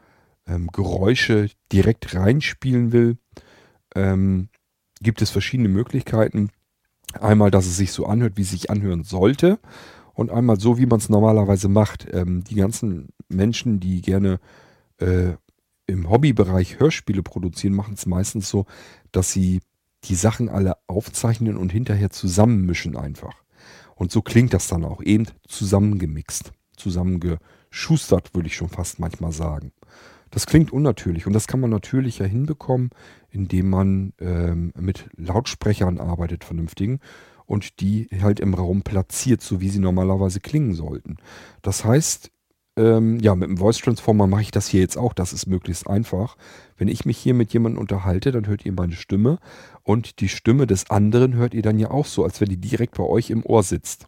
[0.46, 3.16] ähm, Geräusche direkt reinspielen will,
[3.94, 4.50] ähm,
[5.00, 6.50] gibt es verschiedene Möglichkeiten.
[7.18, 9.58] Einmal, dass es sich so anhört, wie es sich anhören sollte.
[10.20, 12.06] Und einmal so, wie man es normalerweise macht.
[12.12, 14.38] Ähm, die ganzen Menschen, die gerne
[14.98, 15.30] äh,
[15.86, 18.66] im Hobbybereich Hörspiele produzieren, machen es meistens so,
[19.12, 19.60] dass sie
[20.04, 23.32] die Sachen alle aufzeichnen und hinterher zusammenmischen einfach.
[23.94, 29.72] Und so klingt das dann auch eben zusammengemixt, zusammengeschustert, würde ich schon fast manchmal sagen.
[30.30, 32.90] Das klingt unnatürlich und das kann man natürlicher hinbekommen,
[33.30, 37.00] indem man ähm, mit Lautsprechern arbeitet, vernünftigen,
[37.50, 41.16] und die halt im Raum platziert, so wie sie normalerweise klingen sollten.
[41.62, 42.30] Das heißt,
[42.76, 45.12] ähm, ja, mit dem Voice Transformer mache ich das hier jetzt auch.
[45.12, 46.36] Das ist möglichst einfach.
[46.76, 49.40] Wenn ich mich hier mit jemandem unterhalte, dann hört ihr meine Stimme
[49.82, 52.96] und die Stimme des anderen hört ihr dann ja auch so, als wenn die direkt
[52.96, 54.06] bei euch im Ohr sitzt.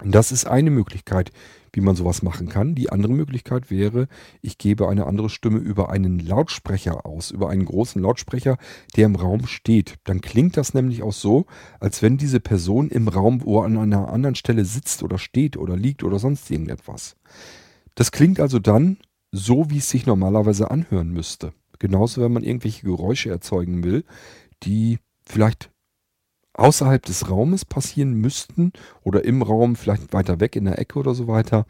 [0.00, 1.32] Und das ist eine Möglichkeit,
[1.72, 2.74] wie man sowas machen kann.
[2.74, 4.08] Die andere Möglichkeit wäre,
[4.40, 8.58] ich gebe eine andere Stimme über einen Lautsprecher aus, über einen großen Lautsprecher,
[8.96, 9.96] der im Raum steht.
[10.04, 11.46] Dann klingt das nämlich auch so,
[11.80, 15.76] als wenn diese Person im Raum wo an einer anderen Stelle sitzt oder steht oder
[15.76, 17.16] liegt oder sonst irgendetwas.
[17.94, 18.98] Das klingt also dann
[19.32, 21.52] so, wie es sich normalerweise anhören müsste.
[21.78, 24.04] Genauso, wenn man irgendwelche Geräusche erzeugen will,
[24.62, 25.71] die vielleicht
[26.54, 28.72] außerhalb des Raumes passieren müssten
[29.02, 31.66] oder im Raum, vielleicht weiter weg in der Ecke oder so weiter,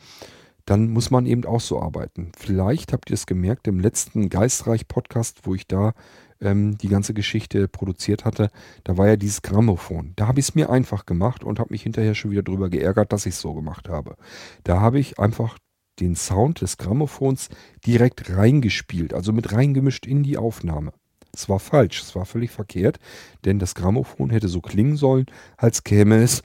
[0.65, 2.33] dann muss man eben auch so arbeiten.
[2.37, 5.93] Vielleicht habt ihr es gemerkt im letzten Geistreich-Podcast, wo ich da
[6.41, 8.51] ähm, die ganze Geschichte produziert hatte,
[8.85, 10.13] da war ja dieses Grammophon.
[10.17, 13.13] Da habe ich es mir einfach gemacht und habe mich hinterher schon wieder darüber geärgert,
[13.13, 14.17] dass ich es so gemacht habe.
[14.65, 15.59] Da habe ich einfach
[16.01, 17.49] den Sound des Grammophons
[17.87, 20.93] direkt reingespielt, also mit reingemischt in die Aufnahme.
[21.35, 22.99] Es war falsch, es war völlig verkehrt,
[23.45, 25.27] denn das Grammophon hätte so klingen sollen,
[25.57, 26.43] als käme es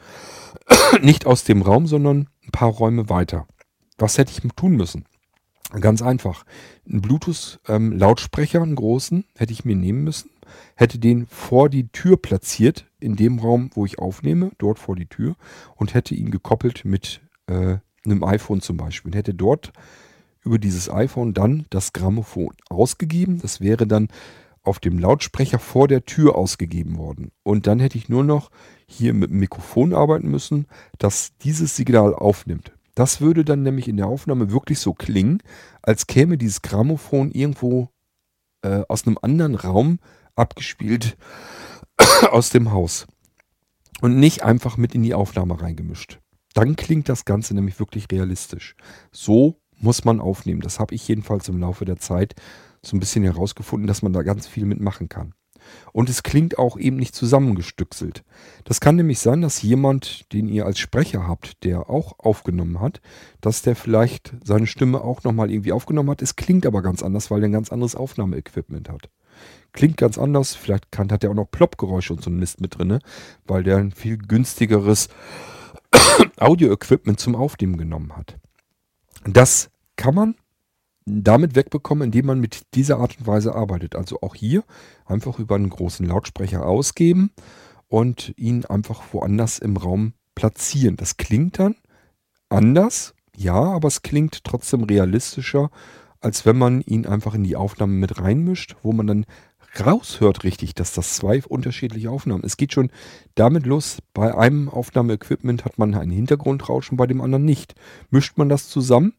[1.01, 3.47] nicht aus dem Raum, sondern ein paar Räume weiter.
[3.97, 5.05] Was hätte ich tun müssen?
[5.81, 6.45] Ganz einfach.
[6.87, 10.29] Einen Bluetooth-Lautsprecher, einen großen, hätte ich mir nehmen müssen,
[10.75, 15.07] hätte den vor die Tür platziert, in dem Raum, wo ich aufnehme, dort vor die
[15.07, 15.35] Tür,
[15.75, 19.09] und hätte ihn gekoppelt mit äh, einem iPhone zum Beispiel.
[19.09, 19.73] Und hätte dort
[20.43, 23.41] über dieses iPhone dann das Grammophon ausgegeben.
[23.41, 24.07] Das wäre dann
[24.67, 27.31] auf dem Lautsprecher vor der Tür ausgegeben worden.
[27.43, 28.49] Und dann hätte ich nur noch
[28.87, 30.67] hier mit dem Mikrofon arbeiten müssen,
[30.97, 32.73] das dieses Signal aufnimmt.
[32.95, 35.43] Das würde dann nämlich in der Aufnahme wirklich so klingen,
[35.81, 37.89] als käme dieses Grammophon irgendwo
[38.63, 39.99] äh, aus einem anderen Raum
[40.35, 41.17] abgespielt
[42.31, 43.07] aus dem Haus.
[44.01, 46.19] Und nicht einfach mit in die Aufnahme reingemischt.
[46.53, 48.75] Dann klingt das Ganze nämlich wirklich realistisch.
[49.11, 50.61] So muss man aufnehmen.
[50.61, 52.35] Das habe ich jedenfalls im Laufe der Zeit
[52.81, 55.33] so ein bisschen herausgefunden, dass man da ganz viel mitmachen kann.
[55.91, 58.23] Und es klingt auch eben nicht zusammengestückselt.
[58.63, 63.01] Das kann nämlich sein, dass jemand, den ihr als Sprecher habt, der auch aufgenommen hat,
[63.41, 66.21] dass der vielleicht seine Stimme auch nochmal irgendwie aufgenommen hat.
[66.21, 69.09] Es klingt aber ganz anders, weil der ein ganz anderes Aufnahmeequipment hat.
[69.73, 70.55] Klingt ganz anders.
[70.55, 72.99] Vielleicht kann, hat er auch noch Ploppgeräusche und so ein Mist mit drin,
[73.45, 75.09] weil der ein viel günstigeres
[76.37, 78.37] Audio-Equipment zum Aufnehmen genommen hat.
[79.25, 80.35] Das kann man
[81.07, 83.95] damit wegbekommen, indem man mit dieser Art und Weise arbeitet.
[83.95, 84.63] Also auch hier
[85.05, 87.31] einfach über einen großen Lautsprecher ausgeben
[87.87, 90.97] und ihn einfach woanders im Raum platzieren.
[90.97, 91.75] Das klingt dann
[92.49, 95.69] anders, ja, aber es klingt trotzdem realistischer,
[96.19, 99.25] als wenn man ihn einfach in die Aufnahme mit reinmischt, wo man dann
[99.79, 102.43] raushört richtig, dass das zwei unterschiedliche Aufnahmen.
[102.43, 102.89] Es geht schon
[103.35, 107.75] damit los, bei einem Aufnahmeequipment hat man ein Hintergrundrauschen, bei dem anderen nicht.
[108.09, 109.13] Mischt man das zusammen,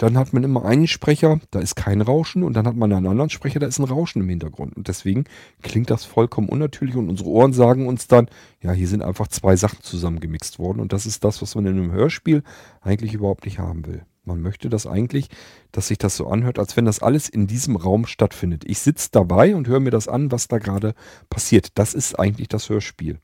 [0.00, 3.06] dann hat man immer einen Sprecher, da ist kein Rauschen und dann hat man einen
[3.06, 4.74] anderen Sprecher, da ist ein Rauschen im Hintergrund.
[4.74, 5.24] Und deswegen
[5.60, 8.28] klingt das vollkommen unnatürlich und unsere Ohren sagen uns dann,
[8.62, 11.74] ja, hier sind einfach zwei Sachen zusammengemixt worden und das ist das, was man in
[11.74, 12.42] einem Hörspiel
[12.80, 14.06] eigentlich überhaupt nicht haben will.
[14.24, 15.28] Man möchte das eigentlich,
[15.70, 18.64] dass sich das so anhört, als wenn das alles in diesem Raum stattfindet.
[18.66, 20.94] Ich sitze dabei und höre mir das an, was da gerade
[21.28, 21.72] passiert.
[21.74, 23.18] Das ist eigentlich das Hörspiel.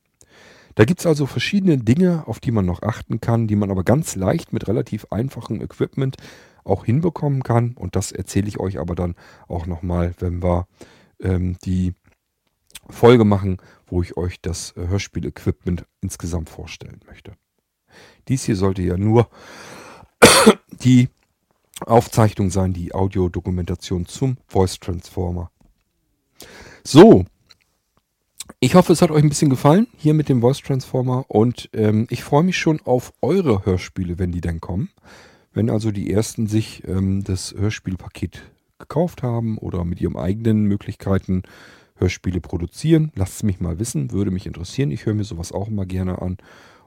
[0.75, 3.83] Da gibt es also verschiedene Dinge, auf die man noch achten kann, die man aber
[3.83, 6.19] ganz leicht mit relativ einfachem Equipment
[6.67, 7.73] auch hinbekommen kann.
[7.75, 9.15] Und das erzähle ich euch aber dann
[9.49, 10.67] auch nochmal, wenn wir
[11.21, 11.95] ähm, die
[12.89, 17.33] Folge machen, wo ich euch das äh, Hörspiel-Equipment insgesamt vorstellen möchte.
[18.29, 19.29] Dies hier sollte ja nur
[20.83, 21.09] die
[21.81, 25.51] Aufzeichnung sein, die Audiodokumentation zum Voice Transformer.
[26.85, 27.25] So,
[28.61, 32.07] ich hoffe, es hat euch ein bisschen gefallen hier mit dem Voice Transformer und ähm,
[32.11, 34.91] ich freue mich schon auf eure Hörspiele, wenn die dann kommen.
[35.57, 38.43] Wenn also die ersten sich ähm, das Hörspielpaket
[38.79, 41.45] gekauft haben oder mit ihren eigenen Möglichkeiten
[41.95, 44.91] Hörspiele produzieren, lasst es mich mal wissen, würde mich interessieren.
[44.91, 46.37] Ich höre mir sowas auch immer gerne an.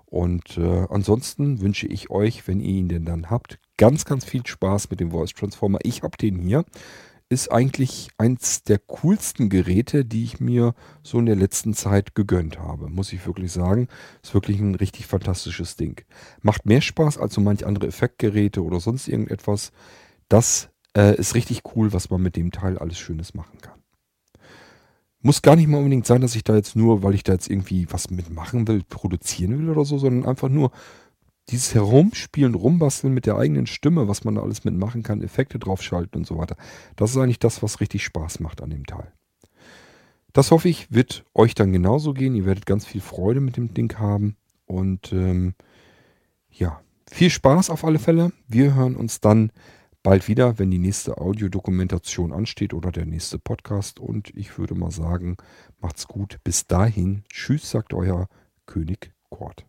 [0.06, 4.46] Und äh, ansonsten wünsche ich euch, wenn ihr ihn denn dann habt, ganz, ganz viel
[4.46, 5.80] Spaß mit dem Voice Transformer.
[5.82, 6.64] Ich habe den hier.
[7.30, 10.73] Ist eigentlich eins der coolsten Geräte, die ich mir
[11.03, 13.88] so in der letzten Zeit gegönnt habe, muss ich wirklich sagen.
[14.23, 16.01] Ist wirklich ein richtig fantastisches Ding.
[16.41, 19.72] Macht mehr Spaß als so manch andere Effektgeräte oder sonst irgendetwas.
[20.27, 23.80] Das äh, ist richtig cool, was man mit dem Teil alles Schönes machen kann.
[25.22, 27.49] Muss gar nicht mal unbedingt sein, dass ich da jetzt nur, weil ich da jetzt
[27.49, 30.72] irgendwie was mitmachen will, produzieren will oder so, sondern einfach nur
[31.49, 36.21] dieses Herumspielen, Rumbasteln mit der eigenen Stimme, was man da alles mitmachen kann, Effekte draufschalten
[36.21, 36.55] und so weiter.
[36.95, 39.11] Das ist eigentlich das, was richtig Spaß macht an dem Teil.
[40.34, 42.35] Das hoffe ich, wird euch dann genauso gehen.
[42.35, 44.35] Ihr werdet ganz viel Freude mit dem Ding haben.
[44.65, 45.55] Und ähm,
[46.51, 48.31] ja, viel Spaß auf alle Fälle.
[48.47, 49.51] Wir hören uns dann
[50.03, 53.99] bald wieder, wenn die nächste Audiodokumentation ansteht oder der nächste Podcast.
[53.99, 55.38] Und ich würde mal sagen,
[55.81, 56.38] macht's gut.
[56.43, 57.23] Bis dahin.
[57.30, 58.27] Tschüss, sagt euer
[58.67, 59.69] König Kort.